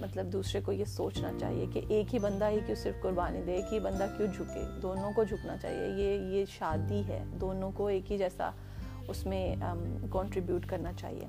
مطلب 0.01 0.26
دوسرے 0.26 0.61
کو 0.61 0.72
یہ 0.72 0.85
سوچنا 0.85 1.30
چاہیے 1.41 1.66
کہ 1.72 1.80
ایک 1.89 2.14
ہی 2.14 2.18
بندہ 2.18 2.49
ہی 2.49 2.59
کیوں 2.66 2.76
صرف 2.76 3.03
قربانی 3.03 3.43
دے، 3.47 3.53
ایک 3.53 3.72
ہی 3.72 3.80
بندہ 3.80 4.07
کیوں 4.16 4.28
جھکے؟ 4.32 4.80
دونوں 4.82 5.12
کو 5.12 5.24
جھکنا 5.24 5.57
چاہیے۔ 5.57 5.89
یہ 5.89 6.20
یہ 6.20 6.45
شادی 6.49 7.03
ہے۔ 7.09 7.24
دونوں 7.41 7.70
کو 7.74 7.87
ایک 7.87 8.12
ہی 8.12 8.18
جیسا 8.18 8.51
اس 9.09 9.26
میں 9.26 9.57
کنٹریبیوٹ 10.12 10.66
کرنا 10.66 10.93
چاہیے۔ 10.93 11.26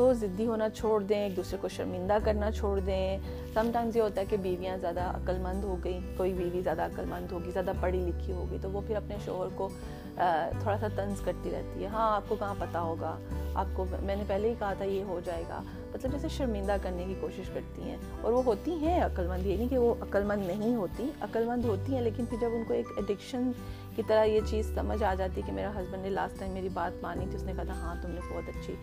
تو 0.00 0.12
ضدی 0.18 0.46
ہونا 0.46 0.68
چھوڑ 0.70 1.02
دیں، 1.02 1.18
ایک 1.22 1.36
دوسرے 1.36 1.58
کو 1.60 1.68
شرمندہ 1.68 2.16
کرنا 2.24 2.50
چھوڑ 2.50 2.78
دیں۔ 2.80 3.18
سم 3.54 3.70
ٹائمز 3.72 3.96
یہ 3.96 4.02
ہوتا 4.02 4.20
ہے 4.20 4.26
کہ 4.26 4.36
بیویاں 4.36 4.76
زیادہ 4.80 5.00
عقل 5.14 5.38
مند 5.42 5.64
ہو 5.64 5.76
گئیں، 5.84 6.00
کوئی 6.16 6.32
بیوی 6.32 6.60
زیادہ 6.62 6.82
عقل 6.82 7.04
مند 7.08 7.32
ہوگی، 7.32 7.50
زیادہ 7.50 7.72
پڑھی 7.80 7.98
لکھی 8.00 8.32
ہوگی، 8.32 8.58
تو 8.62 8.70
وہ 8.70 8.80
پھر 8.86 8.96
اپنے 8.96 9.16
شوہر 9.24 9.48
کو 9.56 9.68
تھوڑا 10.16 10.76
سا 10.80 10.86
طنز 10.96 11.20
کرتی 11.24 11.50
رہتی 11.50 11.82
ہے۔ 11.82 11.88
ہاں 11.88 12.10
آپ 12.14 12.28
کو 12.28 12.36
کہاں 12.38 12.54
پتہ 12.58 12.78
ہوگا؟ 12.78 13.16
آپ 13.54 13.66
کو، 13.74 13.84
میں 14.02 14.16
نے 14.16 14.24
پہلے 14.26 14.48
ہی 14.48 14.54
کہا 14.58 14.72
تھا 14.78 14.84
یہ 14.84 15.02
ہو 15.08 15.20
جائے 15.24 15.42
گا۔ 15.48 15.62
مطلب 15.92 16.12
جیسے 16.12 16.28
شرمندہ 16.36 16.76
کرنے 16.82 17.04
کی 17.06 17.14
کوشش 17.20 17.50
کرتی 17.54 17.82
ہیں، 17.82 17.96
اور 18.22 18.32
وہ 18.32 18.42
ہوتی 18.46 18.74
ہیں 18.80 19.00
عقل 19.02 19.26
مند 19.28 19.46
یہ 19.46 19.56
نہیں 19.56 19.68
کہ 19.68 19.78
وہ 19.78 19.94
عقل 20.00 20.24
مند 20.24 20.46
نہیں 20.46 20.74
ہوتی 20.74 21.10
عقل 21.20 21.44
مند 21.48 21.64
ہوتی 21.64 21.94
ہیں، 21.94 22.02
لیکن 22.02 22.24
پھر 22.24 22.38
جب 22.40 22.54
ان 22.54 22.64
کو 22.68 22.74
ایک 22.74 22.86
ایڈکشن 22.96 23.50
کی 23.96 24.02
طرح 24.08 24.24
یہ 24.24 24.40
چیز 24.50 24.74
سمجھ 24.74 25.02
آ 25.02 25.14
جاتی 25.14 25.40
ہے 25.40 25.46
کہ 25.46 25.52
میرا 25.52 25.70
ہسبینڈ 25.78 26.02
نے 26.02 26.10
لاسٹ 26.10 26.38
ٹائم 26.40 26.52
میری 26.52 26.68
بات 26.74 27.02
مانی 27.02 27.26
تھی، 27.30 27.36
اس 27.36 27.42
نے 27.42 27.52
کہا 27.56 27.64
تھا 27.64 27.80
ہاں 27.80 27.94
تم 28.02 28.10
نے 28.10 28.20
بہت 28.30 28.48
اچھی 28.48 28.74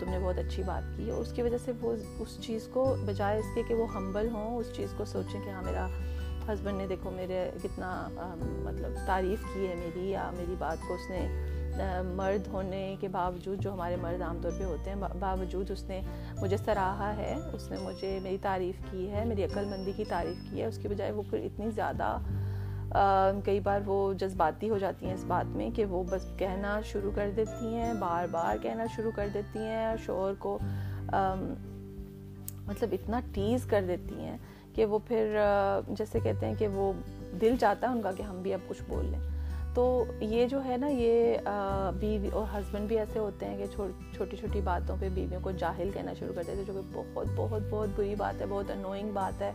تم 0.00 0.10
نے 0.10 0.18
بہت 0.18 0.38
اچھی 0.38 0.62
بات 0.62 0.96
کی 0.96 1.10
اور 1.10 1.20
اس 1.20 1.32
کی 1.32 1.42
وجہ 1.42 1.58
سے 1.64 1.72
وہ 1.80 1.94
اس 2.18 2.38
چیز 2.40 2.68
کو 2.72 2.84
بجائے 3.06 3.38
اس 3.38 3.54
کے 3.54 3.62
کہ 3.68 3.74
وہ 3.74 3.86
ہمبل 3.94 4.28
ہوں، 4.32 4.56
اس 4.56 4.72
چیز 4.76 4.94
کو 4.96 5.04
سوچیں 5.04 5.40
کہ 5.44 5.50
ہاں 5.50 5.62
میرا 5.62 5.86
ہسبینڈ 6.48 6.78
نے 6.78 6.86
دیکھو، 6.86 7.10
میرے 7.10 7.50
کتنا 7.62 7.90
مطلب 8.64 8.96
تعریف 9.06 9.44
کی 9.54 9.66
ہے 9.66 9.74
میری 9.74 10.10
یا 10.10 10.30
میری 10.36 10.54
بات 10.58 10.86
کو 10.88 10.94
اس 10.94 11.10
نے 11.10 11.26
مرد 12.06 12.46
ہونے 12.46 12.94
کے 13.00 13.08
باوجود 13.08 13.62
جو 13.62 13.72
ہمارے 13.72 13.96
مرد 14.02 14.22
عام 14.22 14.38
طور 14.42 14.52
پہ 14.58 14.64
ہوتے 14.64 14.90
ہیں 14.90 14.96
باوجود 15.20 15.70
اس 15.70 15.82
نے 15.84 16.00
مجھے 16.40 16.56
سراہا 16.56 17.12
ہے، 17.16 17.34
اس 17.52 17.70
نے 17.70 17.76
مجھے 17.82 18.18
میری 18.22 18.38
تعریف 18.42 18.76
کی 18.90 19.10
ہے، 19.10 19.24
میری 19.24 19.44
عقل 19.44 19.64
مندی 19.70 19.92
کی 19.96 20.04
تعریف 20.08 20.50
کی 20.50 20.60
ہے، 20.60 20.66
اس 20.66 20.78
کی 20.78 20.88
بجائے 20.88 21.10
وہ 21.12 21.22
پھر 21.30 21.38
اتنی 21.44 21.70
زیادہ 21.70 22.16
کئی 23.44 23.60
بار 23.60 23.80
وہ 23.86 24.12
جذباتی 24.14 24.70
ہو 24.70 24.78
جاتی 24.78 25.06
ہیں 25.06 25.14
اس 25.14 25.24
بات 25.24 25.56
میں 25.56 25.70
کہ 25.74 25.84
وہ 25.84 26.02
بس 26.10 26.26
کہنا 26.38 26.80
شروع 26.84 27.10
کر 27.14 27.30
دیتی 27.36 27.74
ہیں، 27.74 27.92
بار 27.94 28.26
بار 28.30 28.56
کہنا 28.62 28.84
شروع 28.96 29.10
کر 29.14 29.28
دیتی 29.34 29.58
ہیں 29.58 29.94
شور 30.04 30.34
کو 30.38 30.58
مطلب 32.66 32.88
اتنا 32.92 33.20
ٹیز 33.32 33.64
کر 33.66 33.84
دیتی 33.88 34.20
ہیں 34.20 34.36
کہ 34.74 34.84
وہ 34.84 34.98
پھر 35.06 35.36
جیسے 35.88 36.20
کہتے 36.20 36.46
ہیں 36.46 36.54
کہ 36.58 36.68
وہ 36.68 36.92
دل 37.40 37.56
چاہتا 37.60 37.86
ہے 37.86 37.92
ان 37.92 38.02
کا 38.02 38.12
کہ 38.16 38.22
ہم 38.22 38.42
بھی 38.42 38.54
اب 38.54 38.68
کچھ 38.68 38.82
بول 38.88 39.04
لیں۔ 39.04 39.20
تو 39.74 40.04
یہ 40.20 40.46
جو 40.46 40.64
ہے 40.64 40.76
نا، 40.76 40.86
یہ 40.88 41.36
بیوی 42.00 42.28
اور 42.32 42.44
ہسبینڈ 42.54 42.88
بھی 42.88 42.98
ایسے 42.98 43.18
ہوتے 43.18 43.46
ہیں 43.46 43.56
کہ 43.58 43.66
چھوٹی 44.14 44.36
چھوٹی 44.36 44.60
باتوں 44.64 44.96
پہ 45.00 45.08
بیویوں 45.14 45.40
کو 45.42 45.50
جاہل 45.50 45.90
کہنا 45.94 46.12
شروع 46.18 46.34
کر 46.34 46.42
دیتے 46.46 46.62
جو 46.66 46.72
کہ 46.72 46.98
بہت 47.14 47.26
بہت 47.36 47.62
بہت 47.70 47.88
بری 47.96 48.14
بات 48.14 48.40
ہے، 48.40 48.46
بہت 48.46 48.70
انوئنگ 48.70 49.10
بات 49.12 49.42
ہے۔ 49.42 49.52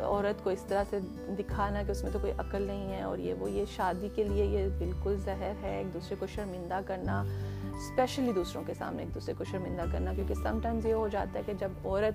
عورت 0.00 0.44
کو 0.44 0.50
اس 0.50 0.62
طرح 0.68 0.82
سے 0.90 0.98
دکھانا 1.38 1.82
کہ 1.82 1.90
اس 1.90 2.02
میں 2.02 2.12
تو 2.12 2.18
کوئی 2.18 2.32
عقل 2.38 2.62
نہیں 2.62 2.92
ہے 2.92 3.02
اور 3.02 3.18
یہ 3.18 3.34
وہ 3.34 3.50
یہ 3.50 3.64
شادی 3.76 4.08
کے 4.14 4.24
لیے 4.24 4.44
یہ 4.44 4.68
بالکل 4.78 5.16
زہر 5.24 5.52
ہے 5.62 5.76
ایک 5.76 5.94
دوسرے 5.94 6.16
کو 6.18 6.26
شرمندہ 6.26 6.80
کرنا 6.86 7.20
اسپیشلی 7.74 8.32
دوسروں 8.32 8.62
کے 8.66 8.74
سامنے 8.74 9.02
ایک 9.02 9.14
دوسرے 9.14 9.34
کو 9.38 9.44
شرمندہ 9.44 9.82
کرنا، 9.92 10.14
کیونکہ 10.14 10.34
سم 10.34 10.58
ٹائمز 10.62 10.86
یہ 10.86 10.94
ہو 10.94 11.08
جاتا 11.08 11.38
ہے 11.38 11.44
کہ 11.46 11.52
جب 11.52 11.70
عورت 11.84 12.14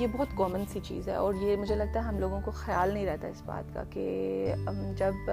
یہ 0.00 0.06
بہت 0.12 0.36
کامن 0.36 0.64
سی 0.72 0.80
چیز 0.82 1.08
ہے 1.08 1.14
اور 1.14 1.34
یہ 1.34 1.56
مجھے 1.56 1.74
لگتا 1.74 2.00
ہے 2.00 2.04
ہم 2.04 2.18
لوگوں 2.18 2.40
کو 2.44 2.50
خیال 2.50 2.94
نہیں 2.94 3.06
رہتا 3.06 3.28
اس 3.28 3.42
بات 3.46 3.74
کا 3.74 3.82
کہ 3.90 4.54
جب 4.96 5.30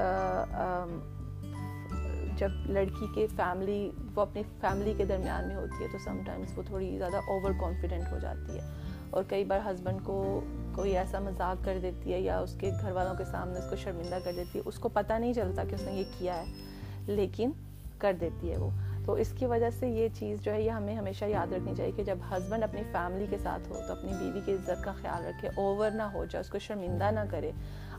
جب 2.38 2.50
لڑکی 2.66 3.06
کے 3.16 3.28
فیملی 3.36 3.92
وہ 4.16 4.22
اپنی 4.22 4.44
فیملی 4.62 4.94
کے 4.98 5.06
درمیان 5.06 5.48
میں 5.48 5.56
ہوتی 5.56 5.84
ہے 5.84 5.88
تو 5.92 5.98
سم 5.98 6.18
ٹائمز 6.26 6.58
وہ 6.58 6.64
تھوڑی 6.64 6.98
زیادہ 6.98 7.18
اوور 7.18 7.52
کانفیڈنٹ 7.60 8.12
ہو 8.12 8.20
جاتی 8.22 8.60
ہے۔ 8.60 8.83
اور 9.14 9.24
کئی 9.28 9.44
بار 9.44 9.60
ہسبینڈ 9.72 10.00
کو 10.04 10.42
کوئی 10.76 10.98
ایسا 10.98 11.20
مذاق 11.20 11.66
کر 11.66 11.80
دیتی 11.82 12.14
ہے 12.14 12.20
یا 12.20 12.40
اس 12.40 12.56
کے 12.60 12.72
گھر 12.82 12.92
والوں 12.92 13.14
کے 13.18 13.26
سامنے 13.26 13.60
اس 13.60 13.70
کو 13.70 13.76
شرمندہ 13.76 14.18
کر 14.24 14.32
دیتی 14.36 14.60
ہے، 14.60 14.64
اس 14.66 14.80
کو 14.80 14.90
پتہ 14.90 15.14
نہیں 15.14 15.34
چلتا 15.34 15.64
کہ 15.70 15.76
اس 15.76 15.82
نے 15.82 15.92
یہ 15.92 16.04
کیا 16.20 16.38
ہے، 16.38 16.46
لیکن 17.08 17.52
کر 17.98 18.14
دیتی 18.22 18.52
ہے 18.52 18.58
وہ۔ 18.58 18.70
تو 19.06 19.14
اس 19.14 19.34
کی 19.38 19.46
وجہ 19.46 19.70
سے 19.70 19.88
یہ 19.88 20.08
چیز 20.14 20.42
جو 20.42 20.52
ہے، 20.52 20.62
یہ 20.62 20.70
ہمیں 20.70 20.96
ہمیشہ 20.96 21.26
یاد 21.26 21.54
رکھنی 21.54 21.76
چاہیے 21.76 21.92
کہ 21.96 22.04
جب 22.04 22.18
ہسبینڈ 22.32 22.64
اپنی 22.64 22.82
فیملی 22.92 23.26
کے 23.30 23.38
ساتھ 23.38 23.70
ہو 23.70 23.80
تو 23.88 23.94
اپنی 23.94 24.12
بیوی 24.20 24.40
کی 24.46 24.54
عزت 24.54 24.84
کا 24.84 24.92
خیال 25.02 25.26
رکھے 25.26 25.50
اوور 25.56 25.92
نہ 25.92 26.04
ہو 26.04 26.26
جائے، 26.26 26.42
اس 26.42 26.50
کو 26.50 26.60
شرمندہ 26.60 27.12
نہ 27.12 27.20
کرے۔ 27.30 27.52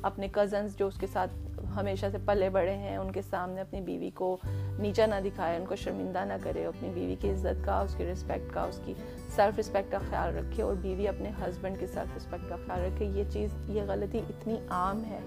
اپنے 0.04 0.28
کزنس 0.32 0.78
جو 0.78 0.86
اس 0.86 0.96
کے 0.98 1.06
ساتھ 1.12 1.30
ہمیشہ 1.76 2.06
سے 2.12 2.18
پلے 2.24 2.50
بڑے 2.50 2.74
ہیں، 2.74 2.96
ان 2.96 3.12
کے 3.12 3.22
سامنے 3.22 3.60
اپنی 3.60 3.80
بیوی 3.80 4.10
کو 4.10 4.36
نیچا 4.78 5.06
نہ 5.06 5.14
دکھائے، 5.24 5.56
ان 5.56 5.64
کو 5.66 5.76
شرمندہ 5.76 6.24
نہ 6.24 6.32
کرے، 6.42 6.66
اپنی 6.66 6.90
بیوی 6.94 7.16
کی 7.20 7.30
عزت 7.30 7.64
کا، 7.64 7.80
اس 7.80 7.94
کی 7.94 8.04
رسپیکٹ 8.12 8.54
کا، 8.54 8.62
اس 8.62 8.80
کی 8.84 8.94
سیلف 9.36 9.58
رسپیکٹ 9.58 9.92
کا 9.92 9.98
خیال 10.10 10.36
رکھے 10.36 10.62
اور 10.62 10.74
بیوی 10.74 11.08
اپنے 11.08 11.28
ہسبینڈ 11.28 11.80
کی 11.80 11.86
سیلف 11.86 12.16
رسپیکٹ 12.16 12.48
کا 12.48 12.56
خیال 12.66 12.80
رکھے۔ 12.80 13.04
یہ 13.04 13.24
چیز، 13.30 13.50
یہ 13.66 13.82
غلطی 13.88 14.18
اتنی 14.18 14.56
عام 14.68 15.04
ہے۔ 15.04 15.18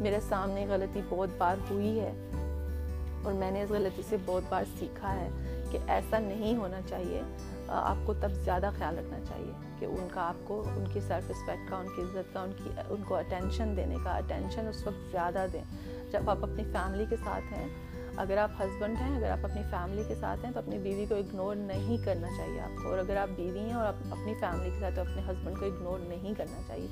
میرے 0.00 0.20
سامنے 0.28 0.66
غلطی 0.68 1.00
بہت 1.08 1.28
بار 1.38 1.56
ہوئی 1.70 2.00
ہے 2.00 2.12
اور 3.24 3.32
میں 3.32 3.50
نے 3.50 3.62
اس 3.62 3.70
غلطی 3.70 4.02
سے 4.08 4.16
بہت 4.24 4.42
بار 4.48 4.64
سیکھا 4.78 5.14
ہے 5.20 5.28
کہ 5.70 5.78
ایسا 5.86 6.18
نہیں 6.18 6.56
ہونا 6.56 6.80
چاہیے۔ 6.86 7.20
آپ 7.74 8.06
کو 8.06 8.14
تب 8.14 8.30
زیادہ 8.32 8.70
خیال 8.78 8.98
رکھنا 8.98 9.20
چاہیے 9.28 9.52
کہ 9.78 9.84
ان 9.84 10.08
کا 10.14 10.28
آپ 10.28 10.34
کو، 10.44 10.62
ان 10.76 10.84
کی 10.92 11.00
سیلف 11.00 11.30
رسپیکٹ 11.30 11.70
کا، 11.70 11.76
ان 11.76 11.86
کی 11.96 12.02
عزت 12.02 12.34
کا، 12.34 12.40
ان 12.40 12.52
کی، 12.64 12.70
ان 12.88 13.02
کو 13.08 13.14
اٹینشن 13.14 13.76
دینے 13.76 13.96
کا 14.04 14.10
اٹینشن 14.10 14.68
اس 14.68 14.86
وقت 14.86 15.12
زیادہ 15.12 15.46
دیں۔ 15.52 15.64
جب 16.10 16.30
آپ 16.30 16.38
اپنی 16.42 16.64
فیملی 16.64 17.04
کے 17.10 17.16
ساتھ 17.24 17.52
ہیں، 17.52 17.68
اگر 18.16 18.36
آپ 18.36 18.50
ہسبینڈ 18.60 18.96
ہیں، 19.00 19.16
اگر 19.16 19.30
آپ 19.30 19.38
اپنی 19.42 19.62
فیملی 19.70 20.02
کے 20.08 20.14
ساتھ 20.14 20.44
ہیں، 20.44 20.52
تو 20.52 20.58
اپنی 20.58 20.78
بیوی 20.78 21.06
کو 21.06 21.14
اگنور 21.14 21.56
نہیں 21.56 22.04
کرنا 22.04 22.28
چاہیے 22.36 22.60
آپ 22.60 22.82
کو۔ 22.82 22.90
اور 22.90 22.98
اگر 22.98 23.16
آپ 23.16 23.28
بیوی 23.36 23.58
ہیں 23.58 23.72
اور 23.72 23.86
آپ 23.86 23.94
اپنی 24.10 24.34
فیملی 24.40 24.70
کے 24.70 24.80
ساتھ 24.80 24.94
تو 24.94 25.00
اپنے 25.00 25.22
ہسبینڈ 25.28 25.58
کو 25.58 25.66
اگنور 25.66 25.98
نہیں 25.98 26.34
کرنا 26.34 26.60
چاہیے۔ 26.66 26.86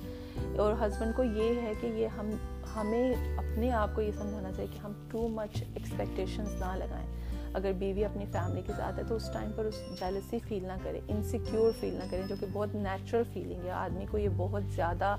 اور 0.59 0.75
ہسبینڈ 0.87 1.17
کو 1.17 1.23
یہ 1.23 1.61
ہے 1.61 1.73
کہ 1.81 1.87
یہ 1.87 2.07
ہم، 2.07 2.31
ہمیں 2.77 3.15
اپنے 3.39 3.71
آپ 3.71 3.89
کو 3.95 4.01
یہ 4.01 4.13
سمجھانا 4.13 4.53
چاہیے 4.53 4.73
کہ 4.73 4.79
ہم 4.79 4.93
ٹو 5.11 5.29
مچ 5.29 5.65
ایکسپیکٹیشنس 5.75 6.49
نہ 6.49 6.77
لگائیں۔ 6.77 7.07
اگر 7.55 7.73
بیوی 7.79 8.05
اپنی 8.05 8.25
فیملی 8.33 8.63
کے 8.67 8.73
ساتھ 8.77 8.99
ہے 8.99 9.05
تو 9.09 9.17
اس 9.17 9.29
ٹائم 9.33 9.51
پر 9.57 9.65
اس 9.65 9.81
جیلسی 10.01 10.39
فیل 10.49 10.67
نہ 10.67 10.73
کرے 10.83 11.01
انسیکیور 11.09 11.71
فیل 11.81 11.95
نہ 11.95 12.11
کریں 12.11 12.27
جو 12.29 12.35
کہ 12.41 12.47
بہت 12.53 12.75
نیچرل 12.75 13.23
فیلنگ 13.33 13.65
ہے۔ 13.65 13.71
آدمی 13.71 14.07
کو 14.11 14.19
یہ 14.19 14.29
بہت 14.37 14.63
زیادہ 14.75 15.17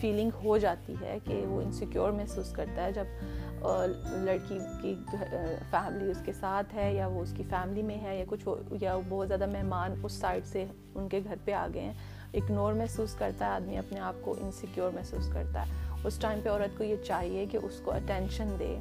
فیلنگ 0.00 0.30
ہو 0.44 0.58
جاتی 0.58 0.94
ہے 1.00 1.18
کہ 1.24 1.44
وہ 1.46 1.60
انسیکیور 1.62 2.10
محسوس 2.10 2.50
کرتا 2.52 2.84
ہے 2.84 2.92
جب 2.92 3.04
لڑکی 4.24 4.58
کی 4.82 4.94
فیملی 5.70 6.10
اس 6.10 6.18
کے 6.24 6.32
ساتھ 6.32 6.74
ہے 6.74 6.94
یا 6.94 7.06
وہ 7.06 7.22
اس 7.22 7.32
کی 7.36 7.42
فیملی 7.50 7.82
میں 7.82 7.96
ہے 8.02 8.18
یا 8.18 8.24
کچھ 8.28 8.48
یا 8.80 8.96
بہت 9.08 9.28
زیادہ 9.28 9.46
مہمان 9.46 9.94
اس 10.02 10.12
سائڈ 10.12 10.46
سے 10.46 10.64
ان 10.94 11.08
کے 11.08 11.20
گھر 11.24 11.34
پہ 11.44 11.52
آ 11.52 11.66
گئے 11.74 11.82
ہیں۔ 11.82 11.94
اگنور 12.34 12.72
محسوس 12.72 13.14
کرتا 13.14 13.46
ہے، 13.46 13.50
آدمی 13.50 13.78
اپنے 13.78 14.00
آپ 14.00 14.14
کو 14.22 14.34
انسیکیور 14.40 14.90
محسوس 14.94 15.28
کرتا 15.32 15.66
ہے۔ 15.66 15.72
اس 16.04 16.18
ٹائم 16.18 16.40
پہ 16.42 16.48
عورت 16.48 16.78
کو 16.78 16.84
یہ 16.84 16.96
چاہیے 17.06 17.46
کہ 17.46 17.58
اس 17.62 17.80
کو 17.84 17.92
اٹینشن 17.92 18.48
دے، 18.58 18.76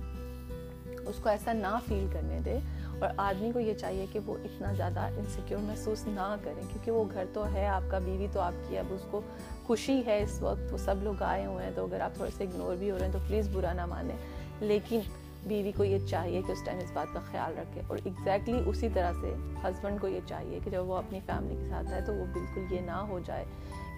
اس 1.08 1.16
کو 1.16 1.30
ایسا 1.30 1.54
نہ 1.54 1.78
فیل 1.88 2.08
کرنے 2.14 2.40
دے۔ 2.46 2.60
اور 3.00 3.10
آدمی 3.18 3.52
کو 3.52 3.60
یہ 3.60 3.74
چاہیے 3.74 4.06
کہ 4.12 4.20
وہ 4.26 4.38
اتنا 4.44 4.74
زیادہ 4.74 5.00
انسیکیور 5.00 5.62
محسوس 5.62 6.08
نہ 6.08 6.36
کریں 6.44 6.62
کیونکہ 6.70 6.92
وہ 6.92 7.04
گھر 7.14 7.26
تو 7.34 7.54
ہے، 7.54 7.68
آپ 7.68 7.82
کا 7.92 8.00
بیوی 8.00 8.28
تو 8.32 8.40
آپ 8.40 8.54
کی 8.68 8.76
ہے، 8.76 8.80
اب 8.80 8.86
اس 8.90 9.06
کو 9.12 9.22
خوشی 9.68 10.02
ہے 10.06 10.24
اس 10.24 10.42
وقت 10.42 10.74
وہ 10.74 10.78
سب 10.78 10.96
لوگ 11.04 11.24
آئے 11.24 11.46
ہوئے 11.46 11.66
ہیں، 11.66 11.72
تو 11.76 11.86
اگر 11.86 12.00
آپ 12.00 12.16
تھوڑے 12.16 12.32
سے 12.38 12.44
اگنور 12.44 12.76
بھی 12.76 12.92
ہو 12.92 12.98
رہے 12.98 13.06
ہیں 13.06 13.14
تو 13.14 13.20
پلیز 13.28 13.50
برا 13.54 13.74
نہ 13.74 13.86
مانیں۔ 13.86 14.16
لیکن 14.60 15.00
بیوی 15.44 15.72
کو 15.72 15.84
یہ 15.84 15.98
چاہیے 16.08 16.42
کہ 16.48 16.52
اس 16.52 16.58
ٹائم 16.66 16.78
اس 16.78 16.92
بات 16.94 17.08
کا 17.14 17.20
خیال 17.32 17.58
رکھے 17.58 17.82
اور 17.88 17.98
ایگزیکٹلی 18.04 18.62
اسی 18.66 18.90
طرح 18.94 19.12
سے 19.22 19.34
ہسبینڈ 19.64 20.02
کو 20.02 20.08
یہ 20.08 20.20
چاہیے 20.28 20.60
کہ 20.64 20.72
جب 20.72 20.90
وہ 20.90 20.96
اپنی 20.96 21.20
فیملی 21.26 21.56
کے 21.56 21.70
ساتھ 21.70 21.94
ہے 21.94 22.02
تو 22.02 22.14
وہ 22.14 22.26
بالکل 22.34 22.74
یہ 22.74 22.82
نہ 22.82 22.92
ہو 22.92 23.20
جائے 23.26 23.46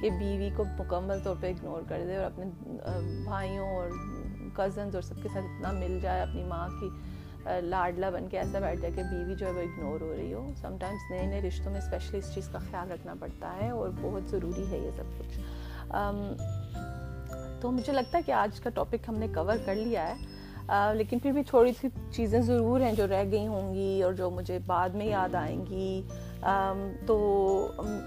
کہ 0.02 0.10
بیوی 0.10 0.50
کو 0.56 0.64
مکمل 0.64 1.20
طور 1.24 1.36
پہ 1.40 1.48
اگنور 1.48 1.82
کر 1.90 2.04
دے 2.08 2.16
اور 2.16 2.26
اپنے 2.26 2.46
بھائیوں 3.24 3.68
اور 3.76 3.90
کزنز 4.54 4.96
اور 4.96 5.02
سب 5.02 5.16
کے 5.24 5.30
ساتھ 5.34 5.46
اتنا 5.46 5.72
مل 5.72 6.00
جائے 6.02 6.22
اپنی 6.22 6.44
ماں 6.44 6.68
کی۔ 6.80 6.90
لاڈلا 7.46 8.10
بن 8.10 8.28
کے 8.30 8.38
ایسا 8.40 8.60
بیٹھ 8.60 8.82
جائے 8.82 8.94
کہ 8.96 9.04
بیوی 9.12 9.36
جو 9.36 9.46
ہے 9.46 9.52
وہ 9.52 9.62
اگنور 9.62 10.02
ہو 10.02 10.14
رہی 10.18 10.34
ہو. 10.34 10.48
سم 10.62 10.78
ٹائمس 10.80 11.12
نئے 11.12 11.26
نئے 11.26 11.42
رشتوں 11.42 11.72
میں 11.72 11.80
اسپیشلی 11.80 12.20
اس 12.20 12.34
چیز 12.34 12.50
کا 12.52 12.60
خیال 12.72 12.92
رکھنا 12.92 13.14
پڑتا 13.20 13.56
ہے 13.62 13.70
اور 13.70 13.90
بہت 14.02 14.30
ضروری 14.32 14.72
ہے 14.72 14.78
یہ 14.78 14.92
سب 14.98 15.18
کچھ. 15.20 15.40
تو 17.62 17.72
مجھے 17.72 17.94
لگتا 17.94 18.18
ہے 18.18 18.24
کہ 18.24 18.32
آج 18.32 18.60
کا 18.60 18.70
ٹاپک 18.70 19.10
ہم 19.10 19.16
نے 19.16 19.28
کور 19.36 19.58
کر 19.66 19.76
لیا 19.76 20.08
ہے. 20.08 20.94
لیکن 20.96 21.20
پھر 21.20 21.32
بھی 21.32 21.44
تھوڑی 21.44 21.72
سی 21.80 21.88
چیزیں 22.12 22.40
ضرور 22.42 22.82
ہیں 22.82 22.92
جو 22.94 23.08
رہ 23.08 23.24
گئی 23.32 23.48
ہوں 23.48 23.74
گی 23.74 24.02
اور 24.04 24.14
جو 24.14 24.30
مجھے 24.30 24.60
بعد 24.66 24.90
میں 24.90 25.06
یاد 25.06 25.36
آئیں 25.36 25.66
گی. 25.66 26.02
تو 27.06 27.18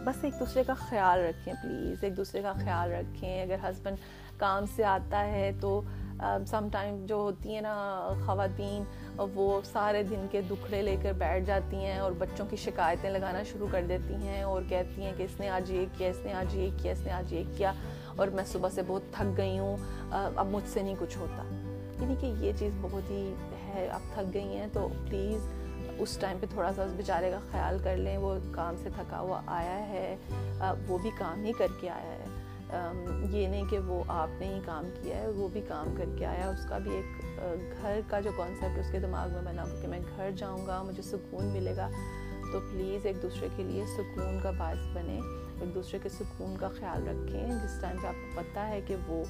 بس 0.05 0.25
ایک 0.25 0.39
دوسرے 0.41 0.63
کا 0.67 0.75
خیال 0.79 1.21
رکھیں 1.21 1.53
پلیز 1.63 2.05
ایک 2.05 2.17
دوسرے 2.17 2.43
کا 2.43 2.53
خیال 2.65 2.93
رکھیں. 2.93 3.43
اگر 3.43 3.57
ہسبینڈ 3.63 3.97
کام 4.39 4.65
سے 4.77 4.85
آتا 4.85 5.27
ہے 5.27 5.51
تو 5.61 5.81
سم 6.47 6.69
ٹائم 6.73 7.05
جو 7.07 7.17
ہوتی 7.17 7.55
ہیں 7.55 7.61
نا 7.61 7.75
خواتین 8.27 8.85
وہ 9.17 9.61
سارے 9.65 10.03
دن 10.03 10.27
کے 10.31 10.41
دکھڑے 10.41 10.83
لے 10.83 10.97
کر 11.03 11.13
بیٹھ 11.13 11.45
جاتی 11.45 11.77
ہیں 11.77 11.99
اور 11.99 12.13
بچوں 12.19 12.47
کی 12.51 12.57
شکایتیں 12.57 13.11
لگانا 13.11 13.43
شروع 13.43 13.67
کر 13.71 13.83
دیتی 13.89 14.15
ہیں 14.15 14.43
اور 14.43 14.63
کہتی 14.69 15.03
ہیں 15.03 15.13
کہ 15.17 15.23
اس 15.23 15.41
نے 15.41 15.49
آج 15.49 15.71
یہ 15.71 15.87
کیا، 15.99 16.09
اس 16.09 16.19
نے 16.25 16.33
آج 16.33 16.55
یہ 16.55 16.71
کیا، 16.83 16.93
اس 16.93 17.01
نے 17.01 17.13
آج 17.13 17.33
یہ 17.33 17.43
کیا 17.57 17.73
اور 18.17 18.29
میں 18.29 18.45
صبح 18.45 18.69
سے 18.69 18.83
بہت 18.87 19.03
تھک 19.13 19.37
گئی 19.37 19.59
ہوں، 19.59 19.77
اب 20.37 20.47
مجھ 20.47 20.69
سے 20.69 20.83
نہیں 20.83 20.95
کچھ 20.99 21.19
ہوتا۔ 21.19 21.43
یعنی 22.01 22.15
کہ 22.21 22.27
یہ 22.27 22.53
چیز 22.59 22.73
بہت 22.81 23.11
ہی 23.11 23.35
ہے 23.75 23.89
اب 23.93 24.01
تھک 24.15 24.35
گئی 24.35 24.57
ہیں 24.57 24.67
تو 24.73 24.89
پلیز 25.07 25.47
اس 25.99 26.17
ٹائم 26.21 26.39
پہ 26.41 26.47
تھوڑا 26.51 26.73
سا 26.77 26.83
اس 26.83 26.93
بیچارے 26.93 27.31
کا 27.31 27.39
خیال 27.53 27.79
کر 27.85 27.97
لیں۔ 27.97 28.17
وہ 28.17 28.35
کام 28.53 28.77
سے 28.83 28.89
تھکا 28.95 29.21
ہوا 29.21 29.41
آیا 29.47 29.89
ہے 29.89 30.17
وہ 30.89 30.99
بھی 30.99 31.11
کام 31.19 31.45
ہی 31.45 31.53
کر 31.53 31.67
کے 31.81 31.91
آیا 31.91 32.13
ہے۔ 32.13 32.22
یہ 33.31 33.49
نہیں 33.49 33.65
کہ 33.71 33.79
وہ 33.79 34.05
آپ 34.09 34.29
نے 34.41 34.47
ہی 34.47 34.61
کام 34.65 34.85
کیا 35.03 35.17
ہے، 35.17 35.29
وہ 35.29 35.49
بھی 35.49 35.61
کام 35.69 35.95
کر 35.99 36.05
کے 36.19 36.27
آیا۔ 36.27 36.49
اس 36.49 36.67
کا 36.69 36.79
بھی 36.79 36.91
ایک 36.91 37.37
گھر 37.83 38.01
کا 38.07 38.21
جو 38.21 38.31
کانسیپٹ 38.37 38.79
اس 38.79 38.87
کے 38.93 38.99
دماغ 38.99 39.29
میں 39.31 39.43
بنا 39.45 39.65
کہ 39.83 39.89
میں 39.89 40.01
گھر 40.17 40.31
جاؤں 40.37 40.67
گا، 40.67 40.83
مجھے 40.83 41.03
سکون 41.03 41.45
ملے 41.45 41.77
گا۔ 41.77 41.89
تو 42.53 42.61
پلیز 42.61 43.07
ایک 43.07 43.23
دوسرے 43.23 43.49
کے 43.57 43.63
لیے 43.63 43.85
سکون 43.87 44.39
کا 44.43 44.51
باعث 44.51 44.87
بنے، 44.93 45.21
ایک 45.61 45.75
دوسرے 45.75 45.99
کے 46.03 46.09
سکون 46.09 46.57
کا 46.61 46.69
خیال 46.69 47.09
رکھیں۔ 47.09 47.47
جس 47.47 47.81
ٹائم 47.81 47.97
پہ 48.03 48.07
آپ 48.07 48.15
کو 48.15 48.41
پتہ 48.41 48.59
ہے 48.59 48.81
کہ 48.87 48.97
وہ 49.07 49.25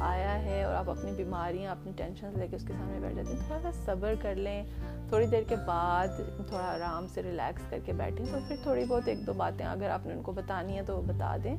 آیا 0.00 0.42
ہے 0.42 0.62
اور 0.62 0.74
آپ 0.74 0.90
اپنی 0.90 1.10
بیماریاں، 1.12 1.70
اپنی 1.70 1.92
ٹینشن 1.96 2.32
لے 2.36 2.46
کے 2.48 2.56
اس 2.56 2.64
کے 2.66 2.72
سامنے 2.72 2.98
بیٹھ 3.00 3.14
جاتے 3.14 3.32
ہیں، 3.32 3.46
تھوڑا 3.46 3.60
سا 3.62 3.70
صبر 3.84 4.14
کر 4.22 4.34
لیں۔ 4.34 4.64
تھوڑی 5.08 5.26
دیر 5.26 5.42
کے 5.48 5.56
بعد 5.56 6.08
تھوڑا 6.48 6.64
آرام 6.64 7.06
سے 7.14 7.22
ریلیکس 7.22 7.62
کر 7.70 7.78
کے 7.84 7.92
بیٹھیں۔ 7.92 8.26
تو 8.32 8.38
پھر 8.48 8.56
تھوڑی 8.62 8.84
بہت 8.84 9.08
ایک 9.08 9.26
دو 9.26 9.32
باتیں، 9.32 9.66
اگر 9.66 9.90
آپ 9.90 10.06
نے 10.06 10.14
ان 10.14 10.22
کو 10.22 10.32
بتانی 10.32 10.72
ہیں 10.72 10.82
تو 10.86 10.96
وہ 10.96 11.02
بتا 11.02 11.36
دیں۔ 11.44 11.56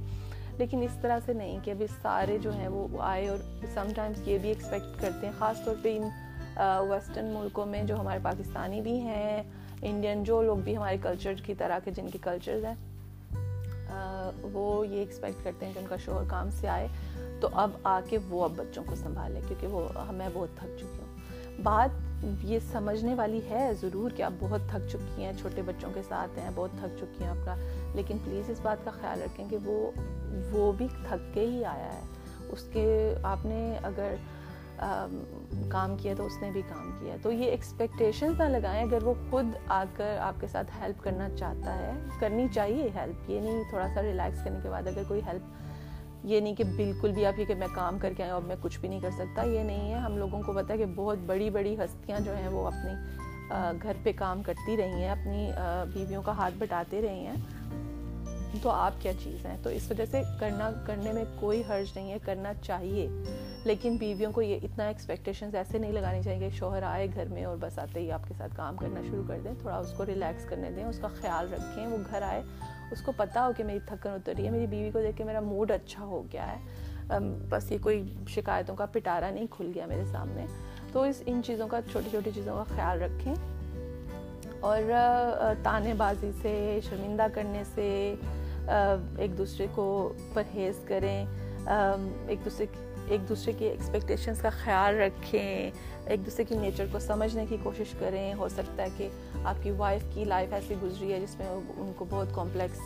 لیکن 0.57 0.81
اس 0.81 0.97
طرح 1.01 1.19
سے 1.25 1.33
نہیں 1.33 1.59
کہ 1.63 1.71
ابھی 1.71 1.87
سارے 2.01 2.37
جو 2.37 2.53
ہیں 2.53 2.67
وہ 2.67 2.87
آئے 3.01 3.27
اور 3.27 3.37
سم 3.73 3.87
ٹائمس 3.95 4.27
یہ 4.27 4.37
بھی 4.37 4.49
ایکسپیکٹ 4.49 5.01
کرتے 5.01 5.25
ہیں، 5.25 5.33
خاص 5.37 5.63
طور 5.65 5.75
پہ 5.81 5.97
ان 5.97 6.09
ویسٹرن 6.89 7.25
ملکوں 7.25 7.65
میں 7.65 7.83
جو 7.83 7.99
ہمارے 7.99 8.19
پاکستانی 8.23 8.81
بھی 8.81 8.99
ہیں 8.99 9.43
انڈین 9.81 10.23
جو 10.23 10.41
لوگ 10.41 10.57
بھی 10.57 10.77
ہمارے 10.77 10.97
کلچر 11.01 11.33
کی 11.45 11.53
طرح 11.53 11.79
کے 11.83 11.91
جن 11.91 12.09
کے 12.09 12.17
کلچرز 12.21 12.65
ہیں 12.65 12.75
وہ 14.41 14.87
یہ 14.87 14.99
ایکسپیکٹ 14.99 15.43
کرتے 15.43 15.65
ہیں 15.65 15.73
کہ 15.73 15.79
ان 15.79 15.85
کا 15.89 15.95
شوہر 15.95 16.23
کام 16.27 16.49
سے 16.51 16.67
آئے۔ 16.67 16.87
تو 17.41 17.49
اب 17.53 17.71
آ 17.83 17.99
کے 18.09 18.17
وہ 18.29 18.43
اب 18.43 18.51
بچوں 18.55 18.83
کو 18.85 18.95
سنبھالے، 18.95 19.39
کیونکہ 19.47 19.67
وہ، 19.67 19.89
میں 20.11 20.29
بہت 20.33 20.49
تھک 20.55 20.77
چکی 20.77 20.99
ہوں۔ 20.99 21.15
بات 21.63 21.89
یہ 22.23 22.59
سمجھنے 22.71 23.15
والی 23.15 23.41
ہے 23.49 23.71
ضرور 23.81 24.11
کہ 24.11 24.23
آپ 24.23 24.31
بہت 24.39 24.61
تھک 24.67 24.89
چکی 24.89 25.23
ہیں، 25.23 25.33
چھوٹے 25.41 25.61
بچوں 25.61 25.89
کے 25.93 26.01
ساتھ 26.07 26.39
ہیں، 26.39 26.49
بہت 26.55 26.69
تھک 26.71 26.97
چکی 26.99 27.23
ہیں 27.23 27.31
اپنا۔ 27.31 27.55
لیکن 27.95 28.17
پلیز 28.23 28.49
اس 28.49 28.59
بات 28.61 28.85
کا 28.85 28.91
خیال 28.91 29.21
رکھیں 29.21 29.49
کہ 29.49 29.57
وہ 29.65 29.91
وہ 30.51 30.71
بھی 30.71 30.87
تھک 31.07 31.33
کے 31.33 31.41
ہی 31.41 31.65
آیا 31.65 31.93
ہے۔ 31.93 32.01
اس 32.49 32.63
کے، 32.73 33.15
آپ 33.23 33.45
نے 33.45 33.77
اگر 33.83 34.15
کام 35.69 35.97
کیا 35.97 36.13
تو 36.17 36.25
اس 36.25 36.41
نے 36.41 36.51
بھی 36.51 36.61
کام 36.61 36.91
کیا۔ 36.99 37.15
تو 37.21 37.31
یہ 37.31 37.45
ایکسپیکٹیشنز 37.45 38.37
نہ 38.37 38.43
لگائیں، 38.43 38.83
اگر 38.83 39.03
وہ 39.03 39.13
خود 39.29 39.45
آ 39.67 39.83
کر 39.95 40.17
آپ 40.19 40.41
کے 40.41 40.47
ساتھ 40.47 40.71
ہیلپ 40.81 41.03
کرنا 41.03 41.29
چاہتا 41.29 41.77
ہے، 41.79 41.91
کرنی 42.19 42.47
چاہیے 42.53 42.89
ہیلپ 42.95 43.29
یہ 43.29 43.39
نہیں 43.39 43.63
تھوڑا 43.69 43.87
سا 43.95 44.01
ریلیکس 44.01 44.43
کرنے 44.43 44.59
کے 44.63 44.69
بعد 44.69 44.87
اگر 44.87 45.01
کوئی 45.07 45.21
ہیلپ 45.27 45.41
یہ 46.25 46.39
نہیں 46.39 46.55
کہ 46.55 46.63
بالکل 46.75 47.11
بھی 47.11 47.25
آپ 47.25 47.39
یہ 47.39 47.45
کہ 47.45 47.55
میں 47.55 47.67
کام 47.73 47.97
کر 47.99 48.13
کے 48.17 48.23
آئیں 48.23 48.33
اور 48.33 48.41
میں 48.41 48.55
کچھ 48.61 48.79
بھی 48.79 48.89
نہیں 48.89 48.99
کر 48.99 49.11
سکتا، 49.17 49.43
یہ 49.43 49.63
نہیں 49.63 49.91
ہے۔ 49.91 49.97
ہم 49.99 50.17
لوگوں 50.17 50.41
کو 50.43 50.53
پتہ 50.53 50.71
ہے 50.73 50.77
کہ 50.77 50.85
بہت 50.95 51.17
بڑی 51.25 51.49
بڑی 51.49 51.75
ہستیاں 51.79 52.19
جو 52.19 52.35
ہیں 52.35 52.47
وہ 52.47 52.65
اپنی 52.67 52.93
گھر 53.83 53.97
پہ 54.03 54.11
کام 54.15 54.41
کرتی 54.43 54.77
رہی 54.77 55.01
ہیں، 55.01 55.09
اپنی 55.09 55.49
بیویوں 55.93 56.21
کا 56.21 56.31
ہاتھ 56.31 56.53
بٹاتے 56.57 57.01
رہی 57.01 57.25
ہیں۔ 57.25 57.35
تو 58.61 58.69
آپ 58.69 58.93
کیا 58.99 59.11
چیز 59.23 59.45
ہیں؟ 59.45 59.57
تو 59.63 59.69
اس 59.69 59.91
وجہ 59.91 60.05
سے 60.11 60.21
کرنا، 60.39 60.71
کرنے 60.85 61.11
میں 61.11 61.23
کوئی 61.39 61.63
حرج 61.69 61.91
نہیں 61.95 62.11
ہے، 62.11 62.17
کرنا 62.25 62.53
چاہیے۔ 62.53 63.09
لیکن 63.63 63.97
بیویوں 63.97 64.31
کو 64.31 64.41
یہ 64.41 64.59
اتنا 64.63 64.83
ایکسپیکٹیشنز 64.87 65.55
ایسے 65.55 65.77
نہیں 65.77 65.91
لگانی 65.91 66.23
چاہیے 66.23 66.39
کہ 66.39 66.55
شوہر 66.55 66.83
آئے 66.83 67.07
گھر 67.15 67.25
میں 67.25 67.45
اور 67.45 67.57
بس 67.59 67.79
آتے 67.79 67.99
ہی 67.99 68.11
آپ 68.11 68.21
کے 68.27 68.33
ساتھ 68.37 68.55
کام 68.55 68.77
کرنا 68.77 69.01
شروع 69.09 69.23
کر 69.27 69.39
دیں۔ 69.43 69.51
تھوڑا 69.59 69.77
اس 69.77 69.93
کو 69.97 70.05
ریلیکس 70.05 70.45
کرنے 70.45 70.71
دیں، 70.71 70.83
اس 70.83 70.99
کا 70.99 71.07
خیال 71.07 71.53
رکھیں۔ 71.53 71.87
وہ 71.87 71.97
گھر 72.11 72.21
آئے، 72.21 72.41
اس 72.91 73.01
کو 73.01 73.11
پتہ 73.17 73.39
ہو 73.39 73.51
کہ 73.57 73.63
میری 73.63 73.79
تھکن 73.85 74.09
اتر 74.09 74.33
رہی 74.37 74.45
ہے، 74.45 74.49
میری 74.49 74.67
بیوی 74.67 74.91
کو 74.91 75.01
دیکھ 75.01 75.17
کے 75.17 75.23
میرا 75.23 75.39
موڈ 75.39 75.71
اچھا 75.71 76.03
ہو 76.03 76.23
گیا 76.33 76.55
ہے۔ 76.55 76.59
بس 77.49 77.71
یہ 77.71 77.77
کوئی 77.81 78.15
شکایتوں 78.27 78.75
کا 78.75 78.85
پٹارا 78.85 79.29
نہیں 79.29 79.47
کھل 79.49 79.71
گیا 79.75 79.85
میرے 79.85 80.03
سامنے۔ 80.11 80.45
تو 80.91 81.01
اس، 81.01 81.23
ان 81.25 81.41
چیزوں 81.45 81.67
کا، 81.67 81.79
چھوٹی 81.91 82.09
چھوٹی 82.09 82.31
چیزوں 82.35 82.55
کا 82.55 82.75
خیال 82.75 83.01
رکھیں۔ 83.01 83.35
اور 84.59 84.81
تانے 85.63 85.93
بازی 85.93 86.31
سے، 86.41 86.79
شرمندہ 86.89 87.27
کرنے 87.33 87.63
سے 87.75 88.15
ایک 88.67 89.37
دوسرے 89.37 89.67
کو 89.75 90.13
پرہیز 90.33 90.79
کریں 90.87 91.25
ایک 92.27 92.45
دوسرے 92.45 92.65
ایک 93.07 93.27
دوسرے 93.29 93.53
کی 93.53 93.65
ایکسپیکٹیشنس 93.65 94.41
کا 94.41 94.49
خیال 94.49 94.95
رکھیں، 94.97 95.71
ایک 96.05 96.25
دوسرے 96.25 96.43
کی 96.43 96.57
نیچر 96.57 96.85
کو 96.91 96.99
سمجھنے 96.99 97.45
کی 97.49 97.57
کوشش 97.63 97.93
کریں۔ 97.99 98.33
ہو 98.33 98.47
سکتا 98.49 98.83
ہے 98.83 98.87
کہ 98.97 99.09
آپ 99.43 99.63
کی 99.63 99.71
وائف 99.71 100.03
کی 100.13 100.23
لائف 100.25 100.53
ایسی 100.53 100.75
گزری 100.83 101.13
ہے 101.13 101.19
جس 101.19 101.37
میں 101.39 101.47
ان 101.49 101.91
کو 101.95 102.05
بہت 102.09 102.27
کمپلیکس 102.35 102.79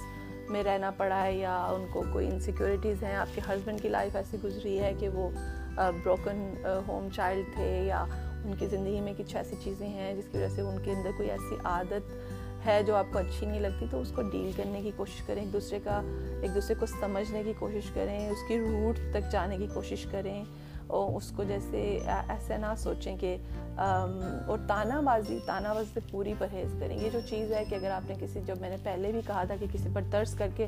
میں 0.49 0.63
رہنا 0.63 0.91
پڑا 0.91 1.23
ہے 1.23 1.35
یا 1.35 1.55
ان 1.65 1.85
کو 1.91 2.03
کوئی 2.13 2.27
انسیکیورٹیز 2.27 3.03
ہیں۔ 3.03 3.15
آپ 3.15 3.35
کے 3.35 3.41
ہسبینڈ 3.47 3.81
کی 3.81 3.89
لائف 3.89 4.15
ایسی 4.15 4.37
گزری 4.43 4.79
ہے 4.79 4.93
کہ 4.99 5.09
وہ 5.09 5.29
بروکن 5.77 6.53
ہوم 6.87 7.07
چائلڈ 7.15 7.55
تھے 7.55 7.71
یا 7.85 8.05
ان 8.45 8.53
کی 8.59 8.67
زندگی 8.67 8.99
میں 9.01 9.13
کچھ 9.17 9.35
ایسی 9.35 9.55
چیزیں 9.63 9.87
ہیں 9.87 10.13
جس 10.13 10.27
کی 10.31 10.37
وجہ 10.37 10.47
سے 10.55 10.61
ان 10.61 10.77
کے 10.83 10.91
اندر 10.91 11.09
کوئی 11.17 11.29
ایسی 11.29 11.55
عادت 11.63 12.28
ہے 12.65 12.81
جو 12.83 12.95
آپ 12.95 13.05
کو 13.13 13.19
اچھی 13.19 13.47
نہیں 13.47 13.59
لگتی، 13.59 13.85
تو 13.91 14.01
اس 14.01 14.11
کو 14.15 14.21
ڈیل 14.21 14.51
کرنے 14.55 14.81
کی 14.81 14.91
کوشش 14.95 15.21
کریں، 15.25 15.41
ایک 15.41 15.53
دوسرے 15.53 15.79
کا، 15.83 16.01
ایک 16.41 16.55
دوسرے 16.55 16.75
کو 16.79 16.85
سمجھنے 16.85 17.43
کی 17.43 17.53
کوشش 17.59 17.89
کریں، 17.93 18.29
اس 18.29 18.47
کی 18.47 18.59
روٹ 18.59 18.99
تک 19.13 19.31
جانے 19.31 19.57
کی 19.57 19.67
کوشش 19.73 20.05
کریں 20.11 20.43
اور 20.87 21.15
اس 21.15 21.31
کو 21.35 21.43
جیسے 21.43 21.99
ایسے 22.05 22.57
نہ 22.57 22.73
سوچیں 22.77 23.15
کہ 23.17 23.35
اور 23.77 24.57
تانا 24.67 24.99
بازی 25.01 25.39
تانا 25.45 25.73
بازی 25.73 25.89
سے 25.93 25.99
پوری 26.11 26.33
پرہیز 26.39 26.75
کریں۔ 26.79 26.97
یہ 26.97 27.09
جو 27.13 27.19
چیز 27.29 27.51
ہے 27.53 27.63
کہ 27.69 27.75
اگر 27.75 27.91
آپ 27.91 28.09
نے 28.09 28.15
کسی، 28.19 28.39
جب 28.45 28.61
میں 28.61 28.69
نے 28.69 28.77
پہلے 28.83 29.11
بھی 29.11 29.21
کہا 29.27 29.43
تھا 29.43 29.55
کہ 29.59 29.65
کسی 29.73 29.89
پر 29.93 30.01
ترس 30.11 30.33
کر 30.33 30.47
کے 30.55 30.67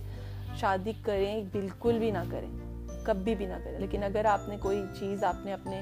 شادی 0.56 0.92
کریں، 1.04 1.44
بالکل 1.52 2.00
بھی 2.00 2.12
نہ 2.12 2.24
کریں، 2.32 2.50
کبھی 3.04 3.36
بھی 3.36 3.46
نہ 3.46 3.64
کریں۔ 3.64 3.80
لیکن 3.80 4.04
اگر 4.04 4.26
آپ 4.26 4.48
نے 4.50 4.58
کوئی 4.62 4.84
چیز، 5.00 5.24
آپ 5.24 5.46
نے 5.46 5.54
اپنے 5.54 5.82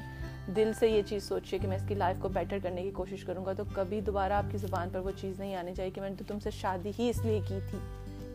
دل 0.56 0.72
سے 0.78 0.88
یہ 0.88 1.02
چیز 1.06 1.28
سوچیے 1.28 1.58
کہ 1.58 1.68
میں 1.68 1.76
اس 1.76 1.82
کی 1.88 1.94
لائف 1.94 2.16
کو 2.20 2.28
بیٹر 2.28 2.58
کرنے 2.62 2.82
کی 2.82 2.90
کوشش 2.90 3.24
کروں 3.24 3.44
گا 3.46 3.52
تو 3.52 3.64
کبھی 3.74 4.00
دوبارہ 4.00 4.32
آپ 4.32 4.44
کی 4.50 4.58
زبان 4.58 4.88
پر 4.92 4.98
وہ 4.98 5.10
چیز 5.16 5.40
نہیں 5.40 5.56
آنی 5.56 5.74
چاہیے 5.74 5.90
کہ 5.90 6.00
میں 6.00 6.10
نے 6.10 6.16
تو 6.16 6.24
تم 6.28 6.38
سے 6.38 6.50
شادی 6.50 6.90
ہی 6.98 7.10
اس 7.10 7.24
لیے 7.24 7.40
کی 7.48 7.58
تھی 7.70 7.78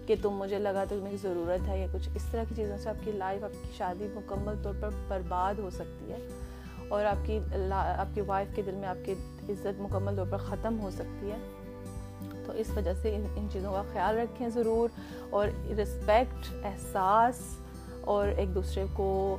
کہ 0.08 0.16
تم 0.22 0.30
مجھے 0.30 0.60
لگا 0.60 0.84
تو 0.90 0.96
میری 0.96 1.18
ضرورت 1.18 1.68
ہے 1.68 1.80
یا 1.80 1.88
کچھ 1.94 2.10
اس 2.16 2.26
طرح 2.32 2.44
کی 2.50 2.56
چیزوں 2.56 2.78
سے 2.78 2.90
آپ 2.90 3.06
کی 3.06 3.12
لائف 3.12 3.44
آپ 3.44 3.50
کی 3.62 3.70
شادی 3.78 4.08
مکمل 4.14 4.54
طور 4.64 4.74
پر 4.82 4.90
برباد 5.08 5.54
ہو 5.60 5.70
سکتی 5.70 6.12
ہے 6.12 6.18
اور 6.88 7.06
آپ 7.06 7.28
کی 7.28 7.40
آپ 7.72 8.16
کی 8.16 8.22
وائف 8.22 8.56
کے 8.56 8.62
دل 8.62 8.72
میں 8.72 8.88
آپ 8.88 9.06
کی 9.06 9.14
عزت 9.50 9.82
مکمل 9.82 10.16
طور 10.16 10.26
پر 10.30 10.38
ختم 10.38 10.80
ہو 10.80 10.90
سکتی 10.92 11.32
ہے۔ 11.32 11.38
تو 12.46 12.52
اس 12.52 12.70
وجہ 12.76 12.94
سے 13.02 13.16
ان 13.16 13.48
چیزوں 13.52 13.74
کا 13.74 13.84
خیال 13.94 14.18
رکھیں 14.18 14.50
ضرور 14.50 14.90
اور 15.30 15.48
رسپیکٹ 15.78 16.66
احساس 16.66 17.58
اور 18.02 18.28
ایک 18.28 18.56
دوسرے 18.56 18.86
کو 18.94 19.38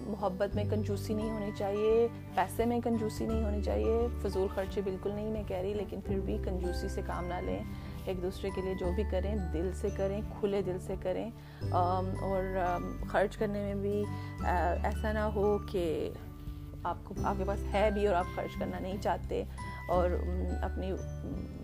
محبت 0.00 0.54
میں 0.54 0.64
کنجوسی 0.70 1.14
نہیں 1.14 1.30
ہونی 1.30 1.50
چاہیے، 1.58 2.08
پیسے 2.34 2.64
میں 2.64 2.80
کنجوسی 2.80 3.26
نہیں 3.26 3.44
ہونی 3.44 3.62
چاہیے، 3.62 4.06
فضول 4.22 4.48
خرچے 4.54 4.80
بالکل 4.80 5.12
نہیں 5.12 5.30
میں 5.30 5.42
کہہ 5.46 5.56
رہی، 5.56 5.74
لیکن 5.74 6.00
پھر 6.00 6.20
بھی 6.20 6.38
کنجوسی 6.44 6.88
سے 6.88 7.00
کام 7.06 7.24
نہ 7.24 7.34
لیں۔ 7.34 7.58
ایک 8.04 8.22
دوسرے 8.22 8.50
کے 8.54 8.62
لیے 8.62 8.74
جو 8.74 8.86
بھی 8.94 9.04
کریں، 9.10 9.36
دل 9.52 9.70
سے 9.74 9.88
کریں، 9.96 10.20
کھلے 10.40 10.62
دل 10.62 10.76
سے 10.80 10.94
کریں۔ 11.02 11.30
اور 12.20 12.42
خرچ 13.08 13.36
کرنے 13.36 13.62
میں 13.62 13.74
بھی 13.74 14.04
ایسا 14.82 15.12
نہ 15.12 15.18
ہو 15.18 15.58
کہ 15.58 16.10
آپ 16.82 16.96
کو، 17.04 17.14
آپ 17.24 17.34
کے 17.38 17.44
پاس 17.46 17.74
ہے 17.74 17.90
بھی 17.94 18.06
اور 18.06 18.14
آپ 18.14 18.26
خرچ 18.34 18.60
کرنا 18.60 18.78
نہیں 18.78 18.96
چاہتے۔ 19.00 19.44
اور 19.88 20.10
اپنی 20.62 20.92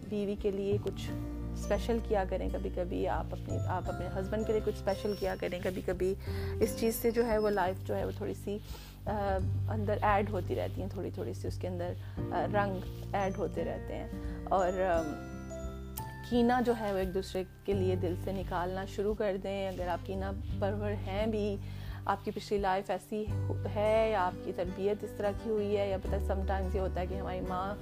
بیوی 0.09 0.37
کے 0.37 0.51
لیے 0.51 0.79
کچھ 0.85 1.11
اسپیشل 1.55 1.99
کیا 2.09 2.25
کریں 2.29 2.49
کبھی 2.53 2.71
کبھی 2.75 3.09
آپ 3.09 3.27
اپنی 3.31 3.59
آپ 3.67 3.83
اپنے 3.87 4.07
ہسبینڈ 4.07 4.47
کے 4.47 4.53
لیے 4.53 4.61
کچھ 4.65 4.75
اسپیشل 4.79 5.13
کیا 5.21 5.35
کریں 5.41 5.59
کبھی 5.63 5.83
کبھی 5.87 6.15
اس 6.61 6.77
چیز 6.79 6.95
سے 6.95 7.11
جو 7.11 7.27
ہے 7.27 7.39
وہ 7.39 7.51
لائف 7.51 7.87
جو 7.87 7.97
ہے 7.97 8.05
وہ 8.05 8.11
تھوڑی 8.17 8.35
سی 8.35 8.59
اندر 9.69 9.99
ایڈ 10.03 10.31
ہوتی 10.31 10.55
رہتی 10.55 10.83
ہیں 10.83 10.89
تھوڑی 10.89 11.11
تھوڑی 11.15 11.35
سی 11.35 11.49
اس 11.49 11.59
کے 11.59 11.69
اندر 11.69 11.93
رنگ 12.55 12.79
ایڈ 13.13 13.39
ہوتے 13.39 13.65
رہتے 13.65 13.95
ہیں۔ 13.95 14.09
اور 14.45 14.73
کینہ 16.31 16.53
جو 16.67 16.73
ہے 16.81 16.93
وہ 16.93 16.99
ایک 16.99 17.15
دوسرے 17.15 17.45
کے 17.65 17.73
لیے 17.73 17.97
دل 17.97 18.15
سے 18.25 18.33
نکالنا 18.33 18.85
شروع 18.85 19.15
کر 19.15 19.37
دیں۔ 19.43 19.69
اگر 19.69 19.89
آپ 19.89 20.07
کینہ 20.07 20.25
پرور 20.59 20.91
ہیں 20.91 21.27
بھی، 21.27 21.57
آپ 22.05 22.25
کی 22.25 22.31
پچھلی 22.31 22.59
لائف 22.59 22.91
ایسی 22.91 23.25
ہے 23.75 24.09
یا 24.13 24.27
آپ 24.27 24.45
کی 24.45 24.53
تربیت 24.57 25.05
اس 25.05 25.11
طرح 25.17 25.31
کی 25.45 25.51
ہوئی 25.51 25.77
ہے 25.77 25.91
یا 25.91 25.97
پتہ 26.03 26.17
سم 26.27 26.41
ٹائمز 26.47 26.75
یہ 26.75 26.81
ہوتا 26.81 27.01
ہے 27.01 27.07
کہ 27.07 27.15
ہماری 27.15 27.41
ماں 27.41 27.75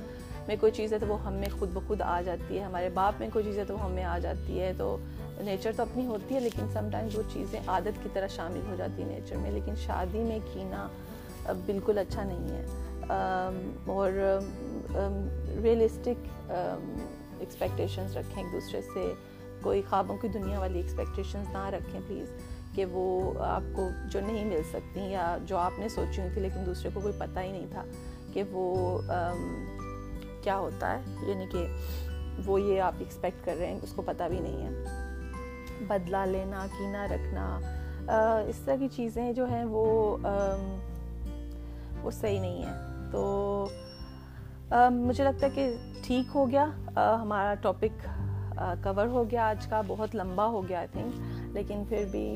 میں 0.49 0.57
کوئی 0.61 0.72
چیز 0.72 0.93
ہے 0.93 0.99
تو 0.99 1.07
وہ 1.07 1.22
ہم 1.22 1.32
میں 1.32 1.49
خود 1.59 1.68
بخود 1.72 2.03
آ 2.03 2.20
جاتی 2.20 2.59
ہے، 2.59 2.64
ہمارے 2.64 2.88
باپ 2.95 3.20
میں 3.20 3.28
کوئی 3.32 3.45
چیز 3.45 3.59
ہے 3.59 3.64
تو 3.64 3.74
وہ 3.74 3.80
ہم 3.80 3.93
میں 3.93 4.05
آ 4.05 4.18
جاتی 4.18 4.61
ہے۔ 4.61 4.72
تو 4.78 4.97
نیچر 5.40 5.72
تو 5.76 5.82
اپنی 5.82 6.07
ہوتی 6.07 6.34
ہے، 6.34 6.40
لیکن 6.40 6.66
سم 6.72 6.88
ٹائمز 6.93 7.16
وہ 7.16 7.22
چیزیں 7.32 7.61
عادت 7.66 8.03
کی 8.03 8.09
طرح 8.12 8.26
شامل 8.26 8.61
ہو 8.70 8.74
جاتی 8.78 9.03
ہیں 9.03 9.09
نیچر 9.09 9.36
میں۔ 9.36 9.51
لیکن 9.51 9.74
شادی 9.76 10.18
میں 10.18 10.38
کینہ 10.53 10.88
بالکل 11.66 11.99
اچھا 11.99 12.24
نہیں 12.24 12.49
ہے۔ 12.51 12.66
اور 13.86 14.12
ریئلسٹک 15.62 16.26
ایکسپیکٹیشنز 17.38 18.16
رکھیں 18.16 18.43
ایک 18.43 18.53
دوسرے 18.53 18.80
سے۔ 18.82 19.12
کوئی 19.62 19.82
خوابوں 19.90 20.16
کی 20.16 20.28
دنیا 20.28 20.59
والی 20.59 20.80
ایکسپیکٹیشنز 20.80 21.47
نہ 21.53 21.66
رکھیں 21.66 22.01
پلیز 22.07 22.30
کہ 22.74 22.84
وہ 22.84 23.32
آپ 23.38 23.62
کو 23.76 23.88
جو 24.11 24.20
نہیں 24.20 24.45
مل 24.45 24.62
سکتی 24.72 25.01
یا 25.01 25.38
جو 25.47 25.57
آپ 25.57 25.72
نے 25.78 25.88
سوچی 25.88 26.20
ہوئی 26.20 26.32
تھی 26.34 26.43
لیکن 26.43 26.66
دوسرے 26.66 26.90
کو 26.95 27.01
کوئی 27.01 27.14
پتہ 27.18 27.40
ہی 27.40 27.53
نہیں 27.53 27.66
تھا 27.70 27.84
کہ 28.32 28.43
وہ 28.51 28.99
کیا 30.43 30.59
ہوتا 30.59 30.99
ہے؟ 30.99 31.01
یعنی 31.28 31.47
کہ 31.53 31.66
وہ 32.47 32.61
یہ 32.61 32.80
آپ 32.80 32.95
ایکسپیکٹ 32.99 33.47
کر 33.47 33.55
رہے 33.59 33.66
ہیں، 33.66 33.78
اس 33.82 33.93
کو 33.93 34.03
پتہ 34.03 34.24
بھی 34.28 34.40
نہیں 34.40 34.62
ہے۔ 34.62 34.84
بدلہ 35.88 36.24
لینا 36.26 36.66
کینہ 36.78 37.03
رکھنا 37.12 37.59
اس 38.49 38.57
طرح 38.64 38.76
کی 38.76 38.88
چیزیں 38.88 39.32
جو 39.32 39.45
ہیں 39.47 39.64
وہ 39.64 40.16
وہ 42.03 42.11
صحیح 42.11 42.40
نہیں 42.40 42.62
ہیں۔ 42.62 42.72
تو 43.12 43.66
مجھے 44.90 45.24
لگتا 45.24 45.47
ہے 45.47 45.51
کہ 45.51 45.76
ٹھیک 46.03 46.26
ہو 46.34 46.51
گیا۔ 46.51 46.66
ہمارا 47.22 47.55
ٹاپک 47.55 48.09
کور 48.82 49.07
ہو 49.07 49.24
گیا۔ 49.30 49.47
آج 49.49 49.66
کا 49.66 49.80
بہت 49.86 50.14
لمبا 50.14 50.47
ہو 50.47 50.68
گیا 50.68 50.78
آئی 50.78 50.88
تھنک 50.93 51.14
لیکن 51.55 51.84
پھر 51.88 52.05
بھی 52.11 52.34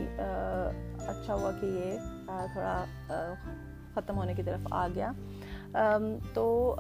اچھا 1.07 1.35
ہوا 1.35 1.51
کہ 1.61 1.67
یہ 1.67 1.99
تھوڑا 2.53 2.85
ختم 3.95 4.17
ہونے 4.17 4.35
کی 4.35 4.43
طرف 4.43 4.67
آ 4.71 4.87
گیا۔ 4.95 5.13
تو 6.35 6.75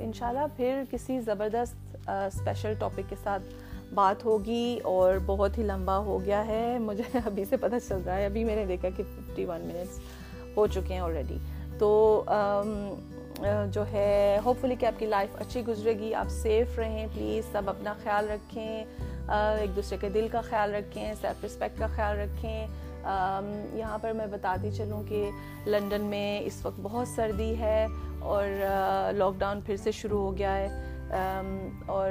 انشاءاللہ 0.00 0.46
پھر 0.56 0.82
کسی 0.90 1.20
زبردست 1.20 2.08
اسپیشل 2.08 2.74
ٹاپک 2.78 3.00
کے 3.08 3.16
ساتھ 3.22 3.42
بات 3.94 4.24
ہوگی 4.24 4.78
اور 4.84 5.14
بہت 5.26 5.58
ہی 5.58 5.62
لمبا 5.62 5.98
ہو 5.98 6.24
گیا 6.24 6.46
ہے۔ 6.46 6.78
مجھے 6.78 7.02
ابھی 7.26 7.44
سے 7.44 7.56
پتہ 7.56 7.74
چل 7.88 8.00
رہا 8.06 8.16
ہے، 8.16 8.26
ابھی 8.26 8.44
میں 8.44 8.56
نے 8.56 8.66
دیکھا 8.66 8.88
کہ 8.96 9.02
ففٹی 9.02 9.44
ون 9.44 9.60
منٹس 9.60 10.00
ہو 10.56 10.66
چکے 10.66 10.94
ہیں 10.94 11.00
آلریڈی 11.00 11.38
تو 11.78 12.24
جو 13.70 13.84
ہے 13.92 14.38
ہوپ 14.44 14.56
فلی 14.60 14.74
کہ 14.74 14.86
آپ 14.86 14.98
کی 14.98 15.06
لائف 15.06 15.36
اچھی 15.40 15.62
گزرے 15.68 15.92
گی، 15.98 16.14
آپ 16.14 16.28
سیف 16.28 16.78
رہیں۔ 16.78 17.06
پلیز 17.14 17.44
سب 17.52 17.62
اپنا 17.66 17.94
خیال 18.02 18.30
رکھیں 18.30 18.84
ایک 19.58 19.76
دوسرے 19.76 19.98
کے 20.00 20.08
دل 20.08 20.28
کا 20.32 20.40
خیال 20.40 20.74
رکھیں 20.74 21.14
سیلف 21.20 21.44
رسپیکٹ 21.44 21.78
کا 21.78 21.86
خیال 21.86 22.18
رکھیں۔ 22.18 22.66
یہاں 23.72 23.98
پر 23.98 24.12
میں 24.12 24.26
بتاتی 24.26 24.70
چلوں 24.70 25.02
کہ 25.08 25.30
لنڈن 25.66 26.00
میں 26.00 26.40
اس 26.40 26.66
وقت 26.66 26.80
بہت 26.82 27.08
سردی 27.08 27.58
ہے۔ 27.58 27.86
اور 28.22 28.46
لاک 29.16 29.38
ڈاؤن 29.38 29.60
پھر 29.60 29.76
سے 29.76 29.92
شروع 29.92 30.20
ہو 30.20 30.36
گیا 30.38 30.56
ہے۔ 30.56 30.68
اور 31.86 32.10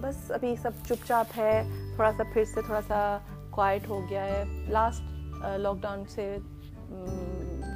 بس 0.00 0.30
ابھی 0.30 0.54
سب 0.62 0.70
چپ 0.84 1.06
چاپ 1.06 1.38
ہے۔ 1.38 1.62
تھوڑا 1.94 2.10
سا 2.16 2.22
پھر 2.32 2.44
سے 2.44 2.60
تھوڑا 2.66 2.80
سا 2.88 3.18
کوائٹ 3.50 3.88
ہو 3.88 4.00
گیا 4.10 4.24
ہے۔ 4.24 4.44
لاسٹ 4.68 5.02
لاک 5.58 5.76
ڈاؤن 5.80 6.04
سے 6.08 6.36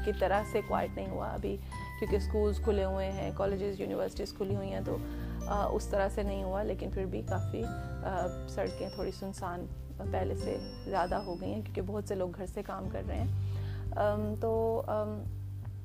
کی 0.04 0.12
طرح 0.18 0.42
سے 0.52 0.60
کوائٹ 0.68 0.90
نہیں 0.96 1.10
ہوا 1.10 1.28
ابھی۔ 1.28 1.56
کیونکہ 1.98 2.16
اسکولس 2.16 2.58
کھلے 2.64 2.84
ہوئے 2.84 3.10
ہیں 3.12 3.30
کالجز 3.36 3.80
یونیورسٹیز 3.80 4.32
کھلی 4.32 4.56
ہوئی 4.56 4.72
ہیں 4.72 4.80
تو 4.84 4.96
اس 5.76 5.86
طرح 5.86 6.08
سے 6.08 6.22
نہیں 6.22 6.42
ہوا۔ 6.44 6.62
لیکن 6.62 6.90
پھر 6.90 7.04
بھی 7.04 7.22
کافی 7.28 7.62
سڑکیں 8.48 8.88
تھوڑی 8.94 9.10
سنسان 9.10 9.66
پہلے 10.12 10.34
سے 10.34 10.56
زیادہ 10.84 11.14
ہو 11.14 11.40
گئی 11.40 11.52
ہیں۔ 11.52 11.62
کیونکہ 11.62 11.82
بہت 11.86 12.08
سے 12.08 12.14
لوگ 12.14 12.36
گھر 12.36 12.46
سے 12.46 12.62
کام 12.62 12.88
کر 12.92 13.02
رہے 13.08 13.20
ہیں۔ 13.20 14.34
تو 14.40 14.82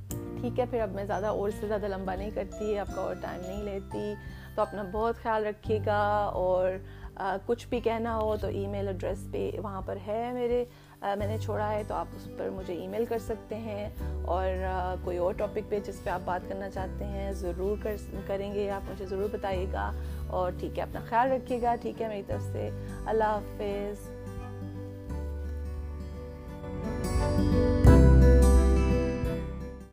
ٹھیک 0.09 0.59
ہے، 0.59 0.65
پھر 0.69 0.81
اب 0.81 0.91
میں 0.91 1.05
زیادہ 1.05 1.27
اور 1.27 1.49
سے 1.59 1.67
زیادہ 1.67 1.87
لمبا 1.87 2.15
نہیں 2.15 2.31
کرتی، 2.33 2.77
آپ 2.79 2.95
کا 2.95 3.01
اور 3.01 3.15
ٹائم 3.21 3.41
نہیں 3.47 3.63
لیتی، 3.63 4.13
تو 4.55 4.61
اپنا 4.61 4.83
بہت 4.91 5.15
خیال 5.23 5.45
رکھیے 5.45 5.79
گا 5.85 6.01
اور 6.33 6.71
کچھ 7.45 7.67
بھی 7.67 7.79
کہنا 7.79 8.15
ہو 8.17 8.35
تو 8.37 8.47
ای 8.47 8.67
میل 8.67 8.87
ایڈریس 8.87 9.27
پہ 9.31 9.49
وہاں 9.63 9.81
پر 9.81 9.97
ہے 10.07 10.31
میرے۔ 10.33 10.63
میں 11.01 11.27
نے 11.27 11.37
چھوڑا 11.37 11.69
ہے 11.71 11.83
تو 11.87 11.95
آپ 11.95 12.07
اس 12.15 12.27
پر 12.37 12.49
مجھے 12.49 12.73
ای 12.73 12.87
میل 12.87 13.05
کر 13.05 13.19
سکتے 13.19 13.55
ہیں 13.55 13.89
اور 14.25 14.45
کوئی 15.03 15.17
اور 15.17 15.33
ٹاپک 15.33 15.69
پہ 15.69 15.79
جس 15.85 16.03
پہ 16.03 16.09
آپ 16.09 16.21
بات 16.25 16.49
کرنا 16.49 16.69
چاہتے 16.69 17.05
ہیں 17.05 17.31
ضرور 17.31 17.77
کر، 17.83 17.95
کریں 18.27 18.53
گے، 18.53 18.69
آپ 18.69 18.91
مجھے 18.91 19.05
ضرور 19.05 19.29
بتائیے 19.33 19.65
گا 19.73 19.91
اور 20.27 20.51
ٹھیک 20.59 20.77
ہے، 20.77 20.83
اپنا 20.83 20.99
خیال 21.09 21.31
رکھیے 21.31 21.61
گا، 21.61 21.75
ٹھیک 21.81 22.01
ہے، 22.01 22.07
میری 22.07 22.23
طرف 22.27 22.43
سے۔ 22.51 22.69
اللہ 23.05 23.23
حافظ۔ 23.23 23.97